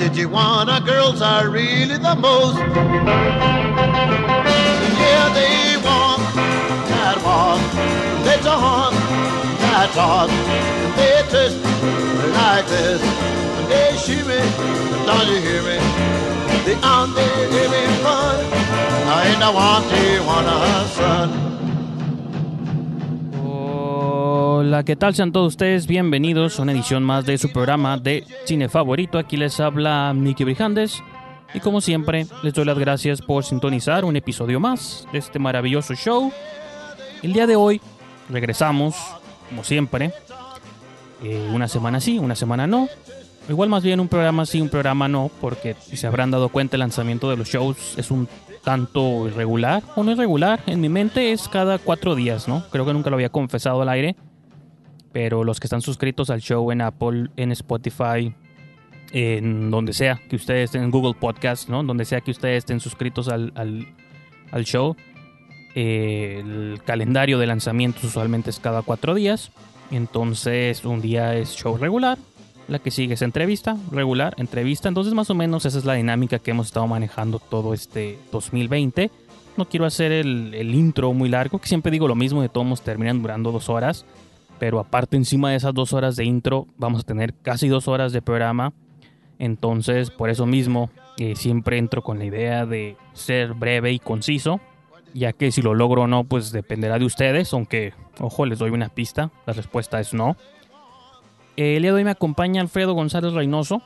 [0.00, 2.56] But the Tijuana girls are really the most.
[2.56, 2.74] Yeah,
[5.34, 6.20] they walk
[6.88, 7.60] that walk,
[8.24, 8.92] they talk
[9.60, 10.30] that talk,
[10.96, 11.58] they twist
[12.32, 13.02] like this,
[13.68, 14.40] they shimmy,
[15.04, 15.78] don't you hear me?
[16.64, 18.38] They on there having fun,
[19.06, 21.49] I ain't the one Tijuana son.
[24.84, 25.14] ¿Qué tal?
[25.14, 29.18] Sean todos ustedes bienvenidos a una edición más de su programa de cine favorito.
[29.18, 31.02] Aquí les habla Nicky Brijandes
[31.52, 35.94] y como siempre les doy las gracias por sintonizar un episodio más de este maravilloso
[35.94, 36.32] show.
[37.22, 37.80] El día de hoy
[38.30, 38.96] regresamos,
[39.50, 40.12] como siempre,
[41.22, 42.88] eh, una semana sí, una semana no.
[43.50, 46.76] Igual más bien un programa sí, un programa no, porque si se habrán dado cuenta
[46.76, 48.28] el lanzamiento de los shows es un
[48.64, 50.60] tanto irregular o no irregular.
[50.66, 52.64] En mi mente es cada cuatro días, ¿no?
[52.70, 54.16] Creo que nunca lo había confesado al aire
[55.12, 58.32] pero los que están suscritos al show en Apple, en Spotify,
[59.12, 61.82] en donde sea que ustedes estén, en Google Podcast, ¿no?
[61.82, 63.52] Donde sea que ustedes estén suscritos al,
[64.52, 64.96] al, show,
[65.74, 69.50] eh, el calendario de lanzamientos usualmente es cada cuatro días.
[69.90, 72.18] Entonces, un día es show regular,
[72.68, 74.88] la que sigue es entrevista, regular, entrevista.
[74.88, 79.10] Entonces, más o menos esa es la dinámica que hemos estado manejando todo este 2020.
[79.56, 82.80] No quiero hacer el, el intro muy largo, que siempre digo lo mismo, de todos
[82.82, 84.06] terminan durando dos horas
[84.60, 88.12] pero aparte encima de esas dos horas de intro vamos a tener casi dos horas
[88.12, 88.74] de programa.
[89.38, 94.60] Entonces por eso mismo eh, siempre entro con la idea de ser breve y conciso,
[95.14, 98.70] ya que si lo logro o no pues dependerá de ustedes, aunque ojo les doy
[98.70, 100.36] una pista, la respuesta es no.
[101.56, 103.82] el día de hoy me acompaña Alfredo González Reynoso,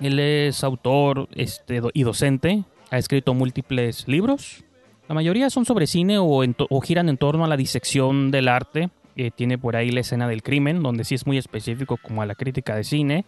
[0.00, 4.64] él es autor este, y docente, ha escrito múltiples libros,
[5.08, 9.30] la mayoría son sobre cine o giran en torno a la disección del arte eh,
[9.34, 12.34] tiene por ahí la escena del crimen, donde sí es muy específico como a la
[12.34, 13.24] crítica de cine,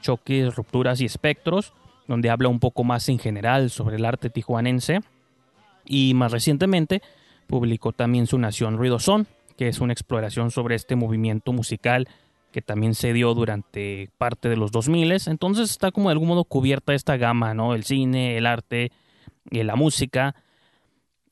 [0.00, 1.72] choques, rupturas y espectros,
[2.08, 5.00] donde habla un poco más en general sobre el arte tijuanense.
[5.84, 7.02] Y más recientemente
[7.46, 12.08] publicó también su Nación Ruidosón, que es una exploración sobre este movimiento musical
[12.50, 15.12] que también se dio durante parte de los 2000.
[15.26, 17.74] Entonces está como de algún modo cubierta esta gama, ¿no?
[17.74, 18.92] El cine, el arte,
[19.50, 20.34] y la música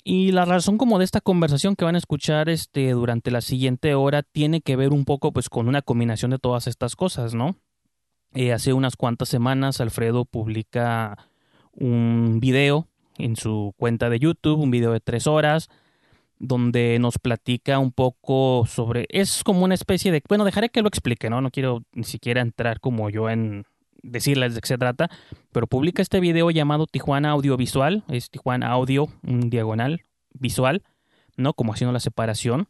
[0.04, 3.94] y la razón como de esta conversación que van a escuchar este, durante la siguiente
[3.94, 7.56] hora tiene que ver un poco pues con una combinación de todas estas cosas, ¿no?
[8.34, 11.18] Eh, hace unas cuantas semanas Alfredo publica
[11.72, 12.86] un video
[13.18, 15.68] en su cuenta de YouTube, un video de tres horas,
[16.38, 20.88] donde nos platica un poco sobre, es como una especie de, bueno, dejaré que lo
[20.88, 21.40] explique, ¿no?
[21.40, 23.66] No quiero ni siquiera entrar como yo en
[24.02, 25.10] decirles de qué se trata,
[25.52, 30.82] pero publica este video llamado Tijuana Audiovisual, es Tijuana Audio, un diagonal visual,
[31.36, 31.54] ¿no?
[31.54, 32.68] Como haciendo la separación.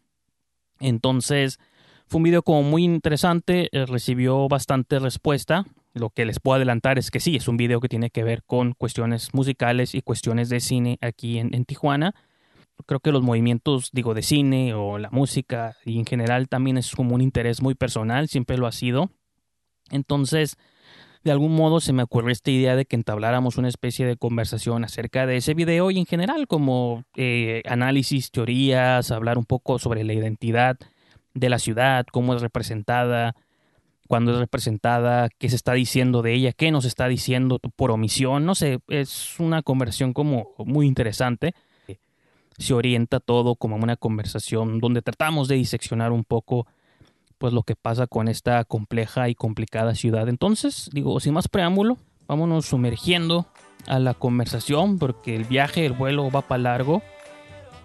[0.81, 1.59] Entonces,
[2.07, 5.65] fue un video como muy interesante, eh, recibió bastante respuesta.
[5.93, 8.43] Lo que les puedo adelantar es que sí, es un video que tiene que ver
[8.45, 12.15] con cuestiones musicales y cuestiones de cine aquí en, en Tijuana.
[12.87, 16.95] Creo que los movimientos, digo, de cine o la música y en general también es
[16.95, 19.11] como un interés muy personal, siempre lo ha sido.
[19.91, 20.57] Entonces,
[21.22, 24.84] de algún modo se me ocurrió esta idea de que entabláramos una especie de conversación
[24.84, 30.04] acerca de ese video y en general como eh, análisis, teorías, hablar un poco sobre
[30.04, 30.78] la identidad
[31.34, 33.34] de la ciudad, cómo es representada,
[34.08, 38.44] cuándo es representada, qué se está diciendo de ella, qué nos está diciendo por omisión,
[38.46, 41.55] no sé, es una conversación como muy interesante.
[42.58, 46.66] Se orienta todo como una conversación donde tratamos de diseccionar un poco
[47.40, 50.28] pues lo que pasa con esta compleja y complicada ciudad.
[50.28, 51.96] Entonces, digo, sin más preámbulo,
[52.28, 53.46] vámonos sumergiendo
[53.87, 57.00] a la conversación porque el viaje, el vuelo va para largo.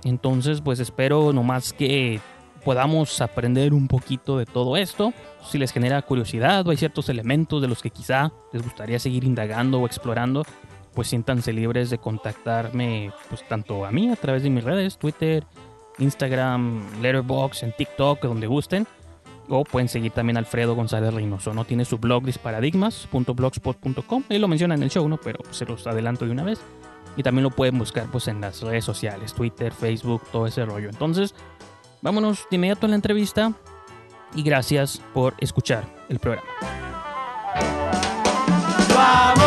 [0.04, 2.20] Entonces, pues espero nomás que
[2.66, 5.14] podamos aprender un poquito de todo esto.
[5.50, 9.24] Si les genera curiosidad o hay ciertos elementos de los que quizá les gustaría seguir
[9.24, 10.44] indagando o explorando,
[10.94, 15.46] pues siéntanse libres de contactarme, pues tanto a mí a través de mis redes, Twitter,
[15.98, 18.86] Instagram, Letterboxd, en TikTok, donde gusten.
[19.48, 21.66] O pueden seguir también a Alfredo González Reynoso, ¿no?
[21.66, 24.24] Tiene su blog disparadigmas.blogspot.com.
[24.30, 25.18] Él lo menciona en el show, ¿no?
[25.18, 26.60] Pero se los adelanto de una vez.
[27.18, 30.90] Y también lo pueden buscar pues en las redes sociales, Twitter, Facebook, todo ese rollo.
[30.90, 31.36] Entonces,
[32.02, 33.54] vámonos de inmediato a la entrevista
[34.34, 36.50] y gracias por escuchar el programa.
[38.96, 39.45] como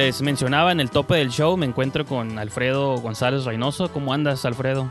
[0.00, 3.92] les mencionaba en el tope del show, me encuentro con Alfredo González Reynoso.
[3.92, 4.90] ¿Cómo andas, Alfredo?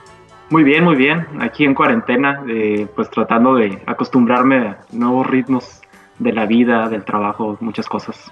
[0.52, 1.26] Muy bien, muy bien.
[1.40, 5.82] Aquí en cuarentena, eh, pues tratando de acostumbrarme a nuevos ritmos
[6.20, 8.32] de la vida, del trabajo, muchas cosas.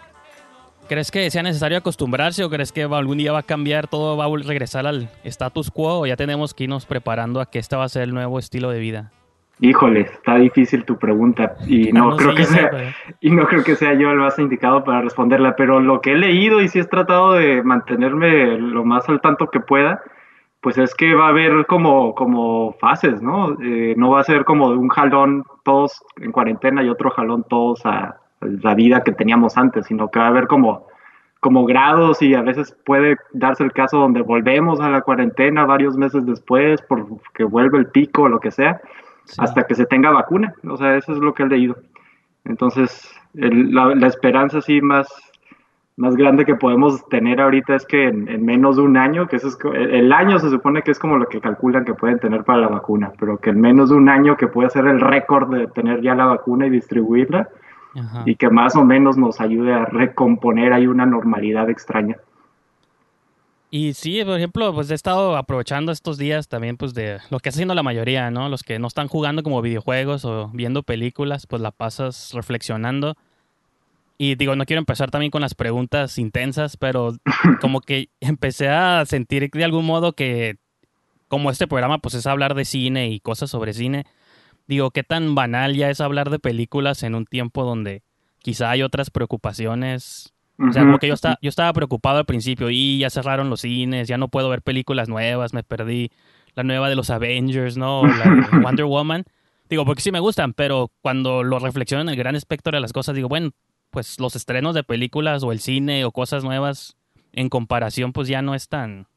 [0.87, 4.25] ¿Crees que sea necesario acostumbrarse o crees que algún día va a cambiar, todo va
[4.25, 7.85] a regresar al status quo o ya tenemos que irnos preparando a que este va
[7.85, 9.11] a ser el nuevo estilo de vida?
[9.59, 13.95] Híjole, está difícil tu pregunta y no, creo que sea y no creo que sea
[13.95, 17.33] yo el más indicado para responderla, pero lo que he leído y si he tratado
[17.33, 20.03] de mantenerme lo más al tanto que pueda,
[20.61, 23.59] pues es que va a haber como, como fases, ¿no?
[23.59, 27.43] Eh, no va a ser como de un jalón todos en cuarentena y otro jalón
[27.49, 30.85] todos a la vida que teníamos antes, sino que va a haber como,
[31.39, 35.97] como grados y a veces puede darse el caso donde volvemos a la cuarentena varios
[35.97, 38.79] meses después porque vuelve el pico o lo que sea
[39.37, 40.53] hasta que se tenga vacuna.
[40.67, 41.77] O sea, eso es lo que he leído.
[42.45, 45.07] Entonces, la, esperanza así más,
[45.97, 49.49] más grande que podemos tener ahorita es que en, menos de un año, que eso
[49.49, 52.61] es, el año se supone que es como lo que calculan que pueden tener para
[52.61, 55.67] la vacuna, pero que en menos de un año que puede ser el récord de
[55.67, 57.49] tener ya la vacuna y distribuirla,
[58.25, 62.17] y que más o menos nos ayude a recomponer ahí una normalidad extraña.
[63.69, 67.49] Y sí, por ejemplo, pues he estado aprovechando estos días también, pues de lo que
[67.49, 68.47] está haciendo la mayoría, ¿no?
[68.47, 73.15] Los que no están jugando como videojuegos o viendo películas, pues la pasas reflexionando.
[74.17, 77.17] Y digo, no quiero empezar también con las preguntas intensas, pero
[77.61, 80.57] como que empecé a sentir de algún modo que
[81.27, 84.05] como este programa pues es hablar de cine y cosas sobre cine,
[84.67, 88.01] digo, qué tan banal ya es hablar de películas en un tiempo donde
[88.39, 92.69] quizá hay otras preocupaciones o sea, como que yo, estaba, yo estaba preocupado al principio
[92.69, 96.11] y ya cerraron los cines, ya no puedo ver películas nuevas, me perdí
[96.55, 98.05] la nueva de los Avengers, ¿no?
[98.07, 99.23] La de Wonder Woman.
[99.69, 102.93] Digo, porque sí me gustan, pero cuando lo reflexiono en el gran espectro de las
[102.93, 103.51] cosas, digo, bueno,
[103.91, 106.95] pues los estrenos de películas o el cine o cosas nuevas
[107.33, 109.07] en comparación, pues ya no es tan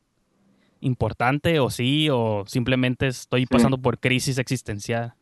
[0.80, 5.14] importante o sí, o simplemente estoy pasando por crisis existencial.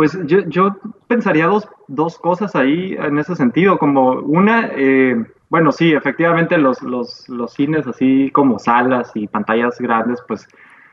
[0.00, 5.14] Pues yo, yo pensaría dos, dos, cosas ahí en ese sentido, como una, eh,
[5.50, 10.48] bueno, sí, efectivamente los, los, los, cines así como salas y pantallas grandes, pues...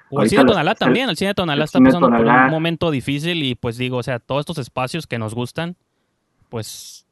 [0.09, 2.91] O el cine de Tonalá también, el cine de Tonalá está pasando por un momento
[2.91, 5.77] difícil y pues digo, o sea, todos estos espacios que nos gustan,
[6.49, 7.07] pues,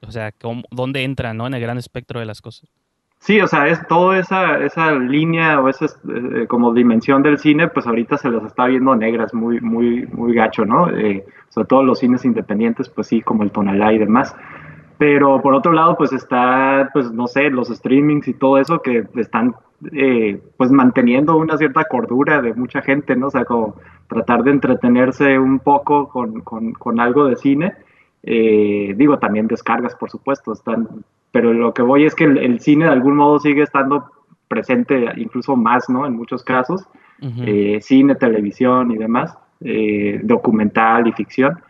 [0.00, 0.32] o sea,
[0.70, 1.46] ¿dónde entran, no?
[1.46, 2.70] En el gran espectro de las cosas.
[3.20, 7.68] Sí, o sea, es toda esa, esa línea o esa eh, como dimensión del cine,
[7.68, 10.88] pues ahorita se las está viendo negras, muy, muy, muy gacho, ¿no?
[10.90, 14.34] Eh, sobre todo los cines independientes, pues sí, como el Tonalá y demás.
[14.98, 19.06] Pero por otro lado, pues está, pues no sé, los streamings y todo eso que
[19.16, 19.54] están,
[19.92, 23.28] eh, pues manteniendo una cierta cordura de mucha gente, ¿no?
[23.28, 23.76] O sea, como
[24.08, 27.74] tratar de entretenerse un poco con, con, con algo de cine.
[28.22, 32.92] digo, también descargas, por supuesto, están pero lo que voy es que el, cine de
[32.92, 34.10] algún modo sigue estando
[34.48, 36.06] presente incluso más, ¿no?
[36.06, 36.86] En muchos casos,
[37.20, 41.60] eh, cine, televisión y demás, eh, documental y ficción.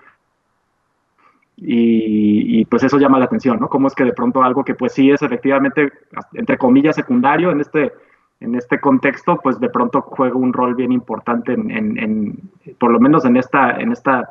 [1.60, 3.68] Y, pues eso llama la atención, ¿no?
[3.68, 5.90] Cómo es que de pronto algo que pues sí es efectivamente,
[6.34, 7.92] entre comillas, secundario en este,
[8.38, 12.38] en este contexto, pues de pronto juega un rol bien importante en, en,
[12.78, 14.28] por lo menos en esta, en esta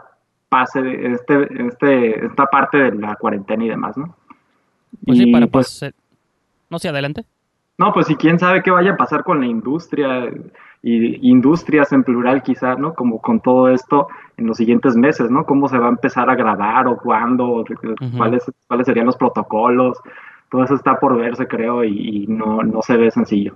[0.48, 4.16] pase, en este, este, esta parte de la cuarentena y demás, ¿no?
[5.06, 5.86] Pues sí, para pues,
[6.70, 7.26] No sé, adelante.
[7.78, 10.32] No, pues si quién sabe qué vaya a pasar con la industria
[10.82, 12.94] y industrias en plural quizá, ¿no?
[12.94, 15.46] Como con todo esto en los siguientes meses, ¿no?
[15.46, 17.64] Cómo se va a empezar a grabar o cuándo,
[18.18, 19.98] cuáles, cuáles serían los protocolos.
[20.50, 23.56] Todo eso está por verse, creo, y, no, no se ve sencillo.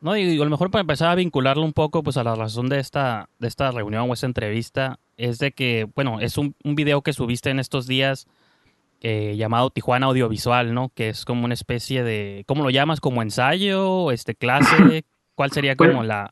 [0.00, 2.68] No, y a lo mejor para empezar a vincularlo un poco pues a la razón
[2.68, 6.74] de esta, de esta reunión o esta entrevista, es de que, bueno, es un, un
[6.74, 8.28] video que subiste en estos días
[9.06, 10.88] eh, llamado Tijuana Audiovisual, ¿no?
[10.94, 13.02] Que es como una especie de, ¿cómo lo llamas?
[13.02, 14.10] ¿Como ensayo?
[14.10, 15.04] Este, ¿Clase?
[15.34, 16.30] ¿Cuál sería como pues, la...?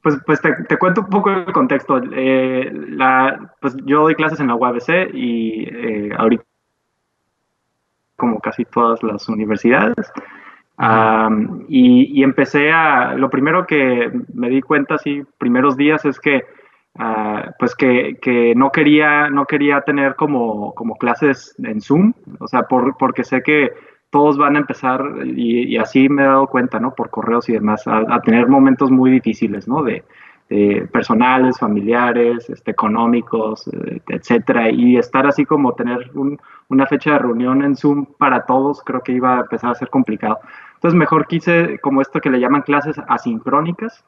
[0.00, 2.00] Pues, pues te, cuento un poco el contexto.
[2.14, 6.44] Eh, la, pues yo doy clases en la UABC y eh, ahorita
[8.16, 10.10] como casi todas las universidades.
[11.68, 16.44] y, y, empecé a, lo primero que me di cuenta, así, primeros días, es que
[16.98, 22.48] Ah, pues que, que, no quería no quería tener como, como clases en Zoom, o
[22.48, 23.72] sea, por, porque sé que
[24.10, 26.94] todos van a empezar, y, así me he dado cuenta, ¿no?
[26.94, 29.82] Por correos y demás, a, tener momentos muy difíciles, ¿no?
[29.82, 30.04] De,
[30.92, 36.12] personales, familiares, este, económicos, eh, etcétera, y estar así como tener
[36.68, 39.90] una fecha de reunión en Zoom para todos, creo que iba a empezar a ser
[39.90, 40.38] complicado.
[40.74, 44.04] Entonces, mejor quise como esto que le llaman clases asincrónicas,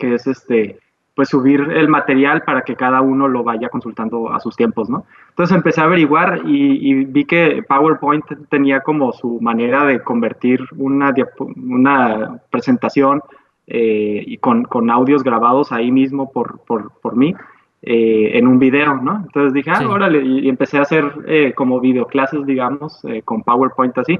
[0.00, 0.80] que es este
[1.14, 5.04] pues subir el material para que cada uno lo vaya consultando a sus tiempos, ¿no?
[5.30, 11.14] Entonces empecé a averiguar y, vi que PowerPoint tenía como su manera de convertir una,
[11.56, 13.22] una presentación
[13.66, 17.34] eh, y con, audios grabados ahí mismo por, por, mí
[17.82, 19.16] eh, en un video, ¿no?
[19.24, 24.18] Entonces dije, ah, órale, y, empecé a hacer eh, como videoclases, digamos, con PowerPoint así.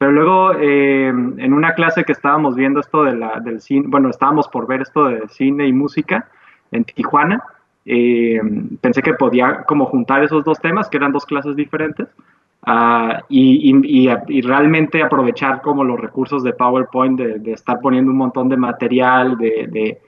[0.00, 4.48] Pero luego en una clase que estábamos viendo esto de la, del cine, bueno, estábamos
[4.48, 6.26] por ver esto de cine y música,
[6.70, 7.44] en Tijuana.
[7.84, 8.40] Eh,
[8.80, 12.08] pensé que podía como juntar esos dos temas, que eran dos clases diferentes,
[12.62, 18.56] ah, y, realmente aprovechar como los recursos de PowerPoint, de, estar poniendo un montón de
[18.56, 19.98] material, de,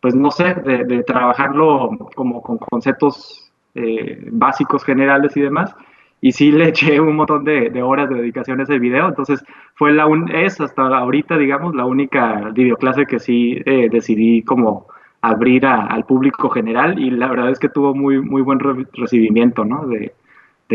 [0.00, 5.76] pues no sé, de, trabajarlo como con conceptos eh, básicos generales y demás.
[6.22, 9.92] Y sí le eché un montón de, horas de dedicación a ese video, entonces fue
[9.92, 14.86] la un, es hasta ahorita, digamos, la única videoclase que sí eh, decidí como
[15.20, 18.58] abrir al público general y la verdad es que tuvo muy, muy buen
[18.92, 19.86] recibimiento, ¿no?
[19.86, 20.14] De,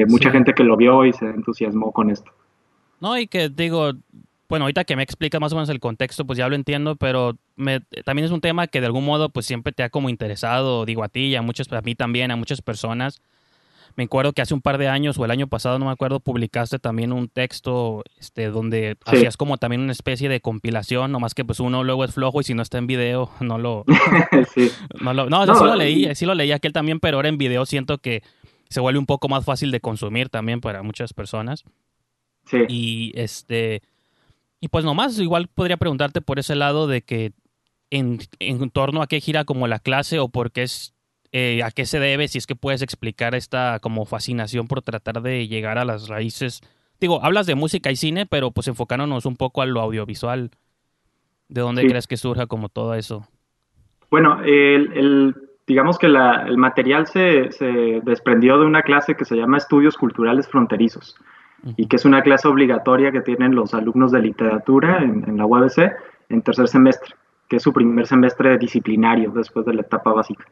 [0.07, 2.31] mucha gente que lo vio y se entusiasmó con esto.
[3.01, 3.93] No, y que digo,
[4.47, 7.35] bueno, ahorita que me explica más o menos el contexto, pues ya lo entiendo, pero
[7.55, 10.85] me, también es un tema que de algún modo pues siempre te ha como interesado,
[10.85, 13.23] digo a ti y a muchos, a mí también, a muchas personas.
[13.97, 16.19] Me acuerdo que hace un par de años o el año pasado, no me acuerdo,
[16.19, 21.43] publicaste también un texto este, donde hacías como también una especie de compilación, nomás que
[21.43, 23.85] pues uno luego es flojo y si no está en video no lo...
[25.01, 27.65] no, lo no, sí lo leí, sí lo leí aquel también, pero ahora en video
[27.65, 28.21] siento que
[28.69, 31.63] se vuelve un poco más fácil de consumir también para muchas personas.
[32.45, 32.57] Sí.
[32.69, 33.81] Y este...
[34.59, 37.31] Y pues nomás, igual podría preguntarte por ese lado de que
[37.89, 40.93] en, en torno a qué gira como la clase o por qué es
[41.39, 45.22] eh, a qué se debe, si es que puedes explicar esta como fascinación por tratar
[45.22, 46.62] de llegar a las raíces.
[47.00, 50.50] Digo, hablas de música y cine, pero pues enfocándonos un poco a lo audiovisual.
[51.48, 53.27] ¿De dónde crees que surja como todo eso?
[54.10, 55.36] Bueno, el,
[55.67, 61.15] digamos que el material se, desprendió de una clase que se llama Estudios Culturales Fronterizos
[61.75, 65.46] y que es una clase obligatoria que tienen los alumnos de literatura en, en la
[65.46, 65.91] UABC
[66.29, 67.13] en tercer semestre,
[67.48, 70.46] que es su primer semestre disciplinario después de la etapa básica.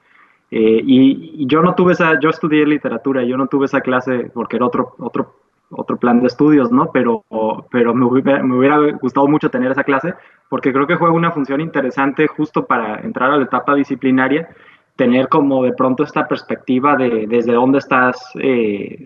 [0.58, 4.56] Eh, y, yo no tuve esa, yo estudié literatura, yo no tuve esa clase porque
[4.56, 5.36] era otro, otro,
[5.70, 6.92] otro plan de estudios, ¿no?
[6.94, 7.26] Pero,
[7.70, 10.14] pero me, hubiera, me hubiera gustado mucho tener esa clase
[10.48, 14.48] porque creo que juega una función interesante justo para entrar a la etapa disciplinaria,
[14.96, 19.06] tener como de pronto esta perspectiva de desde dónde estás, eh,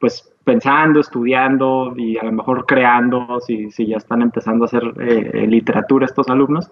[0.00, 4.82] pues pensando, estudiando y a lo mejor creando, si, si ya están empezando a hacer
[4.98, 6.68] eh, literatura estos alumnos.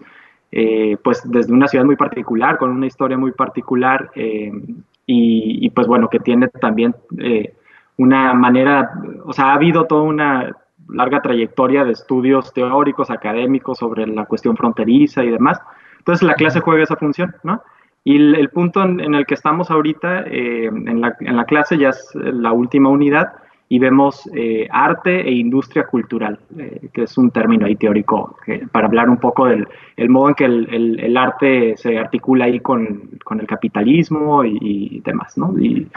[0.53, 4.53] Eh, pues desde una ciudad muy particular, con una historia muy particular eh,
[5.05, 7.55] y, pues bueno, que tiene también eh,
[7.97, 8.91] una manera,
[9.25, 10.57] o sea, ha habido toda una
[10.88, 15.61] larga trayectoria de estudios teóricos, académicos sobre la cuestión fronteriza y demás.
[15.99, 17.62] Entonces la clase juega esa función, ¿no?
[18.05, 22.88] Y el, punto en, el que estamos ahorita, en, la, clase, ya es la última
[22.88, 23.33] unidad,
[23.68, 28.37] y vemos eh, arte e industria cultural, eh, que es un término ahí teórico
[28.70, 32.61] para hablar un poco del el modo en que el, el, arte se articula ahí
[32.61, 35.58] con, con el capitalismo y, demás, ¿no?
[35.58, 35.88] Y,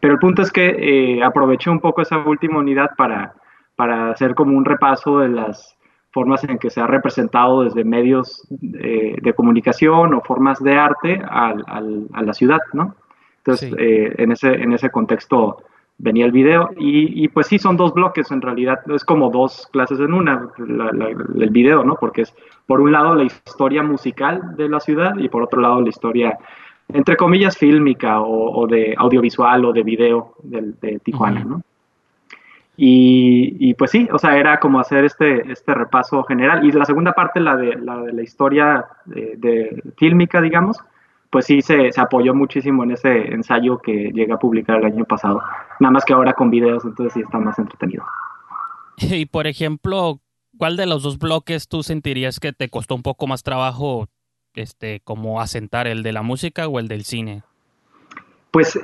[0.00, 3.34] pero el punto es que eh, aproveché un poco esa última unidad para,
[3.74, 5.78] para hacer como un repaso de las
[6.10, 11.64] formas en que se ha representado desde medios de comunicación o formas de arte al,
[11.66, 12.94] al, a la ciudad, ¿no?
[13.38, 15.58] Entonces, en, ese, en ese contexto
[15.98, 20.00] venía el video y, pues sí, son dos bloques en realidad, es como dos clases
[20.00, 21.96] en una, el video, ¿no?
[21.96, 22.34] Porque es
[22.66, 26.38] por un lado la historia musical de la ciudad y por otro lado la historia,
[26.88, 31.62] entre comillas, fílmica o, de audiovisual o de video de, Tijuana, ¿no?
[32.76, 36.64] Y, pues sí, o sea, era como hacer este, este repaso general.
[36.64, 40.78] Y la segunda parte, la de la, de la historia de, de fílmica, digamos,
[41.34, 45.42] pues sí se, apoyó muchísimo en ese ensayo que llegué a publicar el año pasado.
[45.80, 48.04] Nada más que ahora con videos, entonces sí está más entretenido.
[49.00, 50.20] Y por ejemplo,
[50.56, 54.06] ¿cuál de los dos bloques tú sentirías que te costó un poco más trabajo
[54.54, 57.42] este, como asentar, el de la música o el del cine?
[58.52, 58.78] Pues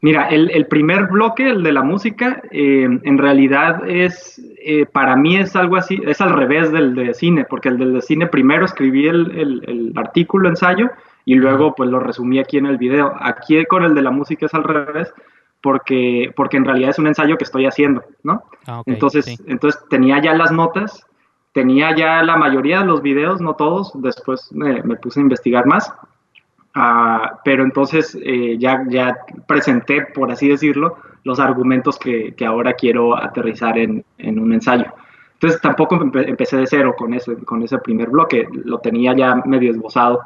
[0.00, 5.38] mira, el, primer bloque, el de la música, eh, en realidad es, eh, para mí
[5.38, 8.64] es algo así, es al revés del de cine, porque el del de cine primero
[8.64, 10.88] escribí el, el, el artículo, ensayo,
[11.24, 13.12] y luego pues lo resumí aquí en el video.
[13.20, 15.12] Aquí con el de la música es al revés,
[15.62, 18.42] porque, porque en realidad es un ensayo que estoy haciendo, ¿no?
[18.66, 21.06] Ah, entonces, entonces tenía ya las notas,
[21.52, 25.92] tenía ya la mayoría de los videos, no todos, después me, puse a investigar más,
[26.74, 32.72] ah, pero entonces eh, ya, ya presenté, por así decirlo, los argumentos que, que ahora
[32.72, 34.86] quiero aterrizar en, en, un ensayo.
[35.34, 39.70] Entonces tampoco empecé de cero con ese, con ese primer bloque, lo tenía ya medio
[39.70, 40.20] esbozado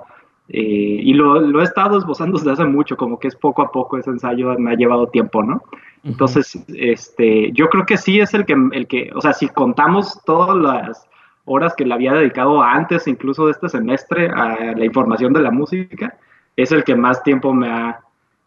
[0.48, 3.96] Eh, y lo, he estado esbozando desde hace mucho, como que es poco a poco
[3.96, 5.62] ese ensayo me ha llevado tiempo, ¿no?
[6.02, 10.20] Entonces, este, yo creo que sí es el que, el que, o sea, si contamos
[10.26, 11.08] todas las
[11.46, 15.50] horas que le había dedicado antes, incluso de este semestre, a la información de la
[15.50, 16.18] música,
[16.56, 18.00] es el que más tiempo me ha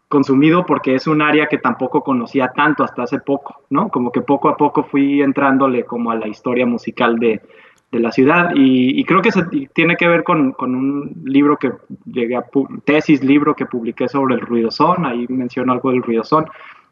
[0.08, 3.88] consumido porque es un área que tampoco conocía tanto hasta hace poco, ¿no?
[3.88, 7.42] Como que poco a poco fui entrándole como a la historia musical de,
[7.90, 11.72] de la ciudad y, creo que se tiene que ver con, con, un libro que
[12.04, 12.44] llegué a,
[12.84, 16.46] tesis, libro que publiqué sobre el ruidosón, ahí menciono algo del ruidosón,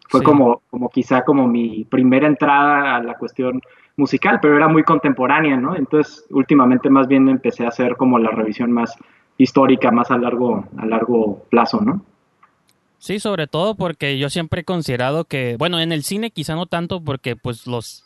[0.09, 3.61] fue como, como quizá como mi primera entrada a la cuestión
[3.97, 5.77] musical, pero era muy contemporánea, ¿no?
[5.77, 8.95] Entonces últimamente más bien empecé a hacer como la revisión más
[9.37, 12.03] histórica, más a largo, a largo plazo, ¿no?
[12.99, 16.67] Sí, sobre todo porque yo siempre he considerado que, bueno, en el cine quizá no
[16.67, 18.06] tanto porque pues los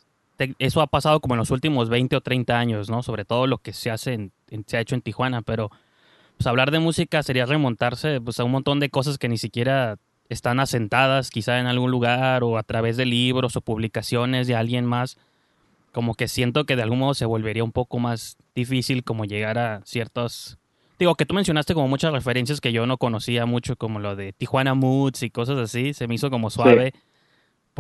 [0.58, 3.02] eso ha pasado como en los últimos 20 o 30 años, ¿no?
[3.02, 4.30] Sobre todo lo que se hace
[4.66, 5.70] se ha hecho en Tijuana, pero
[6.36, 9.98] pues hablar de música sería remontarse pues a un montón de cosas que ni siquiera
[10.28, 14.86] están asentadas quizá en algún lugar o a través de libros o publicaciones de alguien
[14.86, 15.18] más.
[15.92, 19.58] Como que siento que de algún modo se volvería un poco más difícil como llegar
[19.58, 20.56] a ciertos
[21.00, 24.34] Digo, que tú mencionaste como muchas referencias que yo no conocía mucho, como lo de
[24.34, 26.92] Tijuana Moods y cosas así, se me hizo como suave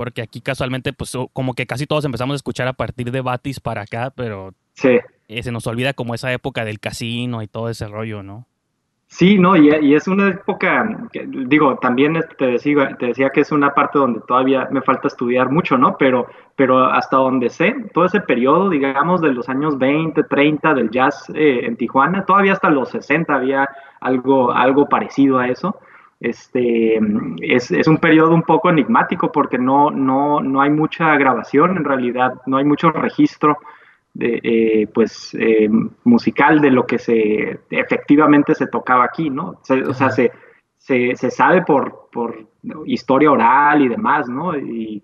[0.00, 3.60] porque aquí casualmente, pues como que casi todos empezamos a escuchar a partir de Batis
[3.60, 4.98] para acá, pero sí.
[5.28, 8.46] Eh, se nos olvida como esa época del casino y todo ese rollo, ¿no?
[9.08, 13.74] Sí, no, y, es una época, digo, también te decía, te decía que es una
[13.74, 15.98] parte donde todavía me falta estudiar mucho, ¿no?
[15.98, 20.88] Pero, pero hasta donde sé, todo ese periodo, digamos, de los años 20, 30 del
[20.88, 23.68] jazz eh, en Tijuana, todavía hasta los 60 había
[24.00, 25.78] algo, algo parecido a eso
[26.20, 27.00] este,
[27.40, 31.84] es, es, un periodo un poco enigmático porque no, no, no, hay mucha grabación en
[31.84, 33.56] realidad, no hay mucho registro
[34.12, 35.70] de, eh, pues, eh,
[36.04, 39.60] musical de lo que se efectivamente se tocaba aquí, ¿no?
[39.88, 40.30] o sea, se,
[40.76, 42.46] se, se, sabe por, por
[42.84, 44.56] historia oral y demás, ¿no?
[44.56, 45.02] Y,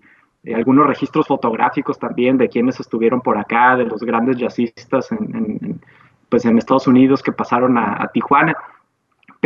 [0.55, 5.81] algunos registros fotográficos también de quienes estuvieron por acá, de los grandes jazzistas en,
[6.29, 8.55] pues en Estados Unidos que pasaron a, a Tijuana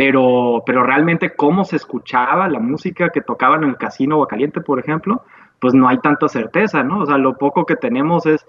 [0.04, 4.80] pero, pero realmente cómo se escuchaba la música que tocaban en el casino Caliente, por
[4.80, 5.22] ejemplo,
[5.60, 7.02] pues no hay tanta certeza, ¿no?
[7.02, 8.44] O sea, lo poco que tenemos es,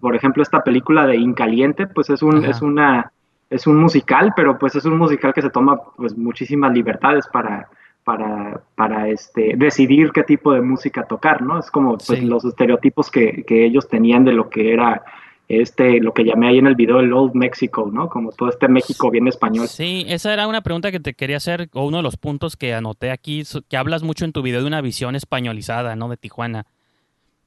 [0.00, 3.12] por ejemplo, esta película de Incaliente, pues es un, es una,
[3.50, 7.68] es un musical, pero pues es un musical que se toma pues muchísimas libertades para,
[8.02, 11.58] para, para este, decidir qué tipo de música tocar, ¿no?
[11.58, 15.02] Es como pues, los estereotipos que, que ellos tenían de lo que era
[15.48, 18.08] este, lo que llamé ahí en el video el Old Mexico, ¿no?
[18.08, 19.68] Como todo este México bien español.
[19.68, 22.74] Sí, esa era una pregunta que te quería hacer, o uno de los puntos que
[22.74, 26.08] anoté aquí, que hablas mucho en tu video de una visión españolizada, ¿no?
[26.08, 26.66] De Tijuana.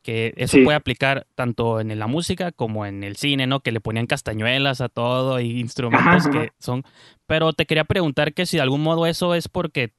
[0.03, 3.60] Que eso puede aplicar tanto en la música como en el cine, ¿no?
[3.60, 6.83] Que le ponían castañuelas a todo y instrumentos que son...
[7.25, 9.91] Pero te quería preguntar que si de algún modo eso es porque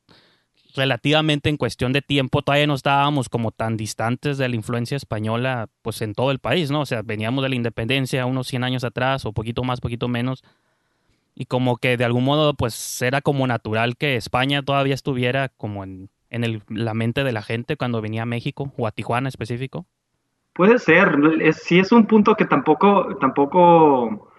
[0.75, 5.69] relativamente en cuestión de tiempo todavía no estábamos como tan distantes de la influencia española
[5.83, 6.81] pues en todo el país, ¿no?
[6.81, 10.43] O sea, veníamos de la independencia unos 100 años atrás o poquito más, poquito menos.
[11.35, 15.85] Y como que de algún modo pues era como natural que España todavía estuviera como
[15.85, 19.29] en, en el, la mente de la gente cuando venía a México o a Tijuana
[19.29, 19.87] específico.
[20.53, 24.33] Puede ser, es, sí es un punto que tampoco, tampoco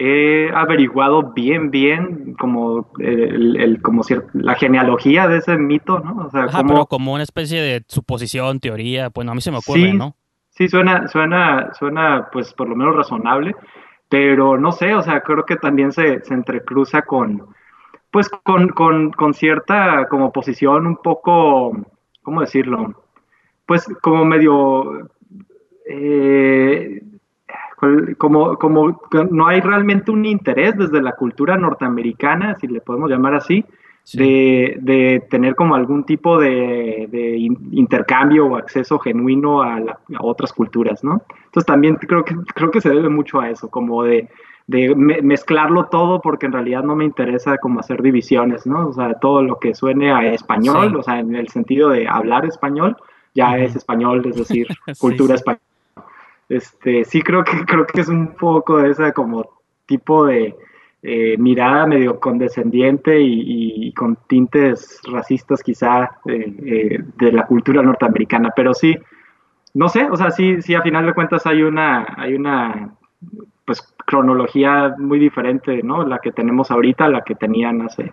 [0.00, 6.26] he averiguado bien, bien como, el, como la genealogía de ese mito, ¿no?
[6.26, 9.92] O sea, como, como una especie de suposición, teoría, bueno, a mí se me ocurre,
[9.94, 10.14] ¿no?
[10.50, 13.56] Sí, suena, suena, suena, pues por lo menos razonable,
[14.08, 17.48] pero no sé, o sea, creo que también se, se entrecruza con,
[18.12, 21.76] pues con, con, con cierta como posición un poco,
[22.22, 23.02] ¿cómo decirlo?
[23.66, 25.10] Pues como medio...
[25.90, 27.02] Eh,
[28.18, 33.34] como, como no hay realmente un interés desde la cultura norteamericana, si le podemos llamar
[33.34, 33.64] así,
[34.14, 37.36] de, tener como algún tipo de,
[37.72, 39.80] intercambio o acceso genuino a,
[40.20, 41.22] otras culturas, ¿no?
[41.46, 44.28] Entonces también creo que, creo que se debe mucho a eso, como de,
[44.66, 48.88] mezclarlo todo porque en realidad no me interesa como hacer divisiones, ¿no?
[48.88, 52.44] O sea, todo lo que suene a español, o sea, en el sentido de hablar
[52.44, 52.96] español,
[53.34, 54.66] ya es español, es decir,
[54.98, 55.67] cultura española
[56.48, 60.56] este, sí creo que creo que es un poco de esa como tipo de
[61.02, 68.52] eh, mirada medio condescendiente y, con tintes racistas quizá eh, eh, de la cultura norteamericana,
[68.54, 68.96] pero sí,
[69.74, 72.94] no sé, o sea, sí, sí a final de cuentas hay una, hay una
[73.64, 76.04] pues cronología muy diferente, ¿no?
[76.04, 78.12] La que tenemos ahorita, la que tenían hace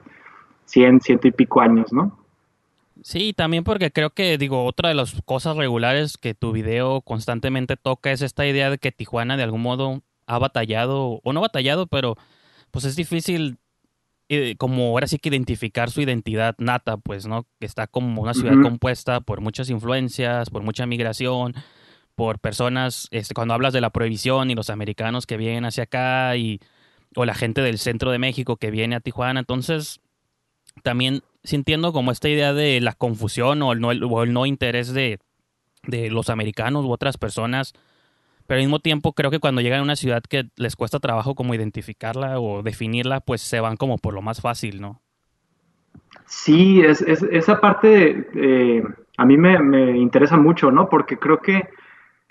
[0.66, 2.25] 100, ciento y pico años, ¿no?
[3.06, 7.78] Sí, también porque creo que, digo, otra de las cosas regulares que tu video constantemente
[7.78, 11.86] toca es esta idea de que Tijuana de algún modo ha batallado, o no batallado,
[11.86, 12.16] pero
[12.72, 13.60] pues es difícil
[14.28, 17.46] eh, como ahora sí que identificar su identidad nata, pues, ¿no?
[17.60, 21.54] Que está como una ciudad compuesta por muchas influencias, por mucha migración,
[22.16, 26.36] por personas, este, cuando hablas de la prohibición y los americanos que vienen hacia acá
[26.38, 26.60] y
[27.16, 30.00] o la gente del centro de México que viene a Tijuana, entonces
[30.82, 35.20] también sintiendo como esta idea de la confusión o el no, interés de,
[35.88, 37.74] los americanos u otras personas
[38.48, 41.36] pero al mismo tiempo creo que cuando llegan a una ciudad que les cuesta trabajo
[41.36, 45.02] como identificarla o definirla, pues se van como por lo más fácil, ¿no?
[46.26, 48.84] Sí, es, esa parte eh,
[49.18, 50.90] a mí me, interesa mucho, ¿no?
[50.90, 51.68] Porque creo que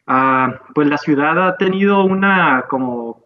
[0.06, 3.24] ah, pues la ciudad ha tenido una como,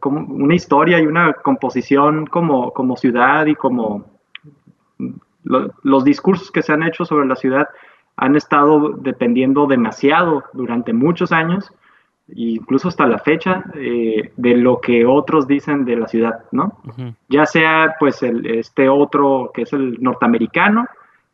[0.00, 4.15] como, una historia y una composición como, como ciudad y como
[5.82, 7.68] los discursos que se han hecho sobre la ciudad
[8.16, 11.72] han estado dependiendo demasiado durante muchos años
[12.34, 16.78] incluso hasta la fecha, eh, de lo que otros dicen de la ciudad, ¿no?
[17.28, 20.86] Ya sea pues el, este otro que es el norteamericano,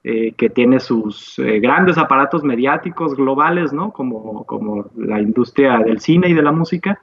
[0.05, 3.93] eh, que tiene sus eh, grandes aparatos mediáticos globales, ¿no?
[3.93, 6.99] Como, como la industria del cine y de la música,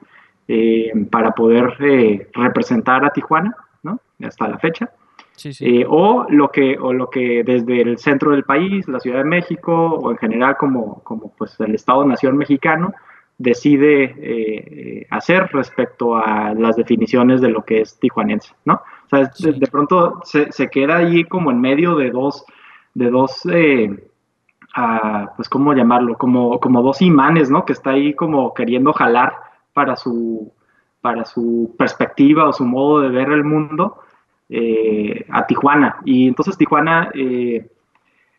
[1.12, 1.76] para poder
[2.32, 4.00] representar a Tijuana, ¿no?
[4.20, 4.90] Hasta la fecha.
[5.88, 9.72] O, lo que, o lo que desde el centro del país, la Ciudad de México,
[9.72, 12.92] o en general como, como pues el Estado-Nación mexicano,
[13.40, 18.74] decide eh, eh, hacer respecto a las definiciones de lo que es tijuanense, ¿no?
[18.74, 22.44] O sea, de, pronto se, se, queda ahí como en medio de dos,
[22.92, 24.10] de dos, eh,
[25.36, 26.18] pues, ¿cómo llamarlo?
[26.18, 27.64] Como, como dos imanes, ¿no?
[27.64, 29.32] Que está ahí como queriendo jalar
[29.72, 30.52] para su,
[31.00, 34.02] para su perspectiva o su modo de ver el mundo
[35.28, 35.96] a Tijuana.
[36.04, 37.10] Y entonces Tijuana,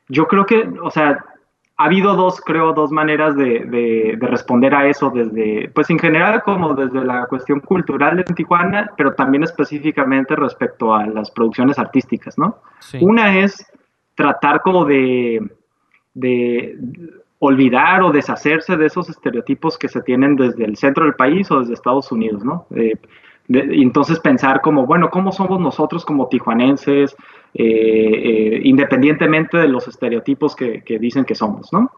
[0.07, 1.23] yo creo que, o sea,
[1.81, 6.75] ha habido dos, creo, dos maneras de, responder a eso, desde, pues en general como
[6.75, 12.57] desde la cuestión cultural en Tijuana, pero también específicamente respecto a las producciones artísticas, ¿no?
[12.99, 13.65] Una es
[14.13, 15.41] tratar como de,
[16.13, 16.77] de
[17.39, 21.61] olvidar o deshacerse de esos estereotipos que se tienen desde el centro del país o
[21.61, 22.67] desde Estados Unidos, ¿no?
[23.47, 27.15] Y entonces pensar como, bueno, ¿cómo somos nosotros como tijuanenses?
[27.53, 31.91] Eh, eh, independientemente de los estereotipos que, dicen que somos, ¿no?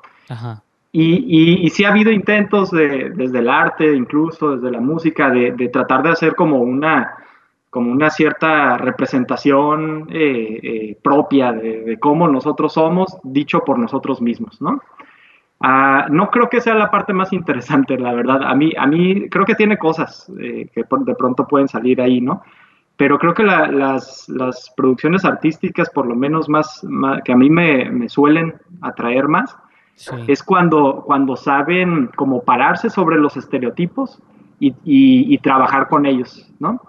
[0.91, 6.03] Y, y, sí ha habido intentos desde el arte, incluso desde la música, de, tratar
[6.03, 7.15] de hacer como una,
[7.69, 14.81] como una cierta representación eh, propia de, cómo nosotros somos, dicho por nosotros mismos, ¿no?
[15.63, 18.43] Ah, no creo que sea la parte más interesante, la verdad.
[18.43, 22.43] A mí, a mí creo que tiene cosas que de pronto pueden salir ahí, ¿no?
[22.95, 24.27] pero creo que las,
[24.75, 26.85] producciones artísticas, por lo menos más,
[27.25, 29.57] que a mí me, suelen atraer más,
[30.27, 34.21] es cuando, cuando saben cómo pararse sobre los estereotipos
[34.59, 36.79] y, trabajar con ellos, ¿no?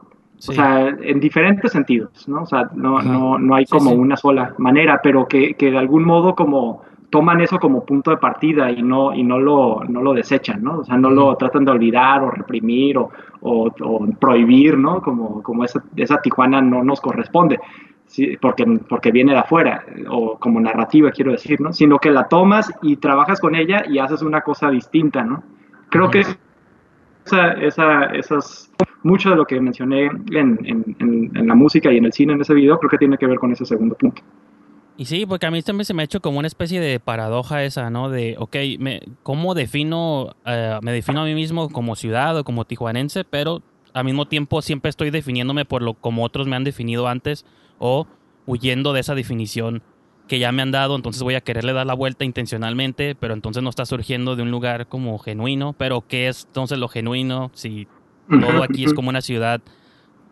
[0.46, 2.42] O sea, en diferentes sentidos, ¿no?
[2.42, 6.04] O sea, no, no, no hay como una sola manera, pero que, que de algún
[6.04, 6.82] modo como
[7.14, 10.80] toman eso como punto de partida y no, y no, lo, no lo desechan, ¿no?
[10.80, 13.08] O sea, no lo tratan de olvidar o reprimir o,
[13.40, 15.00] o, prohibir, ¿no?
[15.00, 17.60] Como, como esa, esa, Tijuana no nos corresponde,
[18.06, 18.36] ¿sí?
[18.42, 21.72] porque, porque viene de afuera, o como narrativa, quiero decir, ¿no?
[21.72, 25.44] Sino que la tomas y trabajas con ella y haces una cosa distinta, ¿no?
[25.90, 26.24] Creo que
[27.26, 28.72] esa, esa, esas,
[29.04, 32.40] mucho de lo que mencioné en, en, en la música y en el cine en
[32.40, 34.20] ese video, creo que tiene que ver con ese segundo punto.
[34.96, 37.64] Y sí, porque a mí también se me ha hecho como una especie de paradoja
[37.64, 38.10] esa, ¿no?
[38.10, 42.64] De, ok, me, ¿cómo defino, eh, me defino a mí mismo como ciudad o como
[42.64, 47.08] tijuanense, pero al mismo tiempo siempre estoy definiéndome por lo como otros me han definido
[47.08, 47.44] antes
[47.78, 48.06] o
[48.46, 49.82] huyendo de esa definición
[50.28, 53.62] que ya me han dado, entonces voy a quererle dar la vuelta intencionalmente, pero entonces
[53.62, 57.88] no está surgiendo de un lugar como genuino, pero ¿qué es entonces lo genuino si
[58.28, 59.60] todo aquí es como una ciudad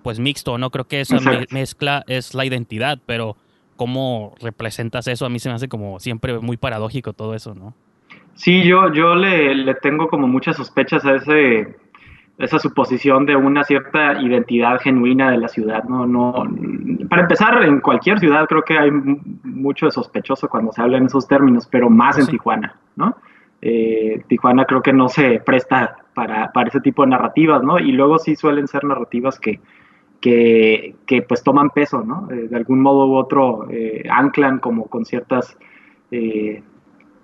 [0.02, 0.70] pues mixto, ¿no?
[0.70, 1.18] Creo que esa
[1.50, 3.36] mezcla es la identidad, pero
[3.76, 7.74] cómo representas eso, a mí se me hace como siempre muy paradójico todo eso, ¿no?
[8.34, 11.76] Sí, yo, yo le, tengo como muchas sospechas a ese,
[12.38, 16.06] esa suposición de una cierta identidad genuina de la ciudad, ¿no?
[16.06, 16.46] no
[17.08, 21.06] para empezar, en cualquier ciudad creo que hay mucho de sospechoso cuando se habla en
[21.06, 23.16] esos términos, pero más en Tijuana, ¿no?
[23.60, 27.78] Eh, Tijuana creo que no se presta para, para, ese tipo de narrativas, ¿no?
[27.78, 29.60] Y luego sí suelen ser narrativas que,
[30.22, 32.28] que, pues toman peso, ¿no?
[32.30, 35.58] Eh, de algún modo u otro eh, anclan como con ciertas
[36.10, 36.62] eh,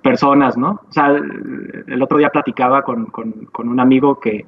[0.03, 0.81] personas, ¿no?
[0.89, 3.11] O sea, el, otro día platicaba con,
[3.59, 4.47] un amigo que,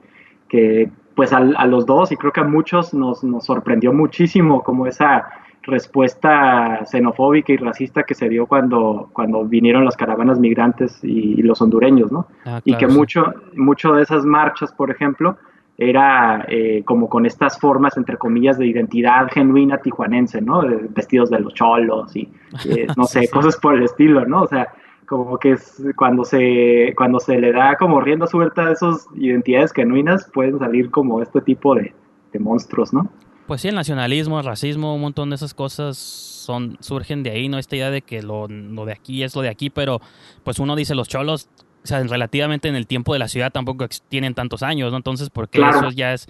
[1.15, 5.29] pues a, los dos y creo que a muchos nos, sorprendió muchísimo como esa
[5.63, 11.63] respuesta xenofóbica y racista que se dio cuando, cuando vinieron las caravanas migrantes y, los
[11.63, 12.27] hondureños, ¿no?
[12.45, 15.37] Ah, y que mucho, mucho de esas marchas, por ejemplo,
[15.81, 20.61] era eh, como con estas formas, entre comillas, de identidad genuina tijuanense, ¿no?
[20.91, 22.29] vestidos de los cholos y,
[22.67, 24.43] eh, no sé, cosas por el estilo, ¿no?
[24.43, 24.69] O sea,
[25.07, 29.73] como que es cuando se, cuando se le da como rienda suelta a esas identidades
[29.73, 31.95] genuinas, pueden salir como este tipo de,
[32.39, 33.11] monstruos, ¿no?
[33.47, 37.49] Pues sí, el nacionalismo, el racismo, un montón de esas cosas son, surgen de ahí,
[37.49, 37.57] ¿no?
[37.57, 40.01] Esta idea de que lo, lo de aquí es lo de aquí, pero
[40.45, 41.49] pues uno dice los cholos
[41.83, 44.97] o sea, relativamente en el tiempo de la ciudad tampoco tienen tantos años, ¿no?
[44.97, 46.29] Entonces, ¿por qué eso ya es,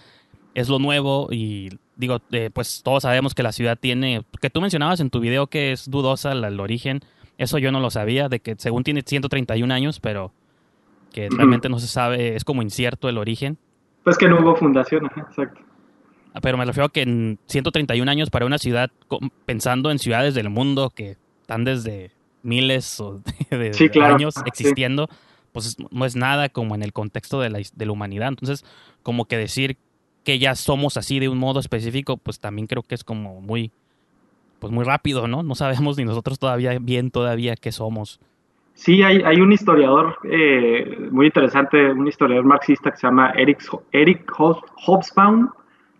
[0.54, 1.28] es lo nuevo?
[1.30, 5.20] Y digo, eh, pues todos sabemos que la ciudad tiene, que tú mencionabas en tu
[5.20, 7.00] video que es dudosa el, origen,
[7.36, 10.32] eso yo no lo sabía, de que según tiene 131 años, pero
[11.12, 13.58] que realmente no se sabe, es como incierto el origen.
[14.04, 15.60] Pues que no hubo fundación, exacto.
[16.32, 18.90] Ah, pero me refiero a que en 131 años para una ciudad,
[19.46, 23.02] pensando en ciudades del mundo que están desde miles
[23.50, 25.08] de, años existiendo,
[25.52, 28.28] pues no es nada como en el contexto de la, de la humanidad.
[28.28, 28.64] Entonces,
[29.02, 29.76] como que decir
[30.24, 33.72] que ya somos así de un modo específico, pues también creo que es como muy,
[34.58, 35.42] pues muy rápido, ¿no?
[35.42, 38.20] No sabemos ni nosotros todavía bien todavía qué somos.
[38.74, 43.62] Sí, hay, hay un historiador eh, muy interesante, un historiador marxista que se llama Eric,
[43.92, 45.50] Eric Hobsbawm,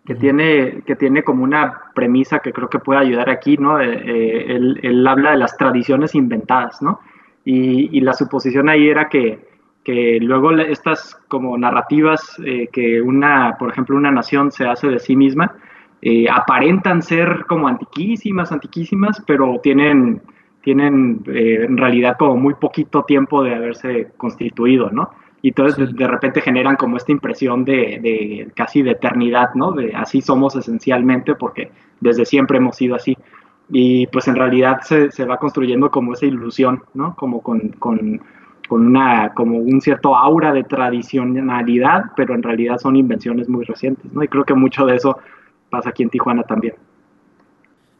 [0.05, 3.79] que, tiene, que tiene como una premisa que creo que puede ayudar aquí, ¿no?
[3.79, 6.99] Eh, eh, él, él, habla de las tradiciones inventadas, ¿no?
[7.43, 9.39] Y, la suposición ahí era que,
[9.83, 14.99] que luego estas como narrativas eh, que una, por ejemplo, una nación se hace de
[14.99, 15.55] sí misma,
[16.03, 20.21] eh, aparentan ser como antiquísimas, antiquísimas, pero tienen,
[20.61, 25.11] tienen eh, en realidad como muy poquito tiempo de haberse constituido, ¿no?
[25.43, 29.71] Y entonces de, repente generan como esta impresión de, de, casi de eternidad, ¿no?
[29.71, 33.17] De así somos esencialmente porque desde siempre hemos sido así
[33.71, 37.15] y pues en realidad se, se va construyendo como esa ilusión, ¿no?
[37.15, 38.21] Como con, con,
[38.67, 44.11] con, una, como un cierto aura de tradicionalidad, pero en realidad son invenciones muy recientes,
[44.11, 44.23] ¿no?
[44.23, 45.17] Y creo que mucho de eso
[45.69, 46.75] pasa aquí en Tijuana también.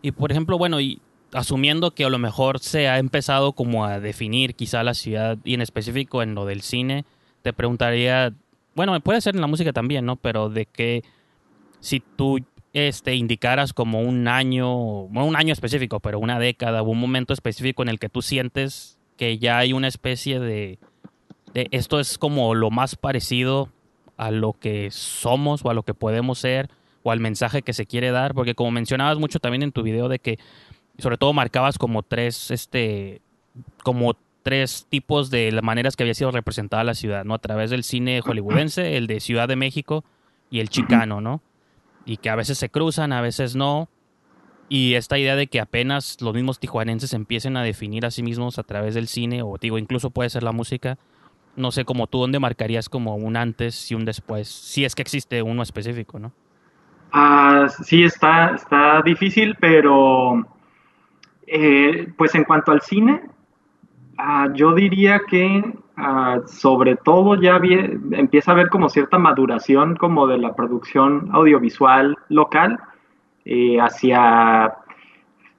[0.02, 1.00] Y por ejemplo, bueno, y
[1.34, 5.54] asumiendo que a lo mejor se ha empezado como a definir quizá la ciudad y
[5.54, 7.06] en específico en lo del cine,
[7.44, 8.34] te preguntaría,
[8.76, 10.18] bueno, puede ser en la música también, ¿no?
[10.18, 11.04] Pero de que
[11.80, 12.40] si tú
[12.74, 17.34] este, indicaras como un año, no un año específico, pero una década o un momento
[17.34, 20.80] específico en el que tú sientes que ya hay una especie de,
[21.54, 23.70] de, esto es como lo más parecido
[24.18, 26.70] a lo que somos o a lo que podemos ser
[27.04, 30.08] o al mensaje que se quiere dar, porque como mencionabas mucho también en tu video
[30.08, 30.40] de que
[30.98, 33.22] sobre todo marcabas como tres, este,
[33.84, 37.34] como tres tipos de maneras que había sido representada la ciudad, ¿no?
[37.34, 40.04] A través del cine hollywoodense, el de Ciudad de México
[40.50, 41.42] y el chicano, ¿no?
[42.06, 43.90] Y que a veces se cruzan, a veces no.
[44.70, 48.58] Y esta idea de que apenas los mismos tijuanenses empiecen a definir a sí mismos
[48.58, 50.98] a través del cine, o digo, incluso puede ser la música,
[51.56, 54.48] no sé, como tú, ¿dónde marcarías como un antes y un después?
[54.48, 56.32] Si es que existe uno específico, ¿no?
[57.12, 60.48] Ah, sí, está, está difícil, pero
[61.46, 63.22] eh, pues en cuanto al cine,
[64.18, 65.64] ah, yo diría que
[66.04, 67.62] Ah, sobre todo ya
[68.12, 72.80] empieza a haber como cierta maduración como de la producción audiovisual local
[73.46, 74.74] eh, hacia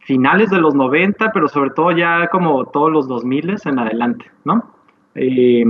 [0.00, 4.64] finales de los 90, pero sobre todo ya como todos los 2000 en adelante, ¿no?
[5.14, 5.64] Eh,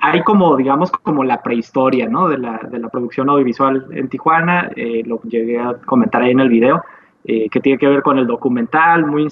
[0.00, 2.28] hay como, digamos, como la prehistoria, ¿no?
[2.28, 6.40] De la, de la producción audiovisual en Tijuana, eh, lo llegué a comentar ahí en
[6.40, 6.82] el video,
[7.24, 9.28] que tiene que ver con el documental, muy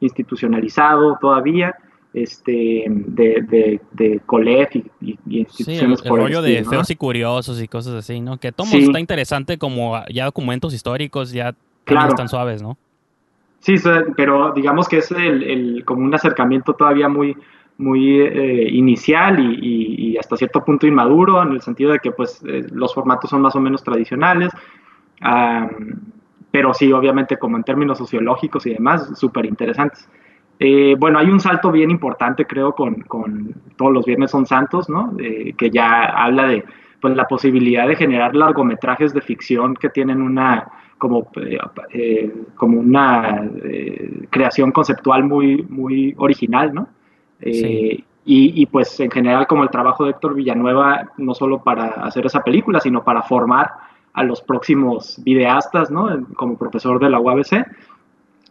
[0.00, 1.76] institucionalizado todavía,
[2.16, 4.84] este, de, de, de Colef y,
[5.28, 8.38] instituciones sí, el, rollo de feos y curiosos y cosas así, ¿no?
[8.38, 12.08] Que todo está interesante como ya documentos históricos, ya claro.
[12.08, 12.78] están suaves, ¿no?
[13.60, 13.74] Sí,
[14.16, 17.36] pero digamos que es el, el como un acercamiento todavía muy,
[17.76, 22.42] muy eh, inicial y, y, hasta cierto punto inmaduro, en el sentido de que pues
[22.46, 24.52] eh, los formatos son más o menos tradicionales,
[26.50, 30.08] pero sí, obviamente como en términos sociológicos y demás, súper interesantes.
[30.58, 33.04] Eh, bueno, hay un salto bien importante, creo, con,
[33.76, 35.12] todos los viernes son santos, ¿no?
[35.18, 36.64] Eh, que ya habla de
[37.00, 40.66] pues, la posibilidad de generar largometrajes de ficción que tienen una
[40.98, 41.28] como,
[41.92, 43.46] eh, como una
[44.30, 46.88] creación conceptual muy, muy original, ¿no?
[47.38, 52.26] Y, y, pues en general como el trabajo de Héctor Villanueva, no solo para hacer
[52.26, 53.70] esa película, sino para formar
[54.14, 56.26] a los próximos videastas, ¿no?
[56.34, 57.66] Como profesor de la UABC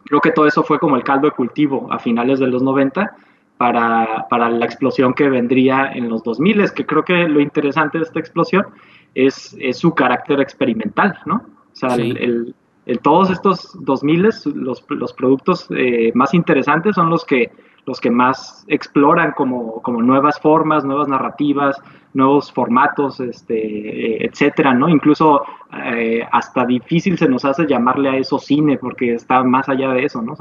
[0.06, 3.16] Creo que todo eso fue como el caldo de cultivo a finales de los 90
[3.56, 8.04] para, para la explosión que vendría en los 2000, que creo que lo interesante de
[8.04, 8.66] esta explosión
[9.14, 11.36] es, es su carácter experimental, ¿no?
[11.36, 12.54] O sea, el,
[12.86, 17.50] el, todos estos 2000, los, los productos eh, más interesantes son los que
[17.86, 21.76] los que más exploran como, como nuevas formas, nuevas narrativas,
[22.14, 24.88] nuevos formatos, este, etcétera, ¿no?
[24.88, 25.44] Incluso
[25.84, 30.04] eh, hasta difícil se nos hace llamarle a eso cine, porque está más allá de
[30.04, 30.34] eso, ¿no?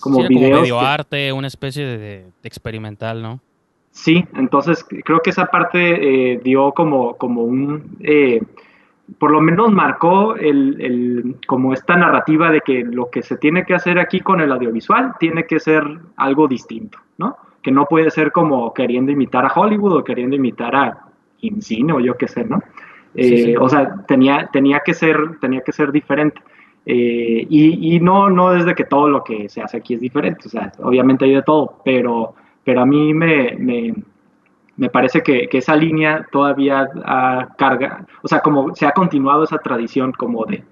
[0.00, 0.68] como videos.
[0.68, 3.40] Como arte, una especie de, experimental, ¿no?
[3.90, 8.40] Sí, entonces creo que esa parte eh, dio como, como un eh,
[9.18, 13.74] por lo menos marcó el, como esta narrativa de que lo que se tiene que
[13.74, 15.84] hacer aquí con el audiovisual tiene que ser
[16.16, 17.36] algo distinto, ¿no?
[17.62, 20.98] Que no puede ser como queriendo imitar a Hollywood o queriendo imitar a
[21.60, 22.62] cine o yo qué sé, ¿no?
[23.14, 26.40] Eh, o sea, tenía, tenía, que ser, tenía que ser diferente.
[26.86, 30.48] Eh, y, no, no desde que todo lo que se hace aquí es diferente, o
[30.48, 32.34] sea, obviamente hay de todo, pero,
[32.64, 33.94] pero a mí me me
[34.90, 36.88] parece que, esa línea todavía
[37.56, 40.64] carga, o sea, como se ha continuado esa tradición como de,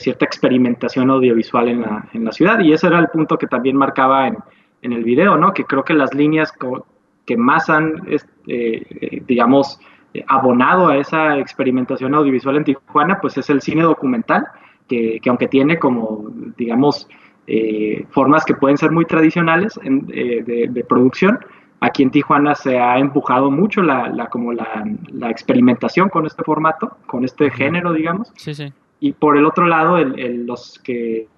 [0.00, 3.74] cierta experimentación audiovisual en la, en la, ciudad y ese era el punto que también
[3.74, 4.36] marcaba en,
[4.82, 5.52] en el video, ¿no?
[5.54, 6.52] Que creo que las líneas
[7.24, 9.80] que más han, este, digamos,
[10.26, 14.46] abonado a esa experimentación audiovisual en Tijuana, pues es el cine documental,
[14.88, 17.08] que, aunque tiene como, digamos,
[17.46, 21.38] eh, formas que pueden ser muy tradicionales eh, de, de producción,
[21.80, 27.24] Aquí en Tijuana se ha empujado mucho la, como la, experimentación con este formato, con
[27.24, 28.32] este género, digamos.
[28.34, 28.72] Sí, sí.
[28.98, 31.28] Y por el otro lado, el, los que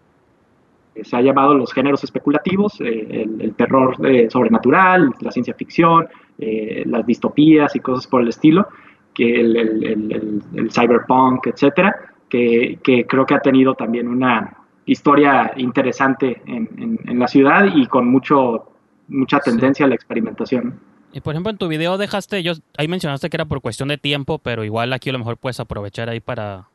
[1.02, 6.84] se ha llamado los géneros especulativos, eh, el, terror eh, sobrenatural, la ciencia ficción, eh,
[6.86, 8.66] las distopías y cosas por el estilo,
[9.12, 11.94] que el, cyberpunk, etcétera,
[12.30, 18.08] que, creo que ha tenido también una historia interesante en, en la ciudad y con
[18.08, 18.69] mucho
[19.10, 20.80] mucha tendencia a la experimentación.
[21.12, 23.98] Y por ejemplo, en tu video dejaste, yo, ahí mencionaste que era por cuestión de
[23.98, 26.68] tiempo, pero igual aquí a lo mejor puedes aprovechar ahí para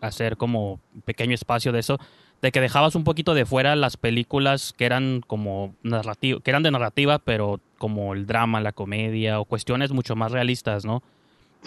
[0.00, 1.98] hacer como un pequeño espacio de eso,
[2.42, 6.62] de que dejabas un poquito de fuera las películas que eran como narrativa, que eran
[6.62, 11.02] de narrativa, pero como el drama, la comedia o cuestiones mucho más realistas, ¿no?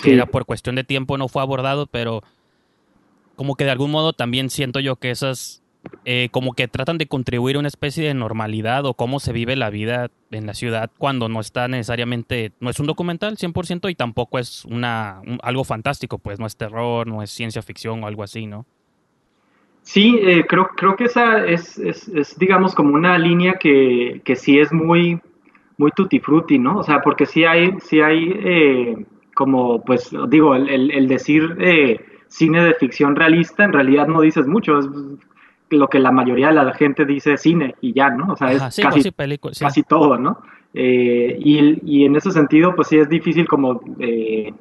[0.01, 2.23] Que era por cuestión de tiempo no fue abordado, pero
[3.35, 5.61] como que de algún modo también siento yo que esas
[6.05, 9.55] eh, como que tratan de contribuir a una especie de normalidad o cómo se vive
[9.55, 13.95] la vida en la ciudad cuando no está necesariamente, no es un documental 100% y
[13.95, 18.23] tampoco es una, algo fantástico, pues no es terror, no es ciencia ficción o algo
[18.23, 18.65] así, ¿no?
[19.81, 21.81] Sí, eh, creo, creo que esa es,
[22.37, 25.19] digamos, como una línea que, que sí es muy,
[25.77, 26.77] muy tutti frutti, ¿no?
[26.77, 31.55] O sea, porque sí hay, sí hay eh, como, pues, digo, el, el, decir
[32.27, 34.87] cine de ficción realista, en realidad no dices mucho, es
[35.69, 38.33] lo que la mayoría de la gente dice cine y ya, ¿no?
[38.33, 39.11] O sea, es casi,
[39.59, 40.39] casi, todo, ¿no?
[40.73, 44.53] Eh, y, en ese sentido, pues sí es difícil como eh,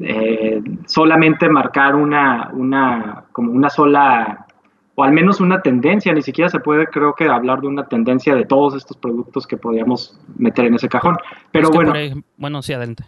[0.00, 4.46] eh, solamente marcar una, una, como una sola,
[4.94, 8.34] o al menos una tendencia, ni siquiera se puede creo que hablar de una tendencia
[8.34, 11.16] de todos estos productos que podríamos meter en ese cajón.
[11.50, 11.92] Pero bueno.
[12.36, 13.04] bueno, sí, adelante.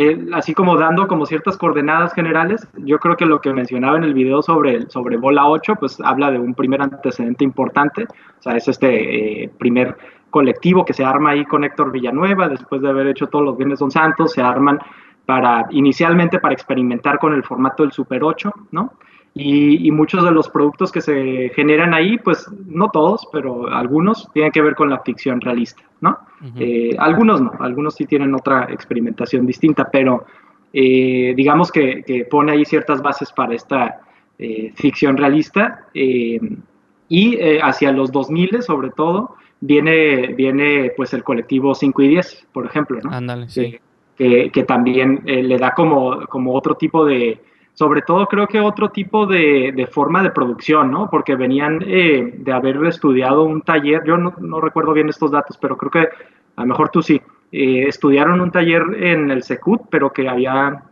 [0.00, 4.04] Eh, así como dando como ciertas coordenadas generales, yo creo que lo que mencionaba en
[4.04, 8.56] el video sobre, sobre Bola 8, pues habla de un primer antecedente importante, o sea,
[8.56, 9.96] es este eh, primer
[10.30, 13.80] colectivo que se arma ahí con Héctor Villanueva, después de haber hecho todos los bienes
[13.80, 14.78] Don Santos, se arman
[15.26, 18.92] para, inicialmente para experimentar con el formato del Super 8, ¿no?
[19.40, 24.50] Y, muchos de los productos que se generan ahí, pues no todos, pero algunos tienen
[24.50, 26.18] que ver con la ficción realista, ¿no?
[26.58, 30.24] Eh, algunos no, algunos sí tienen otra experimentación distinta, pero
[30.72, 34.00] eh, digamos que, pone ahí ciertas bases para esta
[34.38, 42.02] eh, ficción realista y hacia los 2000 sobre todo viene, viene pues el colectivo 5
[42.02, 43.10] y 10, por ejemplo, ¿no?
[43.10, 43.78] Ándale, sí.
[44.16, 47.40] Que, que, también le da como, como otro tipo de
[47.78, 51.08] sobre todo creo que otro tipo de, forma de producción, ¿no?
[51.08, 55.76] Porque venían eh, de haber estudiado un taller, yo no, recuerdo bien estos datos, pero
[55.78, 56.08] creo que
[56.56, 57.22] a lo mejor tú sí,
[57.52, 60.82] eh, estudiaron un taller en el Secut, pero que había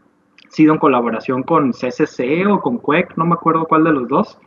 [0.49, 4.39] sido en colaboración con CCC o con CUEC, no me acuerdo cuál de los dos.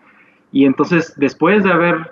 [0.54, 2.12] Y entonces, después de haber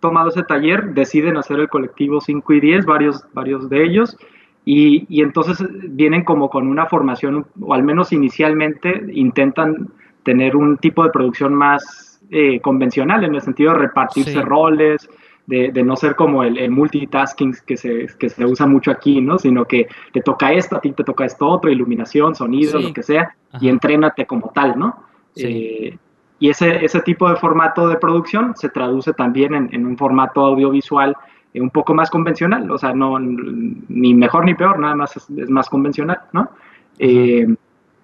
[0.00, 4.18] tomado ese taller, deciden hacer el colectivo 5 y 10, varios, varios de ellos,
[4.64, 5.58] y, entonces
[5.88, 9.88] vienen como con una formación, o al menos inicialmente intentan
[10.22, 15.08] tener un tipo de producción más eh, convencional, en el sentido de repartirse roles,
[15.46, 19.38] de, no ser como el, multitasking que se, que se, usa mucho aquí, ¿no?
[19.38, 23.02] Sino que te toca esto, a ti te toca esto otro, iluminación, sonido, lo que
[23.02, 25.02] sea, y entrénate como tal, ¿no?
[25.34, 25.96] Eh,
[26.38, 30.40] y ese, ese tipo de formato de producción se traduce también en, en un formato
[30.42, 31.16] audiovisual
[31.52, 35.50] eh, un poco más convencional, o sea, no ni mejor ni peor, nada más es,
[35.50, 36.50] más convencional, ¿no?
[36.98, 37.46] Eh,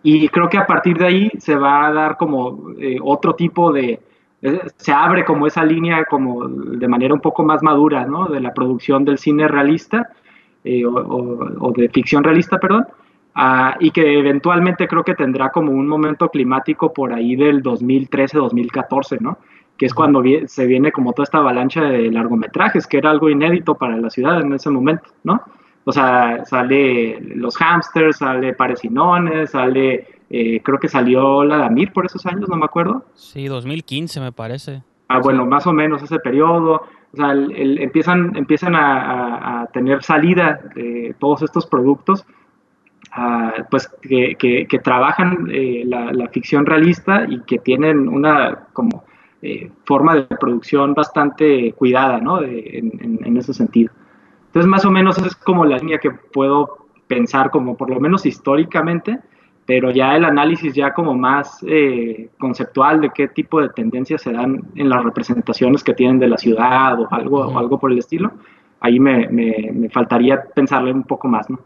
[0.02, 3.72] y creo que a partir de ahí se va a dar como eh, otro tipo
[3.72, 4.00] de,
[4.76, 8.26] se abre como esa línea como de manera un poco más madura, ¿no?
[8.26, 10.10] De la producción del cine realista
[10.64, 12.86] eh, o, de ficción realista, perdón,
[13.80, 19.38] y que eventualmente creo que tendrá como un momento climático por ahí del 2013-2014, ¿no?
[19.76, 23.74] Que es cuando se viene como toda esta avalancha de largometrajes, que era algo inédito
[23.74, 25.42] para la ciudad en ese momento, ¿no?
[25.84, 32.06] O sea, sale Los Hamsters, sale Parecinones, sale eh, creo que salió la Damir por
[32.06, 33.04] esos años, no me acuerdo.
[33.14, 34.82] Sí, 2015 me parece.
[35.08, 36.82] Ah, bueno, más o menos ese periodo.
[37.12, 40.60] O sea, empiezan, empiezan a, tener salida
[41.18, 42.26] todos estos productos,
[43.12, 49.04] ah, pues que, que, trabajan eh, la, ficción realista y que tienen una como
[49.46, 52.42] eh, forma de producción bastante cuidada, ¿no?
[52.42, 53.92] en, en ese sentido.
[54.46, 58.26] Entonces, más o menos es como la línea que puedo pensar como por lo menos
[58.26, 59.20] históricamente
[59.66, 64.32] pero ya el análisis ya como más eh, conceptual de qué tipo de tendencias se
[64.32, 67.98] dan en las representaciones que tienen de la ciudad o algo, o algo por el
[67.98, 68.32] estilo,
[68.80, 71.58] ahí me, me, faltaría pensarle un poco más, ¿no?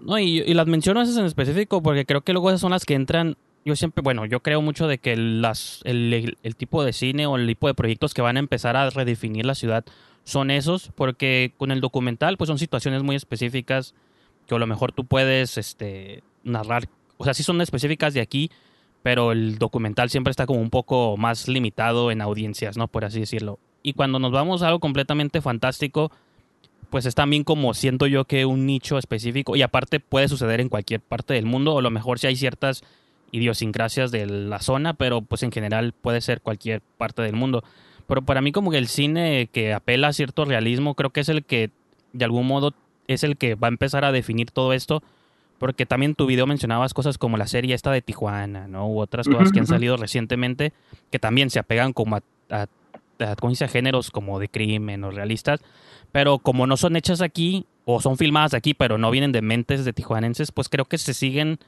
[0.00, 2.84] No, y, y, las menciono esas en específico porque creo que luego esas son las
[2.84, 7.26] que entran, yo siempre, bueno, yo creo mucho de que las, el, tipo de cine
[7.26, 9.84] o el tipo de proyectos que van a empezar a redefinir la ciudad
[10.24, 13.94] son esos, porque con el documental pues son situaciones muy específicas
[14.46, 18.50] que a lo mejor tú puedes este, narrar, o sea, sí son específicas de aquí,
[19.02, 22.88] pero el documental siempre está como un poco más limitado en audiencias, ¿no?
[22.88, 23.58] Por así decirlo.
[23.82, 26.10] Y cuando nos vamos a algo completamente fantástico,
[26.90, 30.68] pues es también como siento yo que un nicho específico, y aparte puede suceder en
[30.68, 32.82] cualquier parte del mundo, o a lo mejor si hay ciertas
[33.34, 37.64] idiosincrasias de la zona, pero pues en general puede ser cualquier parte del mundo.
[38.06, 41.28] Pero para mí como que el cine que apela a cierto realismo, creo que es
[41.28, 41.70] el que
[42.12, 42.74] de algún modo
[43.08, 45.02] es el que va a empezar a definir todo esto,
[45.58, 48.86] porque también tu video mencionabas cosas como la serie esta de Tijuana, ¿no?
[48.86, 50.72] U otras cosas que han salido recientemente
[51.10, 52.66] que también se apegan como a, a,
[53.18, 55.60] a, géneros como de crimen o realistas,
[56.12, 59.84] pero como no son hechas aquí o son filmadas aquí, pero no vienen de mentes
[59.84, 61.58] de tijuanenses, pues creo que se siguen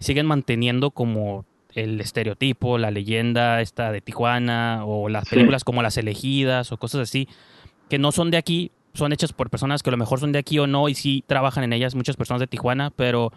[0.00, 1.44] siguen manteniendo como
[1.74, 7.02] el estereotipo, la leyenda esta de Tijuana o las películas como Las elegidas o cosas
[7.02, 7.28] así
[7.88, 10.38] que no son de aquí, son hechas por personas que a lo mejor son de
[10.38, 13.32] aquí o no y sí trabajan en ellas muchas personas de Tijuana, pero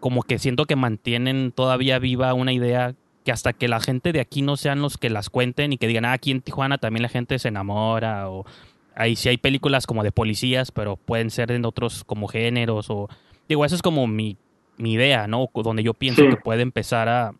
[0.00, 4.20] como que siento que mantienen todavía viva una idea que hasta que la gente de
[4.20, 7.02] aquí no sean los que las cuenten y que digan, ah, aquí en Tijuana también
[7.02, 8.46] la gente se enamora o
[8.94, 13.08] ahí sí hay películas como de policías, pero pueden ser en otros como géneros o
[13.48, 14.36] digo, eso es como mi,
[14.78, 15.46] mi idea, ¿no?
[15.54, 17.32] Donde yo pienso que puede empezar a,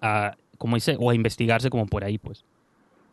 [0.00, 2.44] a, como dice, o a investigarse como por ahí, pues.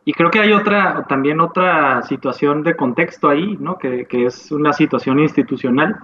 [0.04, 3.78] Y creo que hay otra, también otra situación de contexto ahí, ¿no?
[3.78, 5.96] Que, que es una situación institucional,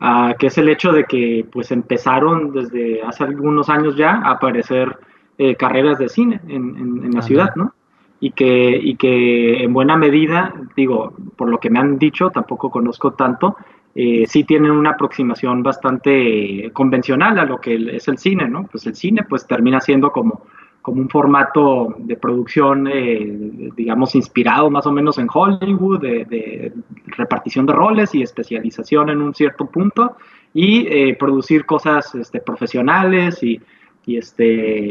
[0.00, 4.32] uh, que es el hecho de que pues empezaron desde hace algunos años ya a
[4.32, 4.98] aparecer
[5.38, 7.74] eh, carreras de cine en, en, la ciudad, ¿no?
[8.20, 12.70] Y que, y que en buena medida, digo, por lo que me han dicho, tampoco
[12.70, 13.56] conozco tanto,
[13.94, 18.66] eh, sí tienen una aproximación bastante convencional a lo que es el cine, ¿no?
[18.70, 20.42] Pues el cine pues termina siendo como
[20.82, 26.72] como un formato de producción, eh, digamos, inspirado más o menos en Hollywood, de,
[27.06, 30.16] repartición de roles y especialización en un cierto punto,
[30.52, 33.60] y eh, producir cosas este, profesionales y,
[34.06, 34.44] este,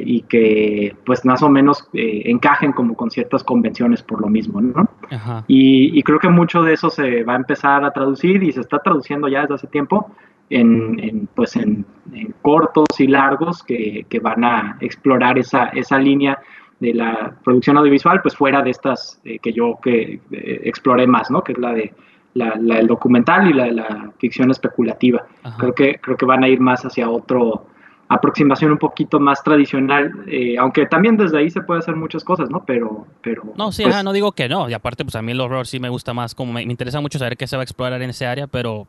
[0.05, 4.61] y que pues más o menos eh, encajen como con ciertas convenciones por lo mismo,
[4.61, 4.89] ¿no?
[5.47, 8.61] Y, y creo que mucho de eso se va a empezar a traducir y se
[8.61, 10.11] está traduciendo ya desde hace tiempo
[10.51, 11.85] en, pues en,
[12.41, 16.39] cortos y largos que, van a explorar esa, esa línea
[16.79, 21.29] de la producción audiovisual, pues fuera de estas eh, que yo que eh, exploré más,
[21.29, 21.43] ¿no?
[21.43, 21.93] Que es la de
[22.33, 25.25] la, el documental y la de la ficción especulativa.
[25.57, 27.67] Creo que creo que van a ir más hacia otro
[28.13, 32.49] aproximación un poquito más tradicional, eh, aunque también desde ahí se puede hacer muchas cosas,
[32.49, 32.63] ¿no?
[32.65, 34.69] Pero, pero no, sí, pues no digo que no.
[34.69, 36.99] Y aparte, pues a mí el horror sí me gusta más, como me, me interesa
[36.99, 38.87] mucho saber qué se va a explorar en ese área, pero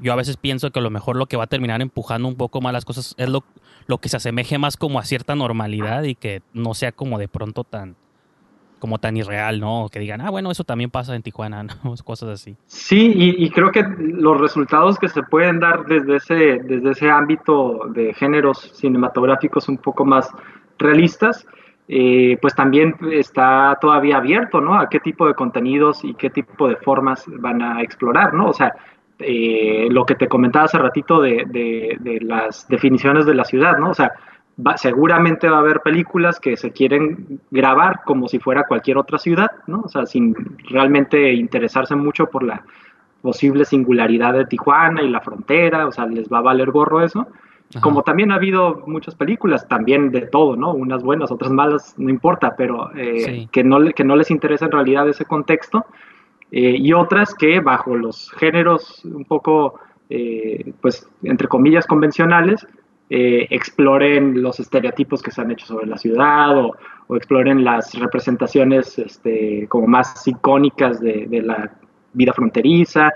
[0.00, 2.36] yo a veces pienso que a lo mejor lo que va a terminar empujando un
[2.36, 3.44] poco más las cosas es lo,
[3.86, 7.28] lo que se asemeje más como a cierta normalidad y que no sea como de
[7.28, 7.96] pronto tan
[8.84, 9.88] como tan irreal, ¿no?
[9.90, 11.94] Que digan, ah, bueno, eso también pasa en Tijuana, ¿no?
[12.04, 12.54] Cosas así.
[12.66, 17.86] Sí, y, creo que los resultados que se pueden dar desde ese, desde ese ámbito
[17.94, 20.30] de géneros cinematográficos un poco más
[20.78, 21.46] realistas,
[21.88, 24.78] eh, pues también está todavía abierto, ¿no?
[24.78, 28.50] A qué tipo de contenidos y qué tipo de formas van a explorar, ¿no?
[28.50, 28.74] O sea,
[29.18, 33.88] eh, lo que te comentaba hace ratito de, las definiciones de la ciudad, ¿no?
[33.88, 34.12] O sea,
[34.76, 39.50] seguramente va a haber películas que se quieren grabar como si fuera cualquier otra ciudad,
[39.66, 39.80] ¿no?
[39.80, 40.34] O sea, sin
[40.68, 42.64] realmente interesarse mucho por la
[43.20, 47.26] posible singularidad de Tijuana y la frontera, o sea, les va a valer gorro eso.
[47.80, 50.72] como también ha habido muchas películas, también de todo, ¿no?
[50.72, 54.72] Unas buenas, otras malas, no importa, pero eh, que, no, que no les interesa en
[54.72, 55.86] realidad ese contexto,
[56.52, 62.64] eh, y otras que bajo los géneros un poco, eh, pues, entre comillas, convencionales,
[63.50, 66.76] exploren los estereotipos que se han hecho sobre la ciudad o,
[67.16, 71.70] exploren las representaciones este, como más icónicas de, de la
[72.14, 73.12] vida fronteriza,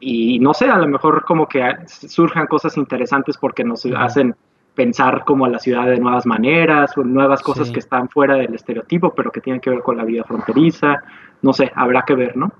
[0.00, 4.34] y no sé, a lo mejor como que surjan cosas interesantes porque nos hacen
[4.74, 8.54] pensar como a la ciudad de nuevas maneras, o nuevas cosas que están fuera del
[8.54, 11.02] estereotipo, pero que tienen que ver con la vida fronteriza.
[11.42, 12.52] No sé, habrá que ver, ¿no?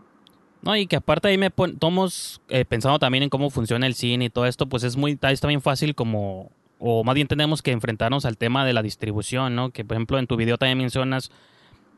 [0.64, 4.26] No, y que aparte ahí me tomos eh, pensando también en cómo funciona el cine
[4.26, 7.70] y todo esto, pues es muy, es también fácil como, o más bien tenemos que
[7.70, 9.70] enfrentarnos al tema de la distribución, ¿no?
[9.70, 11.30] Que por ejemplo en tu video también mencionas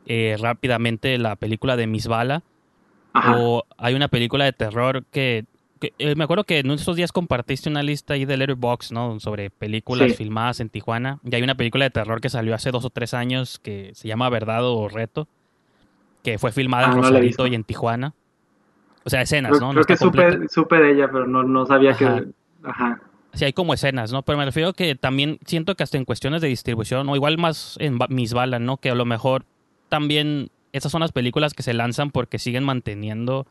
[0.05, 2.43] eh, rápidamente la película de Miss Bala,
[3.13, 5.45] o hay una película de terror que,
[5.79, 9.19] eh, me acuerdo que en estos días compartiste una lista ahí de Letterboxd, ¿no?
[9.21, 11.19] Sobre películas filmadas en Tijuana.
[11.23, 14.07] Y hay una película de terror que salió hace dos o tres años que se
[14.07, 15.27] llama Verdad o Reto,
[16.21, 18.13] que fue filmada en ah, Rosarito y en Tijuana.
[19.07, 19.69] O sea, escenas, ¿no?
[19.69, 22.25] Creo que supe, de ella, pero no, sabía que...
[22.61, 22.99] Ajá.
[23.31, 24.21] Sí, hay como escenas, ¿no?
[24.23, 27.77] Pero me refiero que también siento que hasta en cuestiones de distribución, o igual más
[27.79, 28.75] en mis balas, ¿no?
[28.75, 29.45] Que a lo mejor
[29.87, 33.47] también esas son las películas que se lanzan porque siguen manteniendo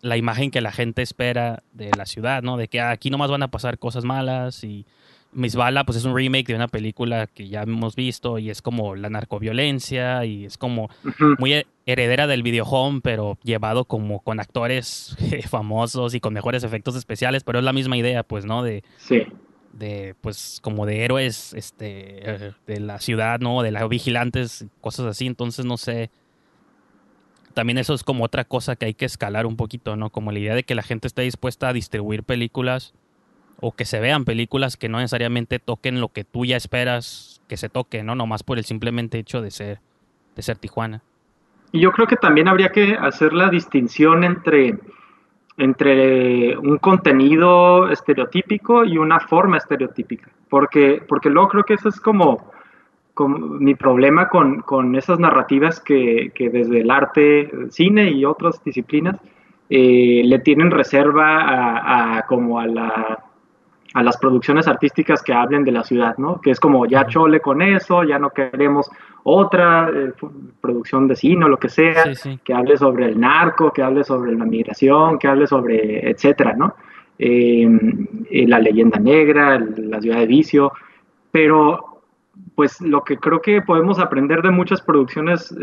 [0.00, 2.56] la imagen que la gente espera de la ciudad, ¿no?
[2.56, 4.86] De que ah, aquí nomás van a pasar cosas malas y
[5.34, 8.62] Miss Bala pues es un remake de una película que ya hemos visto y es
[8.62, 10.88] como la narcoviolencia y es como
[11.38, 15.16] muy heredera del video home pero llevado como con actores
[15.48, 18.62] famosos y con mejores efectos especiales, pero es la misma idea pues, ¿no?
[18.62, 19.22] De, sí.
[19.72, 25.26] de pues como de héroes este de la ciudad no de las vigilantes cosas así.
[25.26, 26.10] Entonces no sé.
[27.54, 30.38] También eso es como otra cosa que hay que escalar un poquito no como la
[30.40, 32.94] idea de que la gente esté dispuesta a distribuir películas
[33.60, 37.56] o que se vean películas que no necesariamente toquen lo que tú ya esperas que
[37.56, 39.80] se toque no nomás por el simplemente hecho de ser
[40.36, 41.02] de ser Tijuana.
[41.72, 44.78] Y yo creo que también habría que hacer la distinción entre
[45.56, 52.00] entre un contenido estereotípico y una forma estereotípica, porque, porque luego creo que eso es
[52.00, 52.50] como,
[53.60, 59.16] mi problema con, con esas narrativas que, que, desde el arte, cine y otras disciplinas
[59.70, 63.24] eh, le tienen reserva a como a la
[63.94, 66.40] a las producciones artísticas que hablen de la ciudad, ¿no?
[66.40, 68.90] Que es como ya chole con eso, ya no queremos
[69.22, 70.12] otra eh,
[70.60, 72.04] producción de cine o lo que sea,
[72.42, 76.74] que hable sobre el narco, que hable sobre la migración, que hable sobre, etcétera, ¿no?
[77.20, 77.68] Eh,
[78.30, 80.72] eh, la leyenda negra, la ciudad de vicio,
[81.30, 82.02] pero
[82.56, 85.54] pues lo que creo que podemos aprender de muchas producciones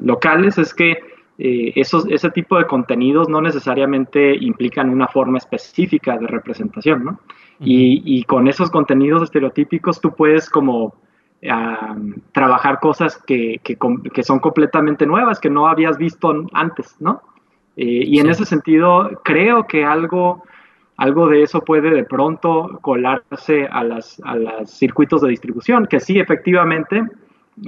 [0.00, 0.98] locales es que
[1.38, 7.20] esos, ese tipo de contenidos no necesariamente implican una forma específica de representación, ¿no?
[7.60, 10.94] y, con esos contenidos estereotípicos tú puedes como
[12.32, 17.22] trabajar cosas que, que, son completamente nuevas, que no habías visto antes, ¿no?
[17.76, 20.44] Eh, y en ese sentido, creo que algo,
[20.96, 24.18] algo de eso puede de pronto colarse a los
[24.66, 27.04] circuitos de distribución, que sí, efectivamente,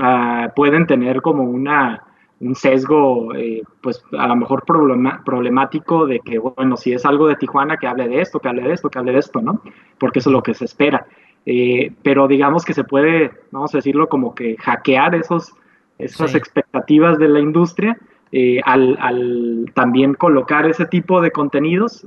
[0.01, 2.05] ah, pueden tener como una,
[2.41, 7.37] un sesgo, eh, pues a lo mejor problemático de que, bueno, si es algo de
[7.37, 9.61] Tijuana, que hable de esto, que hable de esto, que hable de esto, ¿no?
[9.99, 11.07] Porque eso es lo que se espera.
[11.47, 15.53] Eh, pero digamos que se puede, vamos a decirlo, como que hackear esos,
[15.99, 17.99] esas expectativas de la industria
[18.31, 22.07] eh, al, también colocar ese tipo de contenidos,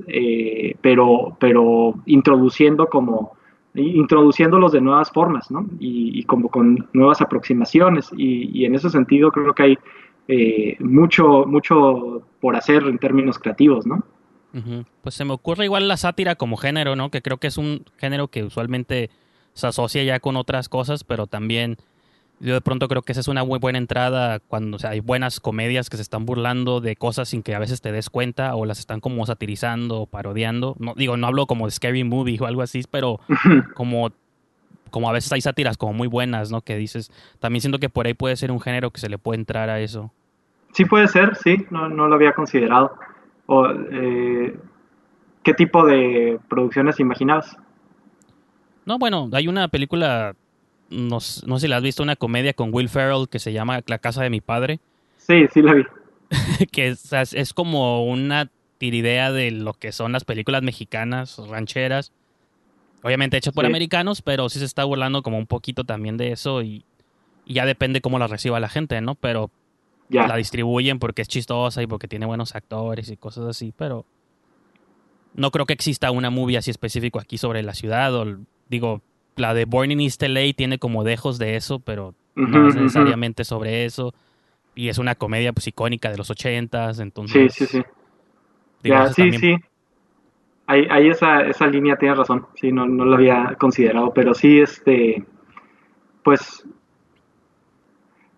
[0.81, 3.33] pero, pero introduciendo como
[3.73, 5.65] introduciéndolos de nuevas formas, ¿no?
[5.79, 8.11] Y, como con nuevas aproximaciones.
[8.15, 9.79] Y, y, en ese sentido creo que hay
[10.27, 14.03] eh, mucho, mucho por hacer en términos creativos, ¿no?
[15.01, 17.09] Pues se me ocurre igual la sátira como género, ¿no?
[17.09, 19.09] Que creo que es un género que usualmente
[19.53, 21.77] se asocia ya con otras cosas, pero también
[22.41, 25.89] yo de pronto creo que esa es una muy buena entrada cuando hay buenas comedias
[25.89, 28.79] que se están burlando de cosas sin que a veces te des cuenta o las
[28.79, 30.75] están como satirizando o parodiando.
[30.79, 33.19] No, digo, no hablo como de Scary Movie o algo así, pero
[33.75, 34.11] como
[34.91, 36.61] como a veces hay sátiras como muy buenas, ¿no?
[36.61, 39.39] Que dices, también siento que por ahí puede ser un género que se le puede
[39.39, 40.11] entrar a eso.
[40.73, 42.93] Sí puede ser, sí, no, lo había considerado.
[43.47, 44.55] O, eh,
[45.43, 47.57] ¿Qué tipo de producciones imaginabas?
[48.85, 50.35] No, bueno, hay una película,
[50.89, 53.97] no, sé si la has visto, una comedia con Will Ferrell que se llama La
[53.97, 54.79] casa de mi padre.
[55.17, 55.83] Sí, sí la vi.
[56.71, 62.13] que es, es, como una tiridea de lo que son las películas mexicanas, rancheras.
[63.03, 66.61] Obviamente hechas por americanos, pero sí se está burlando como un poquito también de eso
[66.61, 66.85] y,
[67.45, 69.15] y ya depende cómo la reciba la gente, ¿no?
[69.15, 69.49] Pero
[70.09, 74.05] la distribuyen porque es chistosa y porque tiene buenos actores y cosas así, pero
[75.33, 78.13] no creo que exista una movie así específico aquí sobre la ciudad.
[78.15, 78.37] O,
[78.69, 79.01] digo,
[79.35, 83.45] la de Born in East LA tiene como dejos de eso, pero no es necesariamente
[83.45, 84.13] sobre eso.
[84.75, 87.53] Y es una comedia pues icónica de los ochentas, entonces...
[87.53, 87.83] Sí, sí, sí.
[88.83, 89.55] ya, sí, sí.
[90.71, 92.47] Ahí, esa, esa línea tiene razón.
[92.55, 95.25] Sí, no, no lo había considerado, pero sí, este...
[96.23, 96.65] Pues...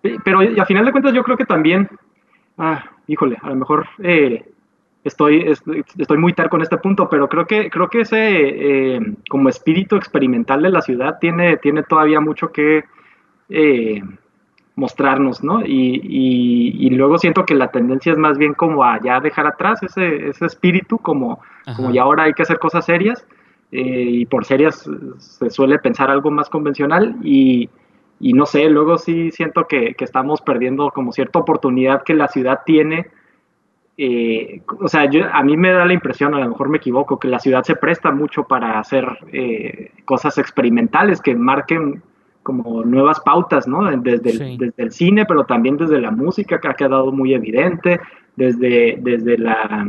[0.02, 1.88] Pero a final de cuentas yo creo que también...
[2.58, 3.88] Ah, híjole, a lo mejor...
[4.00, 4.44] Eh,
[5.04, 5.46] estoy,
[5.98, 9.96] estoy, muy terco en este punto, pero creo que, creo que ese eh, como espíritu
[9.96, 12.86] experimental de la ciudad tiene, tiene todavía mucho que
[13.50, 14.02] eh,
[14.76, 15.62] mostrarnos, ¿no?
[15.66, 20.30] Y, luego siento que la tendencia es más bien como a ya dejar atrás ese,
[20.30, 21.40] ese espíritu, como,
[21.76, 23.26] como ya ahora hay que hacer cosas serias,
[23.72, 27.70] eh, y por serias se suele pensar algo más convencional, y,
[28.20, 32.28] y no sé, luego sí siento que, que estamos perdiendo como cierta oportunidad que la
[32.28, 33.08] ciudad tiene
[33.98, 37.20] eh, o sea, yo, a mí me da la impresión, a lo mejor me equivoco,
[37.20, 42.02] que la ciudad se presta mucho para hacer eh, cosas experimentales que marquen
[42.44, 43.86] como nuevas pautas, ¿no?
[43.98, 48.00] Desde el, desde el cine, pero también desde la música, que ha quedado muy evidente,
[48.36, 49.88] desde, desde, la,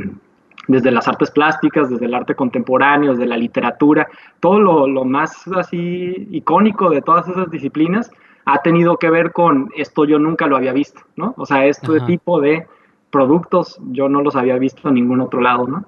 [0.68, 4.06] desde las artes plásticas, desde el arte contemporáneo, desde la literatura,
[4.40, 8.10] todo lo, lo más así icónico de todas esas disciplinas
[8.46, 11.34] ha tenido que ver con esto yo nunca lo había visto, ¿no?
[11.38, 12.66] O sea, este tipo de
[13.10, 15.84] productos yo no los había visto en ningún otro lado, ¿no?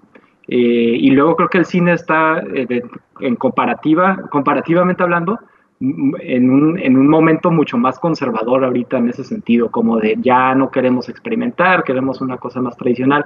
[0.49, 2.83] Eh, y luego creo que el cine está eh,
[3.21, 5.39] en comparativa, comparativamente hablando,
[5.81, 10.55] en un, en un momento mucho más conservador ahorita en ese sentido, como de ya
[10.55, 13.24] no queremos experimentar, queremos una cosa más tradicional,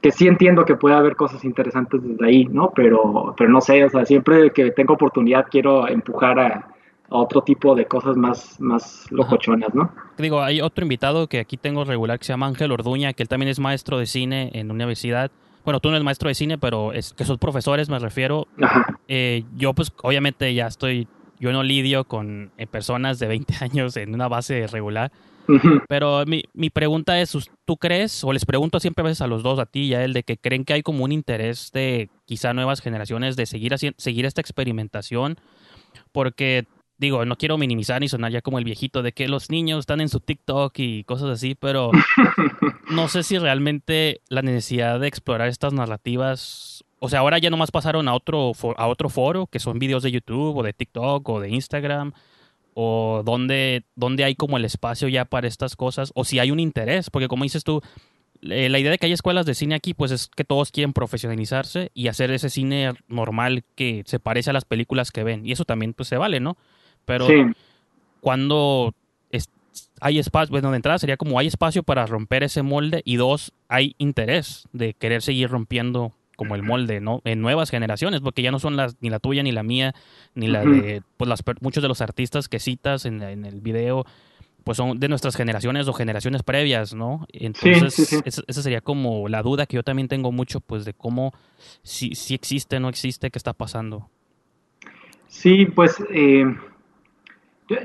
[0.00, 2.70] que sí entiendo que puede haber cosas interesantes desde ahí, ¿no?
[2.74, 6.68] Pero, pero no sé, o sea, siempre que tengo oportunidad quiero empujar a,
[7.10, 9.90] a otro tipo de cosas más, más locochonas, ¿no?
[10.16, 13.28] Digo, hay otro invitado que aquí tengo regular que se llama Ángel Orduña, que él
[13.28, 15.30] también es maestro de cine en universidad.
[15.64, 18.46] Bueno, tú no eres maestro de cine, pero es que sos profesores, me refiero.
[19.08, 21.06] Eh, yo, pues, obviamente ya estoy,
[21.40, 25.10] yo no lidio con eh, personas de 20 años en una base regular.
[25.88, 29.42] Pero mi, mi pregunta es, ¿tú crees, o les pregunto siempre a veces a los
[29.42, 32.08] dos, a ti y a él, de que creen que hay como un interés de
[32.24, 35.40] quizá nuevas generaciones de seguir, seguir esta experimentación?
[36.12, 36.66] Porque
[37.00, 40.02] digo, no quiero minimizar ni sonar ya como el viejito de que los niños están
[40.02, 41.90] en su TikTok y cosas así, pero
[42.90, 47.70] no sé si realmente la necesidad de explorar estas narrativas, o sea, ahora ya nomás
[47.70, 51.40] pasaron a otro, a otro foro, que son videos de YouTube o de TikTok o
[51.40, 52.12] de Instagram,
[52.74, 56.60] o donde, donde hay como el espacio ya para estas cosas, o si hay un
[56.60, 57.80] interés, porque como dices tú,
[58.42, 60.92] eh, la idea de que hay escuelas de cine aquí, pues es que todos quieren
[60.92, 65.44] profesionalizarse y hacer ese cine normal que se parece a las películas que ven.
[65.44, 66.56] Y eso también pues se vale, ¿no?
[67.04, 67.26] Pero
[68.20, 68.94] cuando
[70.00, 73.52] hay espacio, bueno, de entrada sería como hay espacio para romper ese molde y dos,
[73.68, 77.20] hay interés de querer seguir rompiendo como el molde, ¿no?
[77.26, 79.94] En nuevas generaciones, porque ya no son las ni la tuya ni la mía,
[80.34, 84.06] ni la de pues las, muchos de los artistas que citas en, el video,
[84.64, 87.26] pues son de nuestras generaciones o generaciones previas, ¿no?
[87.34, 91.34] Entonces, esa, sería como la duda que yo también tengo mucho, pues, de cómo,
[91.82, 94.08] si, si existe, no existe, qué está pasando.
[95.26, 96.46] Sí, pues, eh,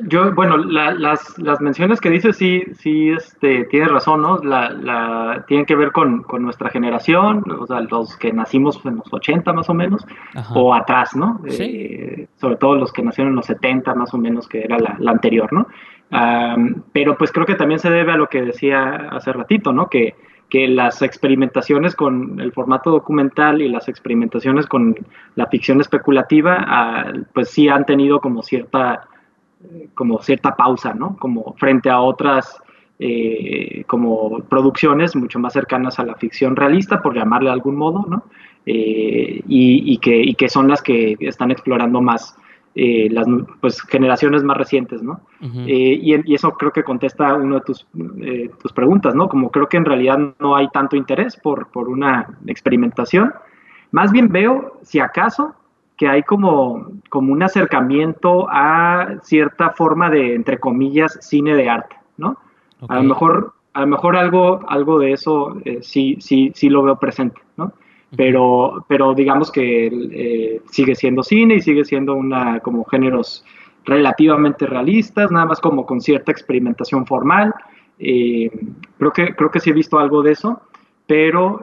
[0.07, 4.37] yo, bueno, las, las menciones que dices sí, sí, este, tienes razón, ¿no?
[4.39, 8.97] La, la, tienen que ver con, con, nuestra generación, o sea, los que nacimos en
[8.97, 10.05] los 80 más o menos,
[10.53, 11.39] o atrás, ¿no?
[11.45, 15.11] Eh, sobre todo los que nacieron en los 70 más o menos, que era la,
[15.11, 15.67] anterior, ¿no?
[16.93, 19.89] pero pues creo que también se debe a lo que decía hace ratito, ¿no?
[19.89, 20.15] Que,
[20.49, 24.95] que las experimentaciones con el formato documental y las experimentaciones con
[25.35, 29.07] la ficción especulativa, ah, pues sí han tenido como cierta
[29.93, 31.17] como cierta pausa, ¿no?
[31.17, 32.61] Como frente a otras
[32.97, 38.05] eh, como producciones mucho más cercanas a la ficción realista, por llamarle de algún modo,
[38.07, 38.23] ¿no?
[38.65, 42.37] Eh, y, que, que, son las que están explorando más
[42.73, 43.27] eh, las
[43.59, 45.19] pues, generaciones más recientes, ¿no?
[45.41, 47.85] y, eso creo que contesta una de tus,
[48.61, 49.27] tus, preguntas, ¿no?
[49.27, 53.33] Como creo que en realidad no hay tanto interés por, por una experimentación.
[53.91, 55.53] Más bien veo, si acaso,
[55.97, 61.95] que hay como, como un acercamiento a cierta forma de, entre comillas, cine de arte,
[62.17, 62.37] ¿no?
[62.87, 66.83] A lo mejor, a lo mejor algo, algo de eso eh, sí, sí, sí lo
[66.83, 67.73] veo presente, ¿no?
[68.15, 73.43] Pero, pero digamos que eh, sigue siendo cine y sigue siendo una como géneros
[73.83, 77.53] relativamente realistas, nada más como con cierta experimentación formal.
[77.99, 78.49] Eh,
[78.97, 80.61] creo, que, creo que sí he visto algo de eso,
[81.07, 81.61] pero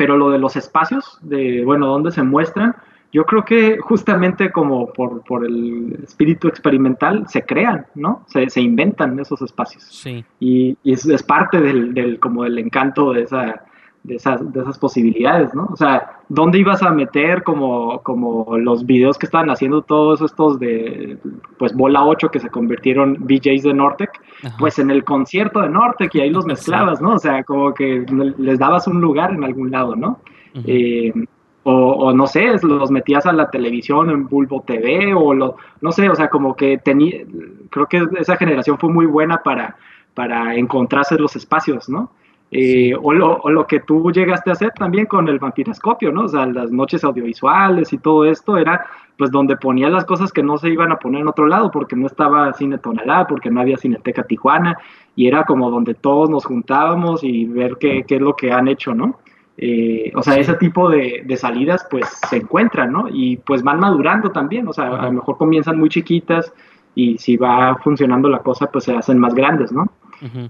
[0.00, 2.74] pero lo de los espacios, de, bueno, dónde se muestran,
[3.12, 8.24] yo creo que justamente como por, por el espíritu experimental se crean, ¿no?
[8.26, 9.84] Se, se inventan esos espacios.
[9.84, 10.24] Sí.
[10.38, 13.62] Y, y es, es, parte del, del, como del encanto de esa,
[14.02, 15.68] de esas, de esas posibilidades, ¿no?
[15.70, 20.58] O sea, ¿dónde ibas a meter como, como los videos que estaban haciendo todos estos
[20.58, 21.18] de,
[21.58, 24.10] pues, Bola 8 que se convirtieron BJs de Nortec?
[24.58, 27.14] Pues en el concierto de Nortec y ahí los mezclabas, ¿no?
[27.14, 28.06] O sea, como que
[28.38, 30.20] les dabas un lugar en algún lado, ¿no?
[30.64, 31.12] Eh,
[31.62, 36.08] o, no sé, los metías a la televisión en Bulbo TV o lo, no sé,
[36.08, 37.18] o sea, como que tenía,
[37.68, 39.76] creo que esa generación fue muy buena para,
[40.14, 42.12] para encontrarse los espacios, ¿no?
[42.52, 46.22] Eh, o, lo, que tú llegaste a hacer también con el vampiroscopio, ¿no?
[46.22, 48.84] O sea, las noches audiovisuales y todo esto era
[49.16, 51.94] pues donde ponías las cosas que no se iban a poner en otro lado porque
[51.94, 54.76] no estaba Cine Tonalá, porque no había Cineteca Tijuana
[55.14, 58.66] y era como donde todos nos juntábamos y ver qué, qué es lo que han
[58.66, 59.20] hecho, ¿no?
[59.56, 63.06] Eh, o sea, ese tipo de, de, salidas pues se encuentran, ¿no?
[63.12, 66.52] Y pues van madurando también, o sea, a lo mejor comienzan muy chiquitas
[66.94, 69.86] y si va funcionando la cosa pues se hacen más grandes, ¿no?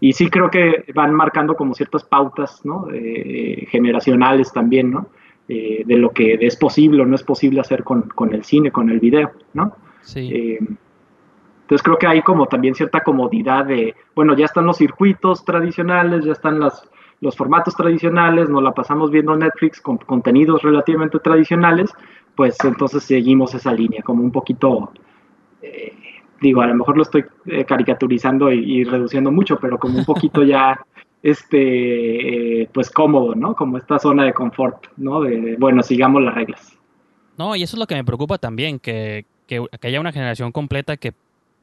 [0.01, 2.89] Y sí creo que van marcando como ciertas pautas, ¿no?
[2.93, 5.09] Eh, generacionales también, ¿no?
[5.49, 8.71] Eh, de lo que es posible o no es posible hacer con, con el cine,
[8.71, 9.77] con el video, ¿no?
[10.03, 10.31] Sí.
[10.33, 15.45] Eh, entonces creo que hay como también cierta comodidad de, bueno, ya están los circuitos
[15.45, 16.89] tradicionales, ya están las,
[17.21, 21.93] los formatos tradicionales, nos la pasamos viendo Netflix con contenidos relativamente tradicionales,
[22.35, 24.93] pues entonces seguimos esa línea, como un poquito
[26.41, 30.43] digo, a lo mejor lo estoy eh, caricaturizando y, reduciendo mucho, pero como un poquito
[30.43, 30.81] ya,
[31.23, 33.55] este, eh, pues cómodo, ¿no?
[33.55, 35.21] Como esta zona de confort, ¿no?
[35.21, 36.77] De, bueno, sigamos las reglas.
[37.37, 40.97] No, y eso es lo que me preocupa también, que, que, haya una generación completa
[40.97, 41.13] que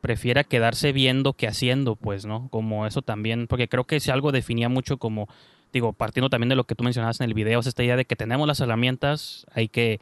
[0.01, 2.47] prefiera quedarse viendo que haciendo, pues, ¿no?
[2.49, 5.28] Como eso también, porque creo que si algo definía mucho como,
[5.73, 8.05] digo, partiendo también de lo que tú mencionabas en el video, es esta idea de
[8.05, 9.99] que tenemos las herramientas, hay que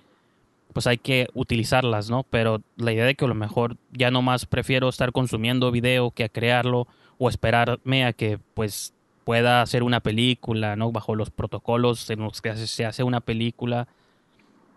[0.75, 2.23] pues hay que utilizarlas, ¿no?
[2.23, 6.11] Pero la idea de que a lo mejor ya no más prefiero estar consumiendo video
[6.11, 6.85] que a crearlo
[7.17, 10.91] o esperarme a que pues pueda hacer una película, ¿no?
[10.91, 13.87] Bajo los protocolos en los que se hace una película.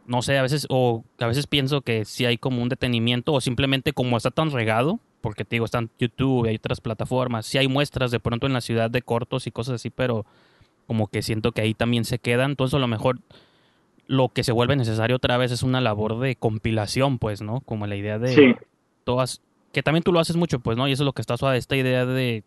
[0.07, 3.40] No sé, a veces, o a veces pienso que si hay como un detenimiento o
[3.40, 7.59] simplemente como está tan regado, porque te digo, están YouTube y hay otras plataformas, si
[7.59, 10.26] hay muestras de pronto en la ciudad de cortos y cosas así, pero
[10.86, 13.18] como que siento que ahí también se quedan, entonces a lo mejor
[14.09, 17.61] lo que se vuelve necesario otra vez es una labor de compilación, pues, ¿no?
[17.61, 18.56] Como la idea de
[19.04, 19.42] todas,
[19.72, 20.88] que también tú lo haces mucho, pues, ¿no?
[20.88, 22.42] Y eso es lo que está suave, esta idea de,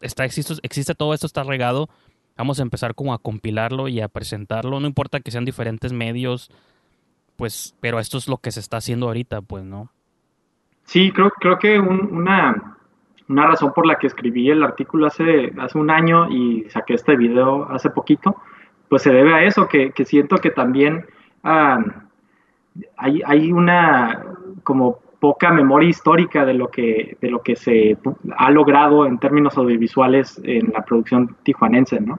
[0.00, 1.90] está, existe, existe todo esto, está regado,
[2.36, 6.50] vamos a empezar como a compilarlo y a presentarlo, no importa que sean diferentes medios,
[7.36, 9.90] pues, pero esto es lo que se está haciendo ahorita, pues, ¿no?
[10.84, 12.78] Sí, creo, creo que una,
[13.28, 17.16] una razón por la que escribí el artículo hace, hace un año y saqué este
[17.16, 18.36] video hace poquito,
[18.88, 21.04] pues se debe a eso, que, siento que también
[21.42, 24.24] hay, hay, una
[24.62, 27.96] como poca memoria histórica de lo que de lo que se
[28.36, 32.18] ha logrado en términos audiovisuales en la producción tijuanense, ¿no?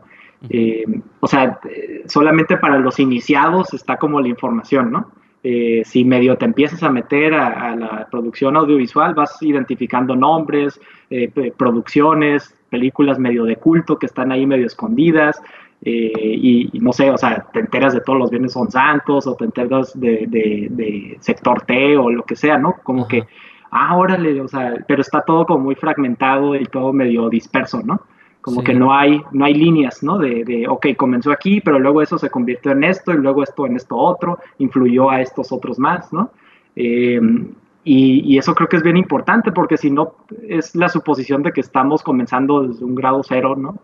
[0.49, 0.86] Eh,
[1.20, 1.59] o sea,
[2.05, 5.11] solamente para los iniciados está como la información, ¿no?
[5.43, 11.32] Eh, si medio te empiezas a meter a, la producción audiovisual, vas identificando nombres, eh,
[11.55, 15.41] producciones, películas medio de culto que están ahí medio escondidas,
[15.82, 19.36] eh, y, no sé, o sea, te enteras de todos los bienes son santos o
[19.36, 22.75] te enteras de, sector T o lo que sea, ¿no?
[22.84, 23.23] Como que,
[23.71, 28.01] ah, órale, o sea, pero está todo como muy fragmentado y todo medio disperso, ¿no?
[28.41, 30.17] Como que no hay, no hay líneas, ¿no?
[30.17, 33.65] De, de, ok, comenzó aquí, pero luego eso se convirtió en esto y luego esto
[33.65, 36.32] en esto otro, influyó a estos otros más, ¿no?
[36.75, 37.19] Eh,
[37.84, 40.15] y, y, eso creo que es bien importante porque si no
[40.47, 43.80] es la suposición de que estamos comenzando desde un grado cero, ¿no?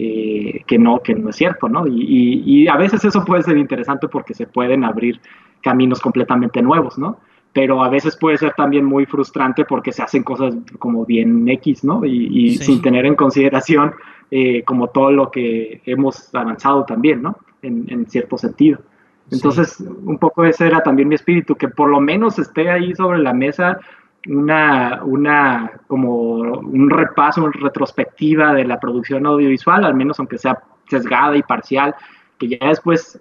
[0.00, 1.84] Eh, que, no, que no es cierto, ¿no?
[1.88, 5.20] Y, a veces eso puede ser interesante porque se pueden abrir
[5.60, 7.18] caminos completamente nuevos, ¿no?
[7.52, 11.82] Pero a veces puede ser también muy frustrante porque se hacen cosas como bien X,
[11.82, 12.04] ¿no?
[12.04, 13.92] Y, sin tener en consideración
[14.30, 17.36] eh, como todo lo que hemos avanzado también, ¿no?
[17.62, 18.78] En, cierto sentido.
[19.32, 23.18] Entonces, un poco ese era también mi espíritu, que por lo menos esté ahí sobre
[23.18, 23.80] la mesa
[24.26, 30.58] una, una, como un repaso, una retrospectiva de la producción audiovisual, al menos aunque sea
[30.88, 31.94] sesgada y parcial,
[32.38, 33.20] que ya después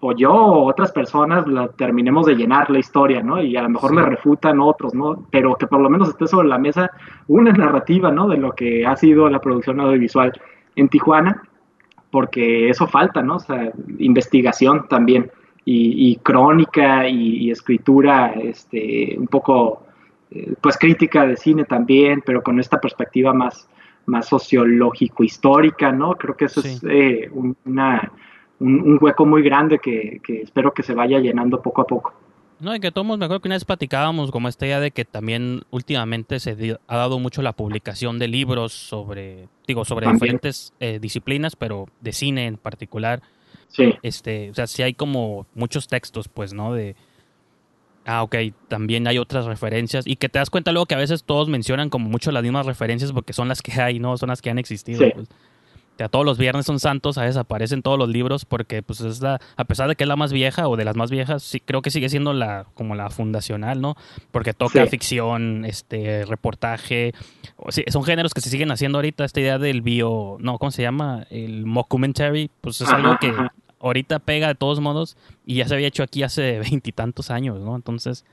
[0.00, 3.42] o yo o otras personas la terminemos de llenar la historia, ¿no?
[3.42, 5.26] Y a lo mejor me refutan otros, ¿no?
[5.30, 6.90] Pero que por lo menos esté sobre la mesa
[7.26, 8.28] una narrativa, ¿no?
[8.28, 10.32] De lo que ha sido la producción audiovisual
[10.76, 11.42] en Tijuana,
[12.10, 13.36] porque eso falta, ¿no?
[13.36, 15.30] O sea, investigación también
[15.70, 19.82] y, crónica y, y, escritura, este, un poco
[20.30, 23.68] eh, pues crítica de cine también, pero con esta perspectiva más,
[24.06, 26.14] más sociológico-histórica, ¿no?
[26.14, 28.12] Creo que eso es eh, un, una,
[28.60, 32.14] un, hueco muy grande que, espero que se vaya llenando poco a poco.
[32.60, 35.04] No, y que todos, me acuerdo que una vez platicábamos como esta idea de que
[35.04, 40.98] también últimamente se ha dado mucho la publicación de libros sobre, digo, sobre diferentes eh,
[41.00, 43.22] disciplinas, pero de cine en particular.
[43.68, 43.94] Sí.
[44.02, 46.74] Este, o sea, sí hay como muchos textos, pues, ¿no?
[46.74, 46.96] De,
[48.08, 48.34] ah, ok,
[48.68, 51.90] también hay otras referencias y que te das cuenta luego que a veces todos mencionan
[51.90, 54.16] como mucho las mismas referencias porque son las que hay, ¿no?
[54.16, 55.00] Son las que han existido.
[55.00, 55.10] Sí.
[55.14, 55.28] Pues.
[55.98, 59.20] Sea, todos los viernes son santos, a veces aparecen todos los libros porque pues es
[59.20, 61.58] la, a pesar de que es la más vieja o de las más viejas, sí
[61.58, 63.96] creo que sigue siendo la como la fundacional, ¿no?
[64.30, 64.88] Porque toca Sí.
[64.90, 67.12] ficción, este reportaje,
[67.56, 70.70] o sí, son géneros que se siguen haciendo ahorita, esta idea del bio, no, ¿cómo
[70.70, 71.26] se llama?
[71.30, 73.52] El mockumentary, pues es Ajá, algo que ajá.
[73.80, 75.16] Ahorita pega de todos modos
[75.46, 77.76] y ya se había hecho aquí hace veintitantos años, ¿no?
[77.76, 78.24] Entonces,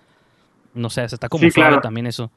[0.73, 1.81] no sé, se está como Sí, claro.
[1.81, 2.31] también eso.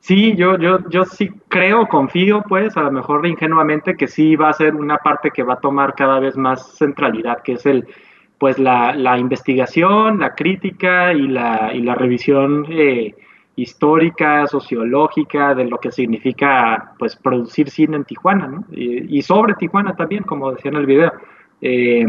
[0.00, 4.48] Sí, yo, yo, yo sí creo, confío, pues, a lo mejor ingenuamente, que sí va
[4.48, 7.86] a ser una parte que va a tomar cada vez más centralidad, que es el,
[8.38, 13.14] pues, la, la investigación, la crítica y la, y la revisión eh,
[13.56, 18.64] histórica, sociológica de lo que significa, pues, producir cine en Tijuana, ¿no?
[18.72, 21.12] Y, y sobre Tijuana también, como decía en el video.
[21.60, 22.04] Eh,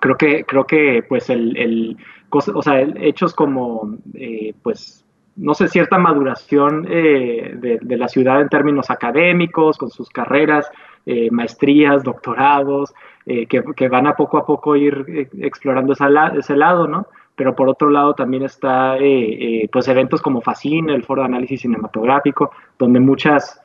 [0.00, 1.96] creo que, creo que, pues, el, el
[2.30, 5.04] o sea, hechos como, eh, pues,
[5.36, 10.68] no sé, cierta maduración eh, de, la ciudad en términos académicos, con sus carreras,
[11.06, 12.92] eh, maestrías, doctorados,
[13.24, 17.08] que, que van a poco a poco ir explorando ese lado, ¿no?
[17.36, 18.96] Pero por otro lado también está,
[19.70, 23.60] pues, eventos como Facine, el Foro de Análisis Cinematográfico, donde muchas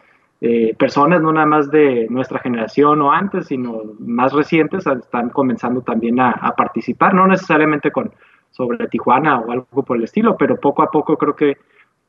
[0.45, 5.83] eh, personas, no nada más de nuestra generación o antes, sino más recientes, están comenzando
[5.83, 8.11] también a, a participar, no necesariamente con
[8.51, 11.55] sobre Tijuana o algo por el estilo, pero poco a poco creo que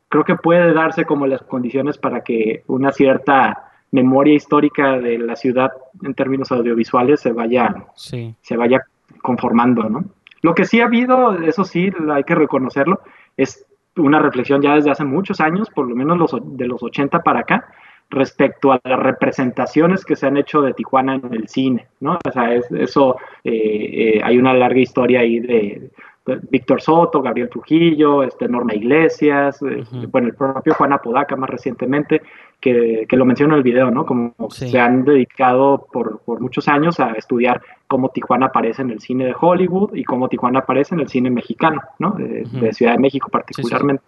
[0.09, 5.37] creo que puede darse como las condiciones para que una cierta memoria histórica de la
[5.37, 5.71] ciudad
[6.03, 8.35] en términos audiovisuales se vaya Sí.
[8.41, 8.85] se vaya
[9.23, 10.07] conformando, ¿no?
[10.43, 13.01] Lo que sí ha habido, eso sí, hay que reconocerlo,
[13.37, 13.65] es
[13.97, 17.41] una reflexión ya desde hace muchos años, por lo menos los, de los 80 para
[17.41, 17.69] acá,
[18.11, 22.19] respecto a las representaciones que se han hecho de Tijuana en el cine, ¿no?
[22.25, 25.91] O sea, es- eso, eh, eh, hay una larga historia ahí de,
[26.27, 30.09] de Víctor Soto, Gabriel Trujillo, este, Norma Iglesias, eh, Ujú.
[30.11, 32.23] bueno, el propio Juan Apodaca más recientemente,
[32.61, 34.07] que, que lo menciono en el video, ¿no?
[34.07, 34.69] Como Sí.
[34.71, 39.27] se han dedicado por, por muchos años a estudiar cómo Tijuana aparece en el cine
[39.27, 42.13] de Hollywood y cómo Tijuana aparece en el cine mexicano, ¿no?
[42.13, 44.03] De, Ciudad de México particularmente.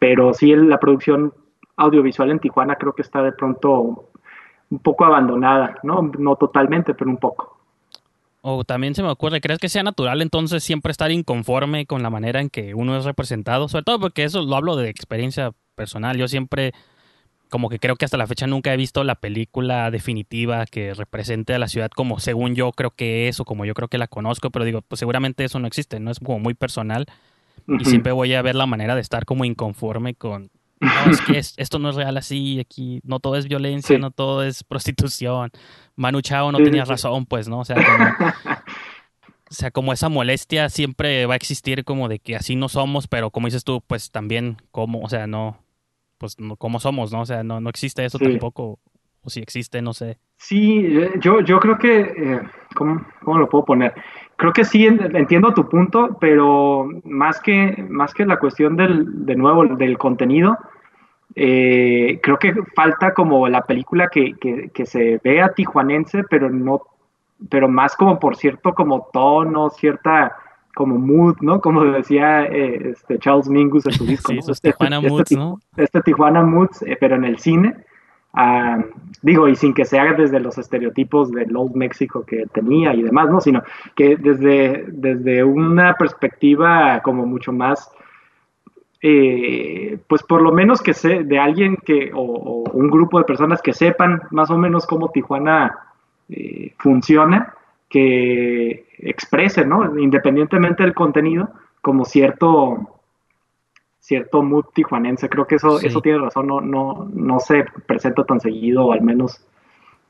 [0.00, 1.32] Pero sí, la producción
[1.80, 4.10] audiovisual en Tijuana creo que está de pronto
[4.70, 6.10] un poco abandonada, ¿no?
[6.18, 7.58] No totalmente, pero un poco.
[8.42, 12.08] O también se me ocurre, ¿crees que sea natural entonces siempre estar inconforme con la
[12.08, 13.68] manera en que uno es representado?
[13.68, 16.16] Sobre todo porque eso lo hablo de experiencia personal.
[16.16, 16.72] Yo siempre,
[17.50, 21.52] como que creo que hasta la fecha nunca he visto la película definitiva que represente
[21.52, 24.06] a la ciudad como según yo creo que es o como yo creo que la
[24.06, 26.10] conozco, pero digo, pues seguramente eso no existe, ¿no?
[26.10, 27.06] Es como muy personal
[27.66, 30.50] y siempre voy a ver la manera de estar como inconforme con...
[30.80, 34.00] No, es que es- esto no es real así, aquí no todo es violencia, Sí.
[34.00, 35.50] no todo es prostitución.
[35.96, 36.90] Manu Chao no Sí, tenía sí.
[36.90, 37.60] razón, pues, ¿no?
[37.60, 38.04] O sea, como,
[39.50, 43.06] o sea, como esa molestia siempre va a existir como de que así no somos,
[43.08, 45.58] pero como dices tú, pues también como, o sea, no,
[46.18, 47.22] pues no, como somos, ¿no?
[47.22, 48.78] O sea, no, no existe eso tampoco,
[49.22, 50.18] o si existe, no sé.
[50.42, 52.40] Sí, eh, yo, yo creo que, eh,
[52.74, 53.92] ¿cómo, cómo lo puedo poner?
[54.36, 59.26] Creo que sí en- entiendo tu punto, pero más que, más que la cuestión del,
[59.26, 60.56] de nuevo, del contenido,
[61.34, 66.80] eh, creo que falta como la película que, que, que se vea tijuanense, pero no,
[67.50, 70.34] pero más como por cierto como tono, cierta
[70.74, 71.60] como mood, ¿no?
[71.60, 74.52] Como decía eh, este Charles Mingus en su disco, Sí, ¿no?
[74.52, 75.58] Este- Tijuana este moods, Tiju- ¿no?
[75.76, 77.74] Este Tijuana Moods, eh, pero en el cine.
[79.22, 83.02] Digo, y sin que se haga desde los estereotipos del Old México que tenía y
[83.02, 83.40] demás, ¿no?
[83.40, 83.62] Sino
[83.94, 87.90] que desde, desde una perspectiva como mucho más,
[89.02, 93.24] eh, pues por lo menos que sé, de alguien que, o, o un grupo de
[93.24, 95.76] personas que sepan más o menos cómo Tijuana
[96.30, 97.54] eh, funciona,
[97.90, 99.98] que expresen, ¿no?
[99.98, 101.50] Independientemente del contenido,
[101.82, 102.99] como cierto
[104.00, 105.28] cierto mood tijuanense.
[105.28, 105.86] Creo que eso, Sí.
[105.86, 109.44] eso tiene razón, no, no, no se presenta tan seguido, o al menos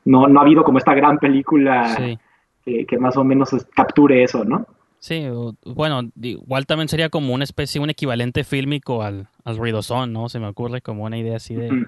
[0.05, 2.17] no, no ha habido como esta gran película Sí.
[2.65, 4.65] que, que más o menos capture eso, ¿no?
[4.99, 5.27] Sí,
[5.65, 10.29] bueno, igual también sería como una especie, un equivalente fílmico al, al ruidosón, ¿no?
[10.29, 11.87] Se me ocurre como una idea así de,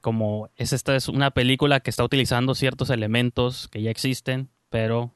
[0.00, 5.12] como es esta es una película que está utilizando ciertos elementos que ya existen, pero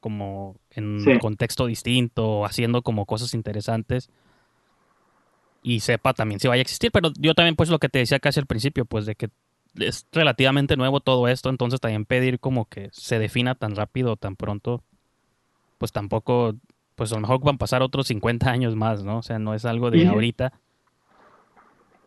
[0.00, 1.10] como en Sí.
[1.10, 4.10] un contexto distinto, haciendo como cosas interesantes
[5.64, 8.20] y sepa también si vaya a existir, pero yo también pues lo que te decía
[8.20, 9.30] casi al principio, pues de que
[9.78, 14.36] es relativamente nuevo todo esto, entonces también pedir como que se defina tan rápido, tan
[14.36, 14.82] pronto,
[15.78, 16.54] pues tampoco,
[16.94, 19.18] pues a lo mejor van a pasar otros 50 años más, ¿no?
[19.18, 20.52] O sea, no es algo de ahorita.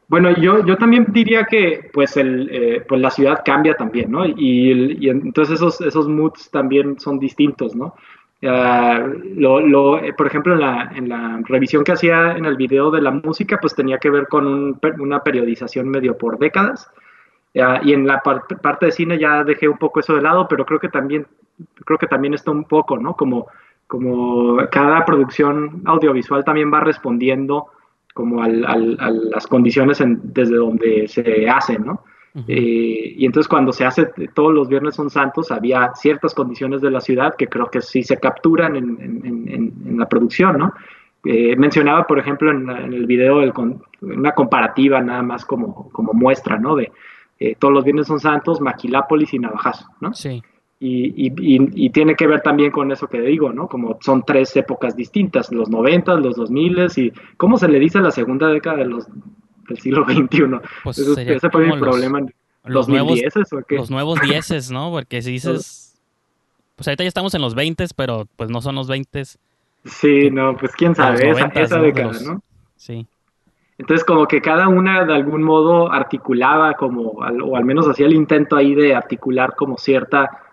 [0.07, 4.23] Bueno, yo, yo también diría que pues, el, eh, pues la ciudad cambia también, ¿no?
[4.25, 7.95] Y, y, entonces esos, esos moods también son distintos, ¿no?
[8.41, 12.91] Lo, lo, eh, por ejemplo, en la, en la, revisión que hacía en el video
[12.91, 16.89] de la música, pues tenía que ver con un, una periodización medio por décadas.
[17.53, 20.79] y en la parte de cine ya dejé un poco eso de lado, pero creo
[20.79, 21.25] que también,
[21.85, 23.15] creo que también está un poco, ¿no?
[23.15, 23.47] Como,
[23.87, 27.67] como cada producción audiovisual también va respondiendo
[28.13, 32.03] como al, al, a las condiciones desde donde se hacen, ¿no?
[32.47, 36.91] Eh, y entonces cuando se hace todos los viernes son santos, había ciertas condiciones de
[36.91, 40.73] la ciudad que creo que sí se capturan en, la producción, ¿no?
[41.25, 43.41] Eh, mencionaba, por ejemplo, en, el video
[44.01, 46.75] una comparativa nada más como, como muestra, ¿no?
[46.75, 46.91] De
[47.39, 50.13] eh, todos los viernes son santos, Maquilápolis y Navajazo, ¿no?
[50.13, 50.41] Sí.
[50.79, 53.67] Y, y, tiene que ver también con eso que digo, ¿no?
[53.67, 58.01] Como son tres épocas distintas, los 90, los 2000 y cómo se le dice a
[58.01, 59.07] la segunda década de los
[59.67, 60.43] del siglo XXI.
[60.83, 62.21] Pues ese fue mi problema.
[62.63, 63.19] Los, nuevos,
[63.69, 64.91] los nuevos dieces, ¿no?
[64.91, 65.97] Porque si dices,
[66.75, 69.23] pues ahorita ya estamos en los 20, pero pues no son los 20.
[69.85, 72.41] Sí, no, pues quién sabe, esa, década, ¿no?
[72.75, 73.07] Sí.
[73.77, 78.13] Entonces como que cada una de algún modo articulaba como, o al menos hacía el
[78.13, 80.43] intento ahí de articular como cierta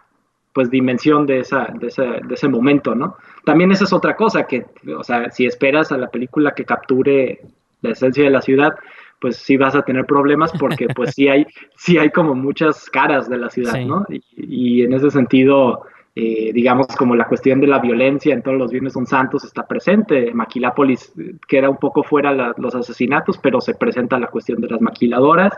[0.52, 3.16] pues dimensión de, esa, de, ese, de ese momento, ¿no?
[3.44, 4.64] También esa es otra cosa, que,
[4.96, 7.40] o sea, si esperas a la película que capture
[7.82, 8.76] la esencia de la ciudad,
[9.24, 11.46] pues sí vas a tener problemas porque pues sí hay,
[11.78, 14.04] sí hay como muchas caras de la ciudad, ¿no?
[14.36, 18.70] Y, en ese sentido, eh, digamos como la cuestión de la violencia en todos los
[18.70, 20.34] viernes son santos está presente.
[20.34, 21.14] Maquilápolis
[21.48, 25.54] queda un poco fuera los asesinatos, pero se presenta la cuestión de las maquiladoras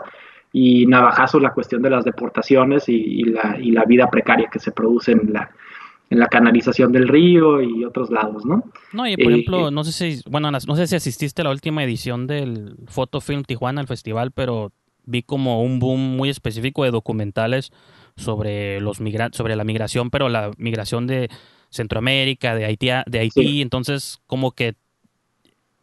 [0.53, 4.71] y Navajazo la cuestión de las deportaciones y, la, y la vida precaria que se
[4.71, 5.51] produce en la,
[6.09, 8.63] en la canalización del río y otros lados, ¿no?
[8.93, 11.45] No, y por eh, ejemplo, eh, no sé si, bueno, no sé si asististe a
[11.45, 14.71] la última edición del Photofilm Tijuana, al festival, pero
[15.05, 17.71] vi como un boom muy específico de documentales
[18.15, 18.97] sobre los
[19.31, 21.29] sobre la migración, pero la migración de
[21.69, 24.75] Centroamérica, de Haití, de Haití, entonces como que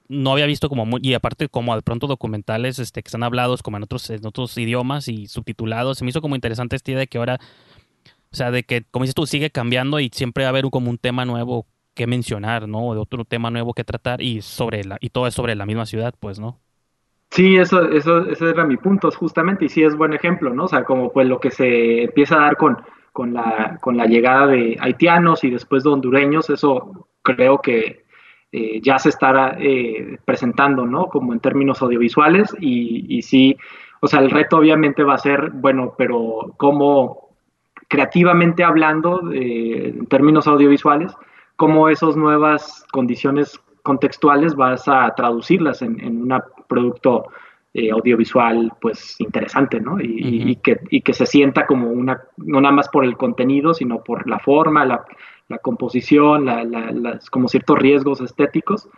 [0.09, 3.63] no había visto como muy, y aparte como de pronto documentales este que están hablados
[3.63, 7.01] como en otros en otros idiomas y subtitulados, se me hizo como interesante esta idea
[7.01, 7.41] de que ahora
[8.35, 10.91] o sea, de que, como dices tú, sigue cambiando y siempre va a haber como
[10.91, 12.93] un tema nuevo que mencionar, ¿no?
[12.93, 15.87] De otro tema nuevo que tratar y sobre la, y todo es sobre la misma
[15.87, 16.59] ciudad, pues, ¿no?
[17.31, 20.65] Sí, eso, eso, ese era mi punto, justamente, y sí es buen ejemplo, ¿no?
[20.65, 22.77] O sea, como pues lo que se empieza a dar con,
[23.13, 28.05] con, la, con la llegada de haitianos y después de hondureños, eso creo que
[28.51, 31.07] eh, ya se estará eh, presentando, ¿no?
[31.07, 33.57] Como en términos audiovisuales y, y sí,
[34.01, 37.24] o sea, el reto obviamente va a ser, bueno, pero cómo
[37.89, 41.13] creativamente hablando, en términos audiovisuales,
[41.57, 47.27] cómo esas nuevas condiciones contextuales vas a traducirlas en, un producto
[47.75, 50.01] eh, audiovisual pues interesante, ¿no?
[50.01, 54.29] Y, que, que, se sienta como una, no nada más por el contenido, sino por
[54.29, 55.05] la forma, la,
[55.61, 56.49] composición,
[57.31, 58.89] como ciertos riesgos estéticos,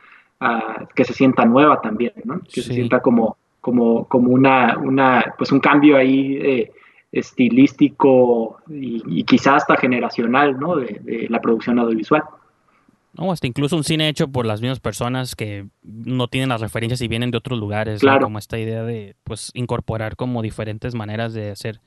[0.41, 2.41] ah, que se sienta nueva también, ¿no?
[2.41, 6.73] Que se sienta como, como, como una, una, pues un cambio ahí eh,
[7.19, 10.77] estilístico y, quizás hasta generacional ¿no?
[10.77, 12.23] de, la producción audiovisual.
[13.15, 17.01] No, hasta incluso un cine hecho por las mismas personas que no tienen las referencias
[17.01, 18.25] y vienen de otros lugares, claro.
[18.25, 21.81] como esta idea de pues incorporar como diferentes maneras de hacer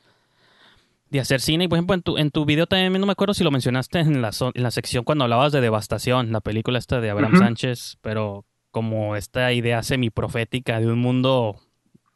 [1.10, 1.66] de hacer cine.
[1.66, 4.00] Y por ejemplo, en tu, en tu video también no me acuerdo si lo mencionaste
[4.00, 7.98] en la, en la sección cuando hablabas de Devastación, la película esta de Abraham Sánchez,
[8.02, 11.60] pero como esta idea semiprofética de un mundo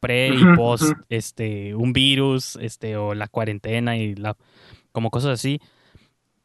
[0.04, 4.36] pre y post este un virus este o la cuarentena y la
[4.92, 5.60] como cosas así.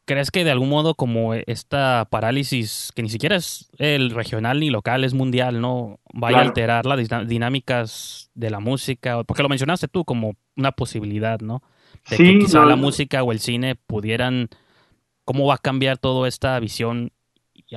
[0.05, 4.71] Crees que de algún modo como esta parálisis que ni siquiera es el regional ni
[4.71, 9.87] local es mundial no vaya a alterar las dinámicas de la música porque lo mencionaste
[9.87, 11.61] tú como una posibilidad no
[12.09, 14.49] de que quizá la música o el cine pudieran
[15.25, 17.11] cómo va a cambiar toda esta visión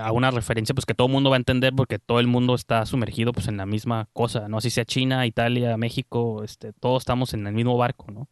[0.01, 2.55] a una referencia pues que todo el mundo va a entender porque todo el mundo
[2.55, 4.59] está sumergido pues en la misma cosa, ¿no?
[4.59, 8.29] Así sea China, Italia, México, este, todos estamos en el mismo barco, ¿no?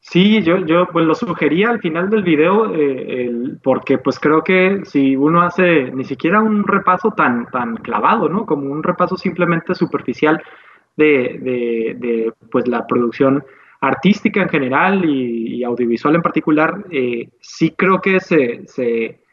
[0.00, 4.80] Sí, yo, yo pues lo sugería al final del video eh, porque pues creo que
[4.84, 8.44] si uno hace ni siquiera un repaso tan, tan clavado, ¿no?
[8.44, 10.42] Como un repaso simplemente superficial
[10.96, 13.44] de, de, pues la producción
[13.80, 19.23] artística en general y, audiovisual en particular, eh, sí creo que se, se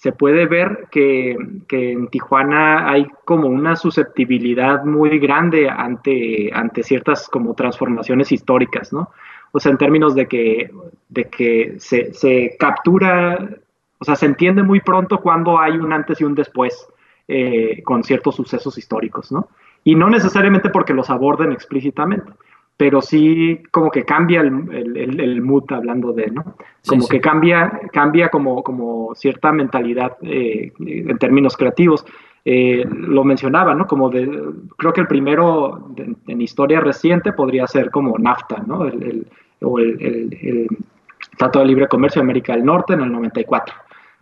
[0.00, 1.36] se puede ver que,
[1.68, 9.10] en Tijuana hay como una susceptibilidad muy grande ante, ante ciertas como transformaciones históricas, ¿no?
[9.52, 10.70] O sea, en términos de que,
[11.10, 13.50] de que se, captura,
[13.98, 16.88] o sea, se entiende muy pronto cuando hay un antes y un después
[17.28, 19.48] eh, con ciertos sucesos históricos, ¿no?
[19.84, 22.32] Y no necesariamente porque los aborden explícitamente,
[22.80, 26.56] pero sí como que cambia el, el, mood hablando de, ¿no?
[26.86, 32.06] Como que cambia, cambia como, como cierta mentalidad eh, en términos creativos.
[32.42, 33.86] Eh, lo mencionaba, ¿no?
[33.86, 34.26] Como de,
[34.78, 35.92] creo que el primero
[36.26, 38.86] en historia reciente podría ser como NAFTA, ¿no?
[38.86, 39.26] El,
[39.60, 40.66] o el,
[41.36, 43.74] Tratado de Libre Comercio de América del Norte en el 94.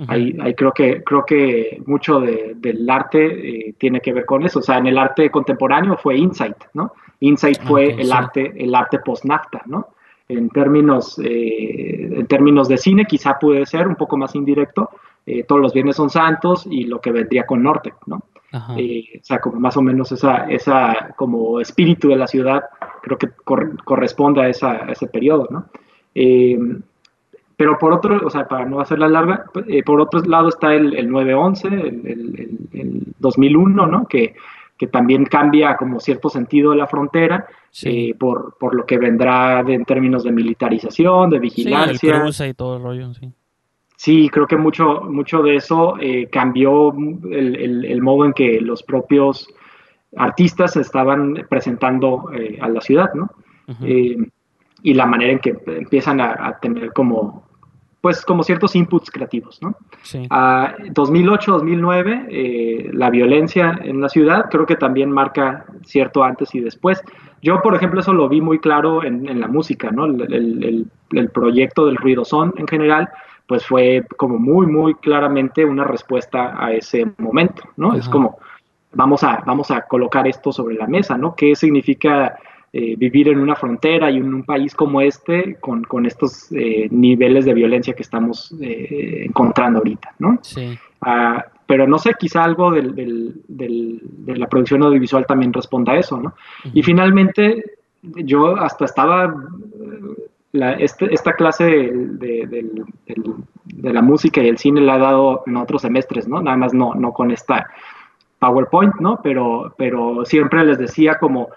[0.07, 4.61] Ahí, ahí, creo que creo que mucho del arte eh, tiene que ver con eso.
[4.61, 6.93] O sea, en el arte contemporáneo fue Insight, ¿no?
[7.21, 9.89] Insight fue el arte el arte post NAFTA, ¿no?
[10.29, 14.91] En términos eh, en términos de cine quizá puede ser un poco más indirecto,
[15.27, 18.23] eh, todos los viernes son santos y lo que vendría con norte, ¿no?
[18.79, 22.63] Eh, o sea, como más o menos esa, esa como espíritu de la ciudad
[23.03, 23.29] creo que
[23.85, 25.67] corresponde a, esa, ese periodo, ¿no?
[27.59, 29.45] Eh, pero por otro, o sea, para no hacerla larga,
[29.85, 34.07] por otro lado está el, el 911, el, el, 2001, ¿no?
[34.07, 34.35] Que,
[34.77, 37.47] que también cambia como cierto sentido de la frontera
[38.19, 42.33] por, por, lo que vendrá en términos de militarización, de vigilancia.
[42.33, 43.33] Sí, y todo el rollo, sí.
[43.99, 46.95] Sí, creo que mucho, mucho de eso eh, cambió
[47.33, 49.49] el, modo en que los propios
[50.17, 53.29] artistas estaban presentando eh, a la ciudad, ¿no?
[53.83, 54.17] Eh,
[54.85, 57.48] y la manera en que empiezan a, tener como,
[58.01, 59.77] pues, como ciertos inputs creativos, ¿no?
[60.03, 60.27] Sí.
[60.29, 67.03] 2008-2009, la violencia en la ciudad creo que también marca cierto antes y después.
[67.43, 70.07] Yo, por ejemplo, eso lo vi muy claro en, la música, ¿no?
[70.07, 73.09] El, el proyecto del ruidosón en general
[73.49, 77.95] pues fue como muy, muy claramente una respuesta a ese momento, ¿no?
[77.95, 78.39] Es como,
[78.93, 81.35] vamos a, vamos a colocar esto sobre la mesa, ¿no?
[81.35, 82.39] ¿Qué significa
[82.73, 87.45] eh, vivir en una frontera y en un país como este con, estos eh, niveles
[87.47, 90.39] de violencia que estamos eh, encontrando ahorita, ¿no?
[90.43, 90.79] Sí.
[91.01, 96.19] Ah, pero no sé, quizá algo del, de la producción audiovisual también responda a eso,
[96.19, 96.35] ¿no?
[96.73, 99.35] Y finalmente, yo hasta estaba
[100.53, 102.65] este, esta clase de,
[103.83, 106.41] la música y el cine la he dado en otros semestres, ¿no?
[106.41, 107.69] Nada más no, no con esta
[108.39, 109.21] PowerPoint, ¿no?
[109.23, 111.49] Pero, pero siempre les decía como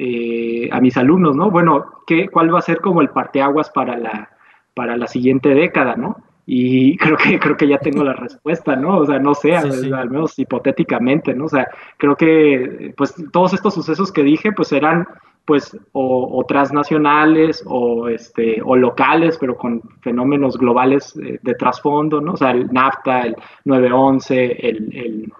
[0.00, 1.50] eh, a mis alumnos, ¿no?
[1.50, 4.30] Bueno, ¿qué, ¿cuál va a ser como el parteaguas para la,
[4.72, 6.18] para la siguiente década, ¿no?
[6.46, 8.98] Y creo que, creo que ya tengo la respuesta, ¿no?
[8.98, 11.46] O sea, no sé, al, menos hipotéticamente, ¿no?
[11.46, 15.04] O sea, creo que pues todos estos sucesos que dije, pues eran
[15.44, 22.32] pues o, transnacionales o este o locales pero con fenómenos globales eh, de trasfondo no
[22.32, 25.32] o sea el NAFTA el 911 el, el,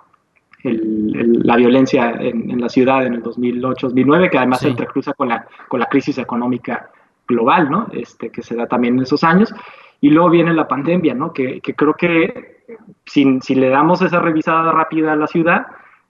[0.64, 5.78] la violencia en, la ciudad en el 2008-2009 que además se entrecruza con la con
[5.78, 6.90] la crisis económica
[7.26, 9.54] global no este que se da también en esos años
[10.00, 12.64] y luego viene la pandemia no que, que creo que
[13.06, 15.66] si, si le damos esa revisada rápida a la ciudad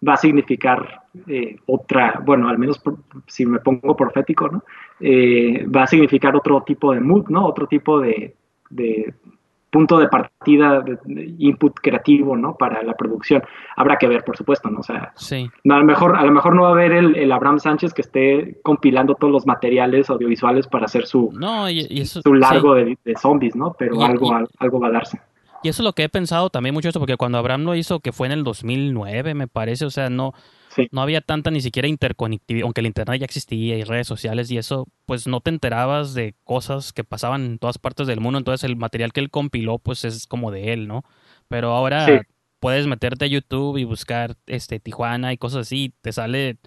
[0.07, 2.81] va a significar eh, otra, bueno, al menos
[3.27, 4.63] si me pongo profético, ¿no?
[5.01, 7.47] Eh, va a significar otro tipo de mood, ¿no?
[7.47, 8.35] Otro tipo de,
[9.71, 10.99] punto de partida, de,
[11.39, 12.57] input creativo, ¿no?
[12.57, 13.43] Para la producción.
[13.77, 14.81] Habrá que ver, por supuesto, ¿no?
[14.81, 15.51] O sea, sí.
[15.71, 18.59] a, lo mejor, a lo mejor no va a haber el, Abraham Sánchez que esté
[18.63, 21.31] compilando todos los materiales audiovisuales para hacer su,
[22.05, 23.75] su largo de, zombies, ¿no?
[23.79, 25.21] Pero algo, algo va a darse.
[25.63, 28.01] Y eso es lo que he pensado también mucho eso, porque cuando Abraham lo hizo,
[28.01, 30.33] que fue en el 2009, me parece, o sea, no,
[30.91, 34.59] no había tanta ni siquiera interconectividad, aunque el Internet ya existía y redes sociales y
[34.59, 38.65] eso, pues no te enterabas de cosas que pasaban en todas partes del mundo, entonces
[38.65, 41.05] el material que él compiló, pues es como de él, ¿no?
[41.49, 42.23] Pero ahora
[42.61, 46.59] puedes meterte a YouTube y buscar este Tijuana y cosas así, te sale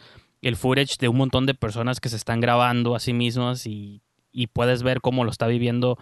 [0.41, 4.01] el footage de un montón de personas que se están grabando a sí mismas y,
[4.31, 5.97] y puedes ver cómo lo está viviendo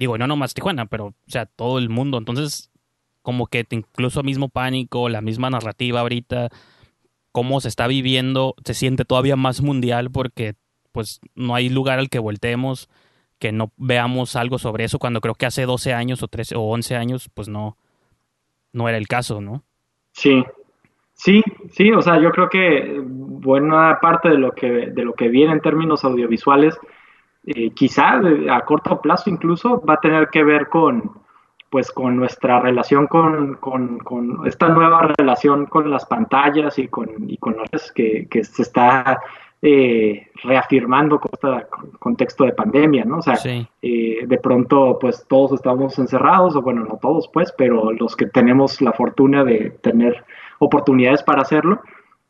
[0.00, 2.16] Digo, no nomás Tijuana, pero, o sea, todo el mundo.
[2.16, 2.70] Entonces,
[3.20, 6.48] como que incluso mismo pánico, la misma narrativa ahorita,
[7.32, 10.54] cómo se está viviendo, se siente todavía más mundial porque,
[10.92, 12.88] pues, no hay lugar al que volteemos
[13.40, 16.60] que no veamos algo sobre eso cuando creo que hace 12 años o 13 o
[16.60, 17.76] 11 años, pues no,
[18.72, 19.64] no era el caso, ¿no?
[20.12, 20.44] Sí,
[21.14, 21.42] sí,
[21.72, 25.54] sí, o sea, yo creo que buena parte de lo que, de lo que viene
[25.54, 26.78] en términos audiovisuales
[27.46, 28.20] eh, quizá
[28.50, 31.10] a corto plazo incluso va a tener que ver con,
[31.70, 33.58] pues, con nuestra relación con,
[34.46, 39.20] esta nueva relación con las pantallas y con, y con las que, que se está
[39.62, 41.66] eh, reafirmando con este
[41.98, 43.18] contexto de pandemia, ¿no?
[43.18, 43.38] O sea,
[43.82, 48.26] eh, de pronto, pues todos estamos encerrados, o bueno, no todos, pues, pero los que
[48.26, 50.24] tenemos la fortuna de tener
[50.60, 51.82] oportunidades para hacerlo,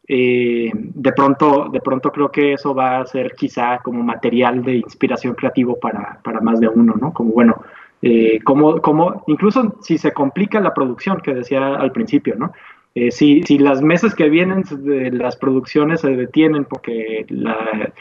[0.09, 4.79] eh, de, pronto, de pronto creo que eso va a ser quizá como material de
[4.79, 7.13] inspiración creativo para, para más de uno, ¿no?
[7.13, 7.63] Como bueno,
[8.03, 12.53] eh, como, como, incluso si se complica la producción, que decía al principio, ¿no?
[12.95, 17.93] Eh, si, si las meses que vienen de las producciones se detienen porque la,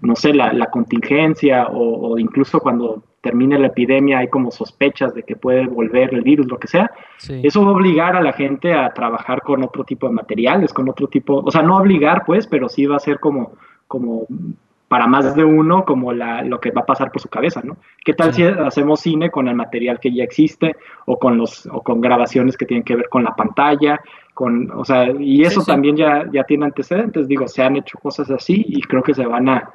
[0.00, 5.36] no sé, la, contingencia o, incluso cuando termine la epidemia hay como sospechas de que
[5.36, 6.90] puede volver el virus, lo que sea,
[7.28, 10.88] eso va a obligar a la gente a trabajar con otro tipo de materiales, con
[10.88, 13.52] otro tipo, o sea, no obligar pues, pero sí va a ser como,
[13.86, 14.26] como
[14.88, 17.76] para más de uno como la, lo que va a pasar por su cabeza, ¿no?
[18.02, 21.82] ¿Qué tal si hacemos cine con el material que ya existe o con los o
[21.82, 24.00] con grabaciones que tienen que ver con la pantalla,
[24.32, 28.30] con, o sea, y eso también ya, ya tiene antecedentes, digo, se han hecho cosas
[28.30, 29.70] así y creo que se van a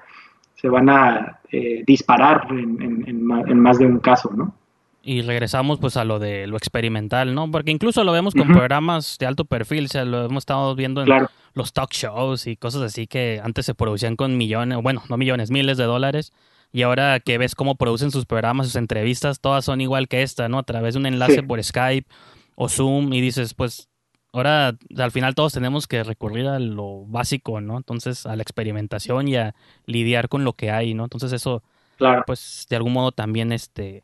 [0.56, 4.56] se van a eh, disparar en, en, más de un caso, ¿no?
[5.04, 7.52] Y regresamos pues a lo de lo experimental, ¿no?
[7.52, 11.04] Porque incluso lo vemos con programas de alto perfil, o sea, lo hemos estado viendo
[11.04, 11.10] en
[11.54, 15.52] los talk shows y cosas así que antes se producían con millones, bueno, no millones,
[15.52, 16.32] miles de dólares.
[16.72, 20.50] Y ahora que ves cómo producen sus programas, sus entrevistas, todas son igual que esta,
[20.50, 20.58] ¿no?
[20.58, 22.10] A través de un enlace por Skype
[22.56, 23.90] o Zoom y dices, pues
[24.32, 27.78] ahora al final todos tenemos que recurrir a lo básico, ¿no?
[27.78, 29.54] Entonces a la experimentación y a
[29.86, 31.04] lidiar con lo que hay, ¿no?
[31.04, 31.62] Entonces eso,
[31.98, 32.24] claro.
[32.26, 34.04] pues de algún modo también este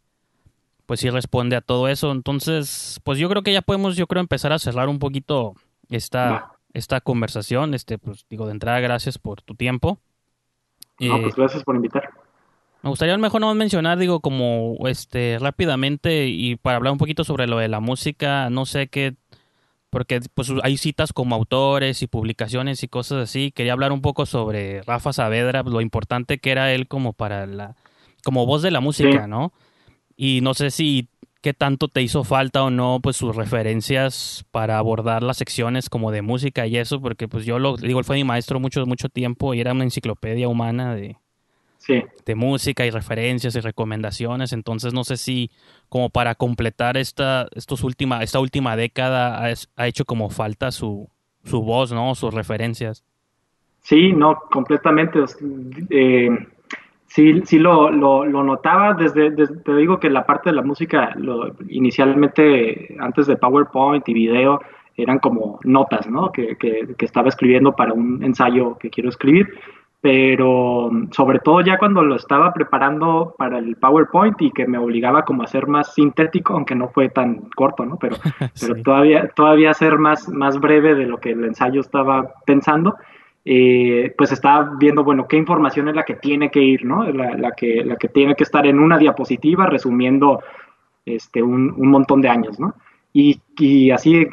[0.85, 2.11] pues sí responde a todo eso.
[2.11, 5.53] Entonces, pues yo creo que ya podemos, yo creo, empezar a cerrar un poquito
[5.87, 7.73] esta, esta conversación.
[7.73, 9.99] Este, pues digo, de entrada, gracias por tu tiempo.
[10.99, 12.09] No, pues gracias por invitar.
[12.81, 17.45] Me gustaría mejor no mencionar, digo, como este rápidamente y para hablar un poquito sobre
[17.45, 19.15] lo de la música, no sé qué,
[19.89, 23.51] porque pues hay citas como autores y publicaciones y cosas así.
[23.51, 27.75] Quería hablar un poco sobre Rafa Saavedra, lo importante que era él como para la,
[28.23, 29.51] como voz de la música, ¿no?
[30.15, 31.09] Y no sé si
[31.41, 36.11] qué tanto te hizo falta o no, pues sus referencias para abordar las secciones como
[36.11, 39.09] de música y eso, porque pues yo lo digo, él fue mi maestro mucho, mucho
[39.09, 41.15] tiempo y era una enciclopedia humana de,
[42.25, 44.53] de música y referencias y recomendaciones.
[44.53, 45.49] Entonces no sé si
[45.87, 49.43] como para completar esta, estos última, esta última década
[49.75, 51.09] ha, hecho como falta su,
[51.43, 52.13] su voz, ¿no?
[52.15, 53.03] Sus referencias.
[53.81, 55.19] Sí, no, completamente.
[55.89, 56.29] Eh,
[57.09, 61.53] sí, sí lo, lo, notaba desde, te digo que la parte de la música, lo,
[61.67, 64.61] inicialmente antes de PowerPoint y video,
[64.95, 66.31] eran como notas, ¿no?
[66.31, 69.47] Que, que, estaba escribiendo para un ensayo que quiero escribir,
[70.01, 75.23] pero sobre todo ya cuando lo estaba preparando para el PowerPoint y que me obligaba
[75.23, 77.97] como a ser más sintético, aunque no fue tan corto, ¿no?
[77.97, 78.17] Pero,
[78.61, 82.95] pero todavía, todavía ser más, más breve de lo que el ensayo estaba pensando,
[83.51, 87.03] eh, pues está viendo, bueno, qué información es la que tiene que ir, ¿no?
[87.03, 90.43] La, que, la que tiene que estar en una diapositiva resumiendo
[91.03, 92.75] este, un, montón de años, ¿no?
[93.11, 94.27] Y, y así,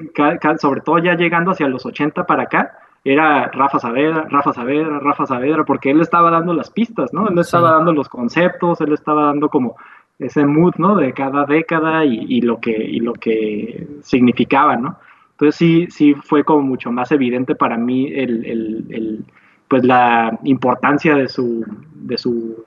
[0.59, 5.24] sobre todo ya llegando hacia los 80 para acá, era Rafa Saavedra, Rafa Saavedra, Rafa
[5.24, 7.26] Saavedra, porque él estaba dando las pistas, ¿no?
[7.26, 9.76] Él estaba dando los conceptos, él estaba dando como
[10.18, 10.94] ese mood, ¿no?
[10.94, 14.98] De cada década y, lo, que, y lo que significaba, ¿no?
[15.37, 19.23] Entonces sí, sí fue como mucho más evidente para mí el,
[19.69, 21.63] pues la importancia de su,
[21.95, 22.65] de su,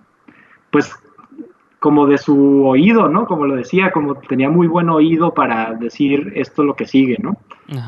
[0.69, 0.93] pues
[1.79, 3.25] como de su oído, ¿no?
[3.25, 7.37] Como lo decía, como tenía muy buen oído para decir esto lo que sigue, ¿no?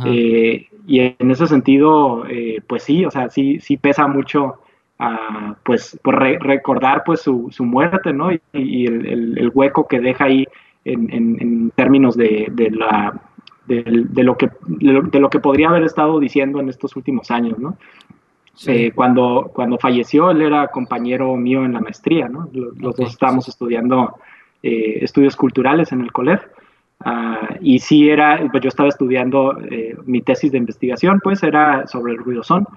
[0.06, 4.62] Eh, y en ese sentido, eh, pues sí, o sea, sí, sí pesa mucho,
[5.00, 8.32] uh, pues, por recordar pues su, su, muerte, ¿no?
[8.32, 10.48] Y, el, el, hueco que deja ahí
[10.86, 13.14] en, en, términos de, de la
[13.76, 17.78] de, lo que, de lo que podría haber estado diciendo en estos últimos años, ¿no?
[18.68, 22.50] Eh, cuando, cuando falleció, él era compañero mío en la maestría, ¿no?
[22.54, 24.16] Los, dos estábamos estudiando
[24.62, 26.42] eh, estudios culturales en el COLEF.
[27.00, 31.88] Ah, y sí era, pues yo estaba estudiando eh, mi tesis de investigación, pues era
[31.88, 32.68] sobre el ruidosón.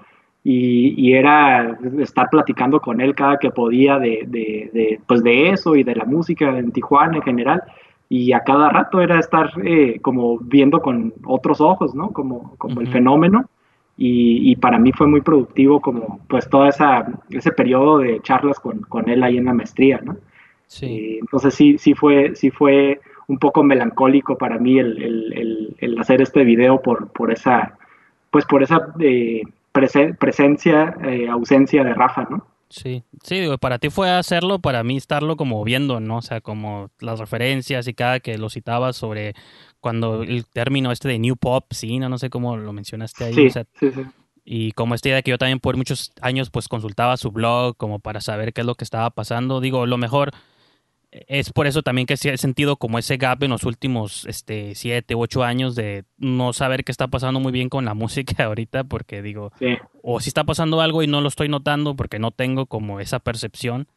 [0.43, 5.49] Y, y, era estar platicando con él cada que podía de, de, de, pues de
[5.49, 7.63] eso y de la música en Tijuana en general
[8.09, 12.11] y a cada rato era estar eh, como viendo con otros ojos, ¿no?
[12.11, 13.49] Como, como el fenómeno.
[13.97, 18.59] Y, y, para mí fue muy productivo como pues todo esa, ese periodo de charlas
[18.59, 20.17] con, con él ahí en la maestría, ¿no?
[20.67, 21.19] Sí.
[21.21, 26.21] entonces sí, sí fue, sí fue un poco melancólico para mí el, el, el, hacer
[26.21, 27.77] este video por, por esa,
[28.31, 32.45] pues por esa eh, presencia, eh, ausencia de Rafa, ¿no?
[32.69, 36.17] Sí, sí, digo, para ti fue hacerlo, para mí estarlo como viendo, ¿no?
[36.17, 39.35] O sea, como las referencias y cada que lo citabas sobre
[39.79, 43.33] cuando el término este de New Pop, sí, no, no sé cómo lo mencionaste ahí.
[43.33, 44.01] Sí, sí, sí.
[44.43, 47.99] Y como esta idea que yo también por muchos años pues consultaba su blog como
[47.99, 50.31] para saber qué es lo que estaba pasando, digo, lo mejor
[51.27, 55.15] es por eso también que he sentido como ese gap en los últimos este, siete
[55.15, 58.83] u ocho años de no saber qué está pasando muy bien con la música ahorita,
[58.83, 59.51] porque digo,
[60.01, 63.19] o si está pasando algo y no lo estoy notando porque no tengo como esa
[63.19, 63.87] percepción,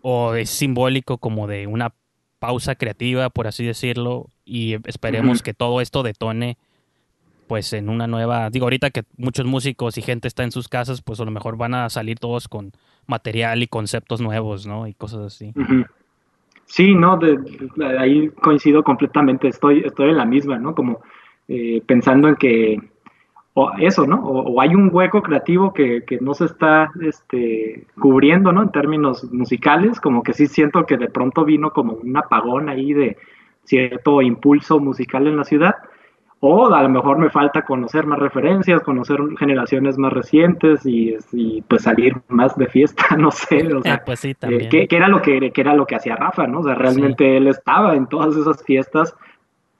[0.00, 1.94] o es simbólico como de una
[2.40, 6.58] pausa creativa, por así decirlo, y esperemos que todo esto detone
[7.46, 11.02] pues en una nueva, digo ahorita que muchos músicos y gente está en sus casas,
[11.02, 12.72] pues a lo mejor van a salir todos con
[13.06, 14.86] material y conceptos nuevos, ¿no?
[14.86, 15.52] Y cosas así.
[16.66, 17.38] Sí, no, de,
[17.98, 20.74] ahí coincido completamente, estoy, estoy en la misma, ¿no?
[20.74, 21.02] Como
[21.48, 22.78] eh, pensando en que,
[23.54, 24.22] o eso, ¿no?
[24.24, 28.62] O, hay un hueco creativo que, que, no se está este, cubriendo, ¿no?
[28.62, 32.94] En términos musicales, como que sí siento que de pronto vino como un apagón ahí
[32.94, 33.16] de
[33.64, 35.74] cierto impulso musical en la ciudad
[36.44, 41.16] o a lo mejor me falta conocer más referencias, conocer generaciones más recientes y,
[41.68, 44.68] pues salir más de fiesta, no sé, o sea, pues sí, eh, también.
[44.68, 46.58] ¿qué, era lo que, era lo que hacía Rafa, no?
[46.58, 49.14] O sea, realmente él estaba en todas esas fiestas,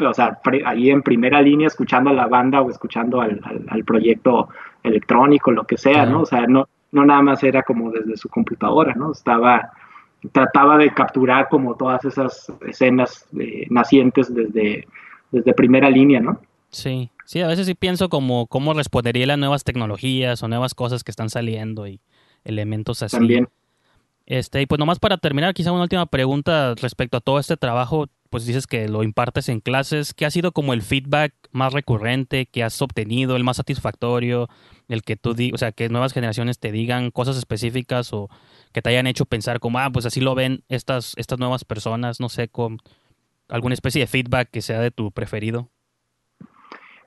[0.00, 3.40] o sea, ahí en primera línea escuchando a la banda o escuchando al,
[3.84, 4.48] proyecto
[4.84, 6.20] electrónico, lo que sea, ¿no?
[6.20, 9.10] O sea, no, no nada más era como desde su computadora, ¿no?
[9.10, 9.72] Estaba,
[10.30, 14.86] trataba de capturar como todas esas escenas eh, nacientes desde,
[15.32, 16.38] desde primera línea, ¿no?
[16.72, 21.04] Sí, sí, a veces sí pienso como cómo respondería las nuevas tecnologías o nuevas cosas
[21.04, 22.00] que están saliendo y
[22.44, 23.16] elementos así.
[23.16, 23.48] También.
[24.24, 28.06] Este, y pues nomás para terminar, quizá una última pregunta respecto a todo este trabajo,
[28.30, 32.46] pues dices que lo impartes en clases, ¿qué ha sido como el feedback más recurrente
[32.46, 34.48] que has obtenido, el más satisfactorio,
[34.88, 38.30] el que tú digas, o sea, que nuevas generaciones te digan cosas específicas o
[38.72, 42.20] que te hayan hecho pensar como, ah, pues así lo ven estas, estas nuevas personas,
[42.20, 42.78] no sé, con
[43.48, 45.68] alguna especie de feedback que sea de tu preferido?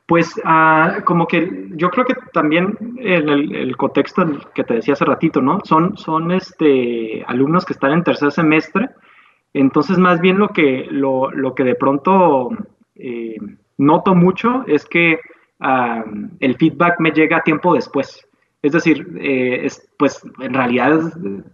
[0.07, 4.23] Pues ah, como que yo creo que también el, el, contexto
[4.53, 5.61] que te decía hace ratito, ¿no?
[5.63, 8.89] Son, son este, alumnos que están en tercer semestre,
[9.53, 12.49] entonces más bien lo que, lo, lo que de pronto
[12.95, 13.37] eh,
[13.77, 15.19] noto mucho es que
[15.59, 16.03] ah,
[16.39, 18.27] el feedback me llega tiempo después.
[18.61, 19.67] Es decir, eh,
[19.97, 20.99] pues en realidad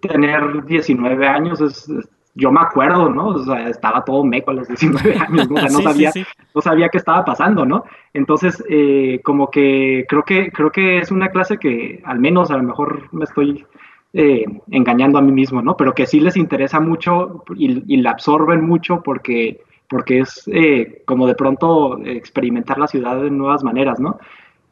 [0.01, 1.89] tener 19 años es
[2.35, 3.27] yo me acuerdo, ¿no?
[3.27, 5.55] O sea, estaba todo meco a los 19 años, ¿no?
[5.55, 6.11] O sea, no, sabía,
[6.55, 7.83] no sabía qué estaba pasando, ¿no?
[8.13, 12.57] Entonces, eh, como que creo que creo que es una clase que al menos a
[12.57, 13.65] lo mejor me estoy
[14.13, 15.75] eh, engañando a mí mismo, ¿no?
[15.75, 21.27] Pero que sí les interesa mucho y, la absorben mucho porque, porque es eh, como
[21.27, 24.19] de pronto experimentar la ciudad de nuevas maneras, ¿no?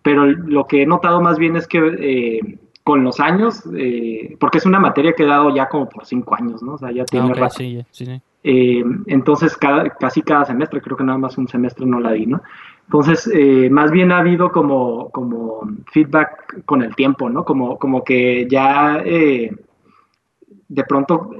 [0.01, 4.65] Pero lo que he notado más bien es que con los años, eh, porque es
[4.65, 6.73] una materia que he dado ya como por cinco años, ¿no?
[6.73, 11.03] O sea, ya tiene ah, sí, sí, eh, entonces, cada, casi cada semestre, creo que
[11.03, 12.41] nada más un semestre no la di, ¿no?
[12.85, 15.61] Entonces, eh, más bien ha habido como, como
[15.91, 17.45] feedback con el tiempo, ¿no?
[17.45, 21.31] Como, como que ya de pronto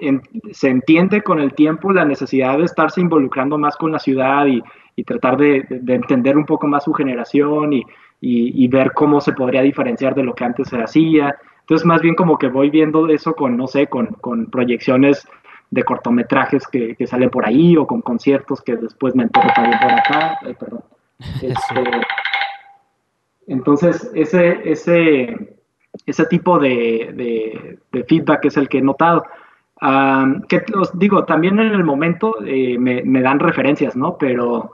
[0.52, 4.62] se entiende con el tiempo la necesidad de estarse involucrando más con la ciudad y,
[5.04, 7.84] tratar de, entender un poco más su generación y,
[8.22, 11.36] y, ver cómo se podría diferenciar de lo que antes se hacía.
[11.62, 15.28] Entonces, más bien como que voy viendo eso con, no sé, con, con proyecciones
[15.72, 19.80] de cortometrajes que, que, salen por ahí o con conciertos que después me entero también
[19.80, 20.40] por acá.
[20.60, 20.84] perdón.
[21.42, 21.84] Este,
[23.48, 25.58] entonces, ese, ese,
[26.06, 29.26] ese tipo de, de, feedback es el que he notado.
[30.48, 34.18] que os digo, también en el momento eh, me, me, dan referencias, ¿no?
[34.18, 34.72] Pero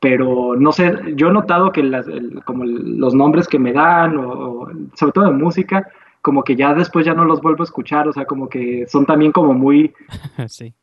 [0.00, 2.06] pero no sé, yo he notado que las,
[2.44, 5.88] como los nombres que me dan, o, sobre todo en música,
[6.20, 9.06] como que ya después ya no los vuelvo a escuchar, o sea, como que son
[9.06, 9.94] también como muy...
[10.48, 10.74] sí.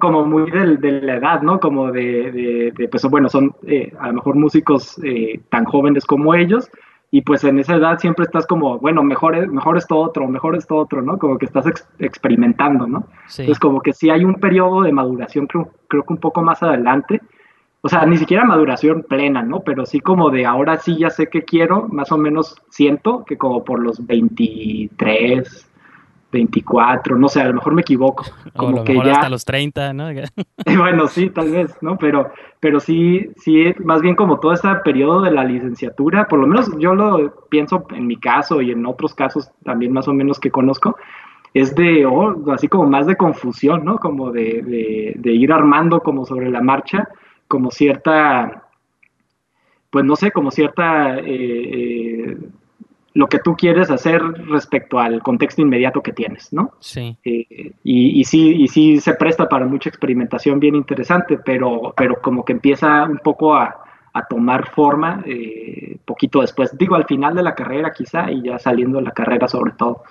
[0.00, 1.60] Como, muy de, la edad, ¿no?
[1.60, 6.34] Como de, de, pues bueno, son eh, a lo mejor músicos eh, tan jóvenes como
[6.34, 6.70] ellos,
[7.10, 10.56] y pues en esa edad siempre estás como, bueno, mejor es, mejor esto otro, mejor
[10.56, 11.18] esto otro, ¿no?
[11.18, 11.66] Como que estás
[11.98, 13.08] experimentando, ¿no?
[13.26, 13.42] Sí.
[13.42, 16.62] Entonces como que sí hay un periodo de maduración, creo, creo que un poco más
[16.62, 17.20] adelante,
[17.88, 19.60] o sea, ni siquiera maduración plena, ¿no?
[19.60, 23.38] Pero sí como de ahora sí ya sé qué quiero, más o menos siento que
[23.38, 25.70] como por los 23,
[26.30, 28.26] 24, no sé, a lo mejor me equivoco.
[28.54, 29.12] Como que ya...
[29.12, 30.08] hasta los 30, ¿no?
[30.78, 31.96] bueno, sí, tal vez, ¿no?
[31.96, 36.46] Pero, pero sí, sí, más bien como todo este periodo de la licenciatura, por lo
[36.46, 40.38] menos yo lo pienso en mi caso y en otros casos también más o menos
[40.38, 40.98] que conozco,
[41.54, 43.96] es de, oh, así como más de confusión, ¿no?
[43.96, 47.08] Como de, de, de ir armando como sobre la marcha
[47.48, 48.68] como cierta,
[49.90, 52.38] pues no sé, como cierta, eh, eh,
[53.14, 56.72] lo que tú quieres hacer respecto al contexto inmediato que tienes, ¿no?
[56.78, 57.16] Sí.
[57.24, 62.20] Eh, y, y, sí, y sí se presta para mucha experimentación bien interesante, pero, pero
[62.20, 65.24] como que empieza un poco a, a tomar forma
[66.04, 66.76] poquito después.
[66.76, 70.02] Digo, al final de la carrera quizá y ya saliendo de la carrera sobre todo.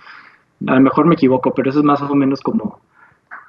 [0.67, 2.79] A lo mejor me equivoco, pero eso es más o menos como,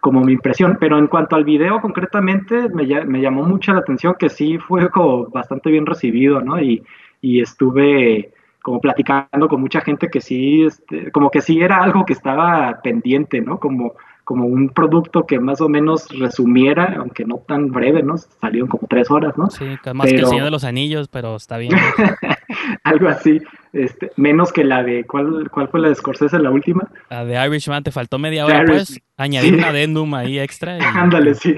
[0.01, 0.77] como mi impresión.
[0.81, 4.91] Pero en cuanto al video concretamente, me, me, llamó mucho la atención que sí fue
[4.91, 6.61] como bastante bien recibido, ¿no?
[6.61, 6.83] Y,
[7.21, 12.05] y estuve como platicando con mucha gente que sí, este, como que sí era algo
[12.05, 13.59] que estaba pendiente, ¿no?
[13.59, 13.95] Como,
[14.25, 18.19] como un producto que más o menos resumiera, aunque no tan breve, ¿no?
[18.19, 19.49] Salieron como tres horas, ¿no?
[19.49, 19.65] Sí,
[19.95, 21.73] más que el Señor de los Anillos, pero está bien.
[22.85, 23.41] Algo así,
[23.73, 26.89] este, menos que la de, ¿cuál, ¿cuál fue la de Scorsese, la última?
[27.11, 30.79] La de Irishman, te faltó media hora, pues, añadir un adendum ahí extra.
[30.95, 31.57] Ándale, sí.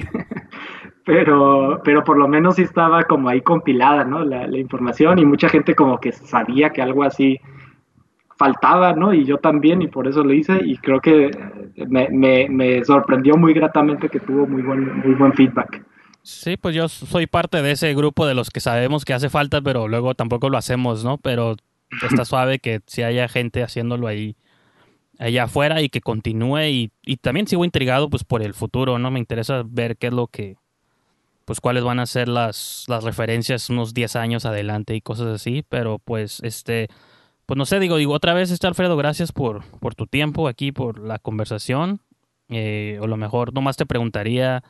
[1.05, 4.24] pero, pero por lo menos sí estaba como ahí compilada, ¿no?
[4.24, 7.39] La, la información y mucha gente como que sabía que algo así
[8.41, 9.12] faltaba, ¿no?
[9.12, 11.31] Y yo también, y por eso lo hice, y creo que
[11.89, 15.85] me, sorprendió muy gratamente que tuvo muy buen, muy buen feedback.
[16.23, 19.61] Sí, pues yo soy parte de ese grupo de los que sabemos que hace falta,
[19.61, 21.19] pero luego tampoco lo hacemos, ¿no?
[21.19, 21.57] Pero
[22.11, 24.37] está suave que si haya gente haciéndolo ahí
[25.19, 29.11] allá afuera y que continúe y, y también sigo intrigado pues por el futuro, ¿no?
[29.11, 30.57] Me interesa ver qué es lo que
[31.45, 35.65] pues cuáles van a ser las, las referencias unos 10 años adelante y cosas así,
[35.69, 36.89] pero pues este
[37.51, 40.71] pues no sé, digo, digo, otra vez, este Alfredo, gracias por, por tu tiempo aquí,
[40.71, 42.01] por la conversación.
[42.49, 44.62] Eh, o lo mejor nomás te preguntaría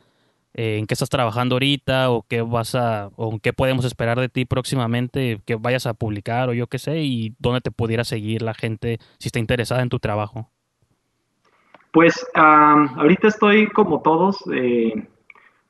[0.53, 4.29] eh, en qué estás trabajando ahorita o qué vas a, o qué podemos esperar de
[4.29, 8.41] ti próximamente, que vayas a publicar o yo qué sé, y dónde te pudiera seguir
[8.41, 10.49] la gente si está interesada en tu trabajo.
[11.91, 15.07] Pues ahorita estoy como todos, eh,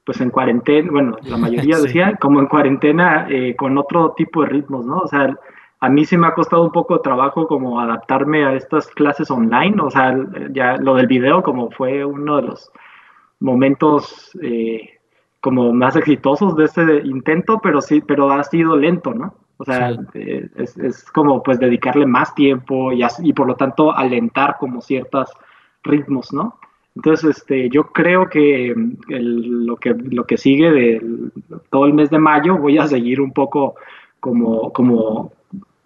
[0.05, 3.27] pues en cuarentena, bueno, la mayoría decía, como en cuarentena
[3.57, 4.99] con otro tipo de ritmos, ¿no?
[4.99, 5.35] O sea,
[5.79, 9.31] a mí sí me ha costado un poco de trabajo como adaptarme a estas clases
[9.31, 10.15] online, o sea,
[10.51, 12.71] ya lo del video como fue uno de los
[13.41, 14.89] momentos eh,
[15.41, 19.33] como más exitosos de este intento, pero sí, pero ha sido lento, ¿no?
[19.57, 24.57] O sea, eh, es, como pues dedicarle más tiempo y, y por lo tanto alentar
[24.59, 25.29] como ciertos
[25.83, 26.57] ritmos, ¿no?
[26.95, 28.73] Entonces, este, yo creo que,
[29.07, 31.01] lo que lo que sigue de
[31.69, 33.75] todo el mes de mayo voy a seguir un poco
[34.19, 35.31] como, como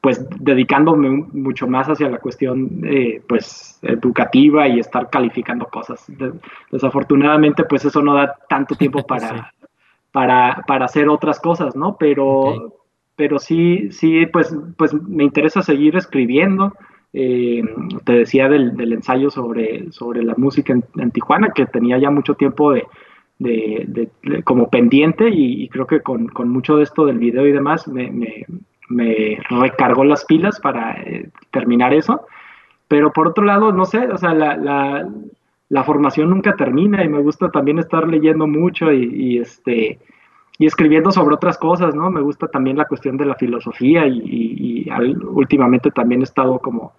[0.05, 6.05] pues dedicándome mucho más hacia la cuestión eh, pues educativa y estar calificando cosas.
[6.71, 9.51] desafortunadamente pues eso no da tanto tiempo para,
[10.11, 11.97] para, para, hacer otras cosas, ¿no?
[11.97, 12.83] Pero,
[13.15, 16.75] pero sí, sí, pues, pues me interesa seguir escribiendo.
[17.11, 17.63] Eh,
[18.03, 22.73] te decía del, ensayo sobre, sobre la música en, Tijuana, que tenía ya mucho tiempo
[22.73, 22.85] de,
[23.39, 24.11] de,
[24.43, 28.11] como pendiente y, creo que con, con, mucho de esto del video y demás me,
[28.11, 28.45] me
[28.89, 32.25] recargó las pilas para eh, terminar eso.
[32.87, 35.09] Pero por otro lado, no sé, o sea, la, la,
[35.69, 39.99] la, formación nunca termina y me gusta también estar leyendo mucho y, este
[40.57, 42.09] y escribiendo sobre otras cosas, ¿no?
[42.09, 44.87] Me gusta también la cuestión de la filosofía y,
[45.31, 46.93] últimamente también he estado como,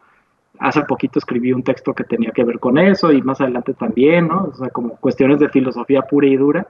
[0.59, 4.29] hace poquito escribí un texto que tenía que ver con eso y más adelante también,
[4.29, 4.51] ¿no?
[4.53, 6.67] O sea, como cuestiones de filosofía pura y dura.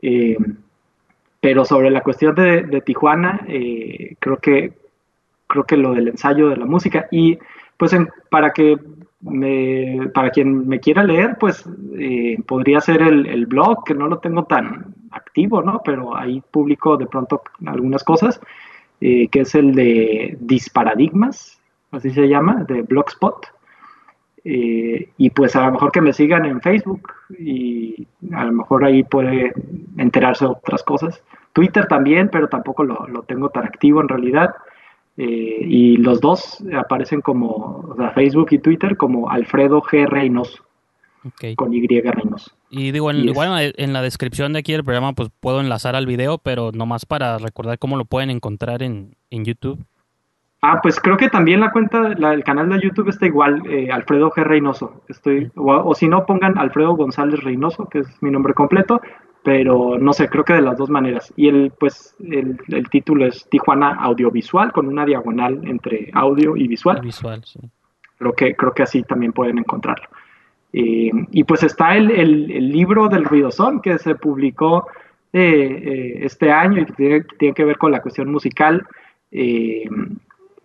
[0.00, 0.38] Eh,
[1.40, 4.72] pero sobre la cuestión de, Tijuana, eh, creo que
[5.46, 7.38] creo que lo del ensayo de la música y
[7.76, 7.96] pues
[8.30, 8.76] para que
[9.20, 11.64] me, para quien me quiera leer, pues
[11.96, 15.80] eh, podría ser el, blog, que no lo tengo tan activo, ¿no?
[15.84, 18.40] Pero ahí publico de pronto algunas cosas,
[19.00, 21.60] eh, que es el de Disparadigmas,
[21.92, 23.46] así se llama, de Blogspot.
[24.44, 29.02] y pues a lo mejor que me sigan en Facebook y a lo mejor ahí
[29.02, 29.52] puede
[29.96, 31.22] enterarse de otras cosas.
[31.58, 34.54] Twitter también, pero tampoco lo, tengo tan activo en realidad.
[35.16, 40.06] Eh, y los dos aparecen como, o sea, Facebook y Twitter como Alfredo G.
[40.06, 40.62] Reynoso.
[41.56, 42.52] Con Y Reynoso.
[42.70, 46.06] Y digo, en, igual en la descripción de aquí del programa, pues puedo enlazar al
[46.06, 49.84] video, pero nomás para recordar cómo lo pueden encontrar en, YouTube.
[50.60, 53.92] Ah, pues creo que también la cuenta, la, el canal de YouTube está igual, eh,
[53.92, 54.42] Alfredo G.
[54.42, 55.02] Reynoso.
[55.08, 59.00] Estoy, o, si no, pongan Alfredo González Reynoso, que es mi nombre completo,
[59.44, 61.32] pero no sé, creo que de las dos maneras.
[61.36, 62.58] Y el, pues, el,
[62.90, 67.00] título es Tijuana Audiovisual, con una diagonal entre audio y visual.
[67.02, 67.60] Visual, sí.
[68.18, 70.08] Creo que, creo que así también pueden encontrarlo.
[70.72, 74.86] Eh, y pues está el, el, libro del ruidosón que se publicó
[75.32, 78.86] eh, eh, este año y que tiene, que ver con la cuestión musical.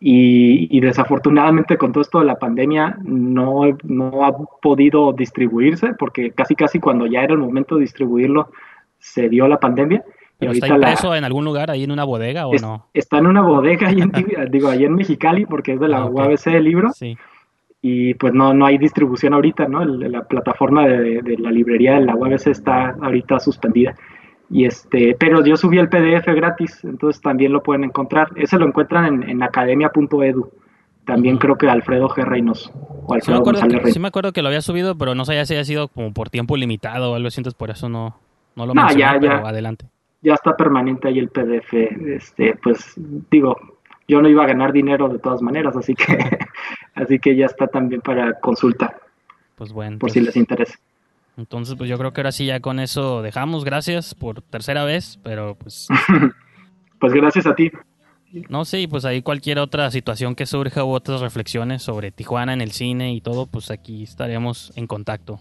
[0.05, 6.31] Y, y, desafortunadamente con todo esto de la pandemia no, no ha podido distribuirse porque
[6.31, 8.49] casi casi cuando ya era el momento de distribuirlo
[8.99, 10.03] se dio la pandemia.
[10.37, 12.87] ¿Pero está impreso en algún lugar, ahí en una bodega o no?
[12.93, 14.11] Está en una bodega, ahí en,
[14.51, 16.91] digo, ahí en Mexicali, porque es de la ah, UABC el libro.
[16.91, 17.17] Sí.
[17.81, 19.85] Y pues no, no hay distribución ahorita, ¿no?
[19.85, 23.95] la plataforma de, de, la librería de la UABC está ahorita suspendida.
[24.53, 28.29] Y este, pero yo subí el PDF gratis, entonces también lo pueden encontrar.
[28.35, 30.51] Ese lo encuentran en, en academia.edu.
[31.05, 32.23] También creo que Alfredo G.
[32.23, 32.71] Reynos.
[33.07, 35.47] O sí, me acuerdo que, sí me acuerdo que lo había subido, pero no sabía
[35.47, 38.15] si había sido como por tiempo limitado o algo así, entonces por eso no,
[38.55, 39.87] no lo mencioné, ya, pero adelante.
[40.21, 41.73] Ya está permanente ahí el PDF.
[41.73, 42.93] Este, pues
[43.31, 43.57] digo,
[44.07, 46.05] yo no iba a ganar dinero de todas maneras, así que,
[46.93, 48.95] así que ya está también para consulta.
[49.55, 49.97] Pues bueno.
[49.97, 50.77] Por si pues les interesa.
[51.37, 53.65] Entonces, pues yo creo que ahora sí ya con eso dejamos.
[53.65, 55.87] Gracias por tercera vez, pero pues...
[56.99, 57.71] pues gracias a ti.
[58.49, 62.61] No, sí, pues ahí cualquier otra situación que surja u otras reflexiones sobre Tijuana en
[62.61, 65.39] el cine y todo, pues aquí estaremos en contacto.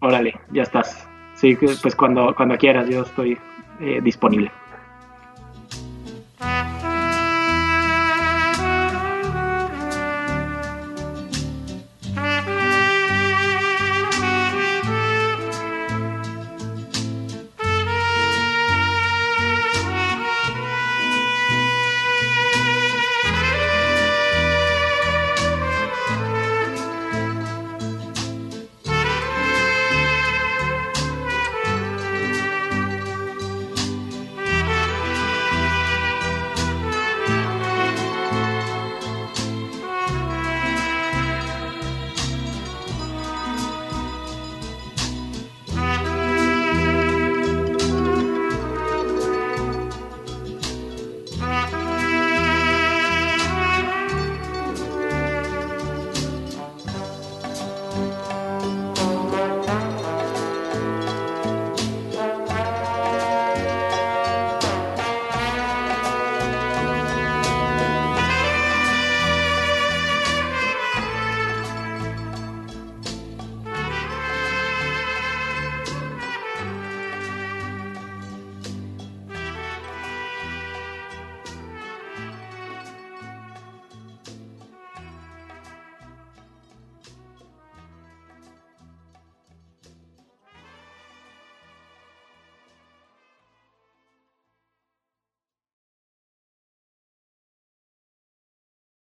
[0.00, 1.06] Órale, ya estás.
[1.34, 3.36] Sí, pues cuando, cuando quieras, yo estoy
[3.80, 4.50] eh, disponible.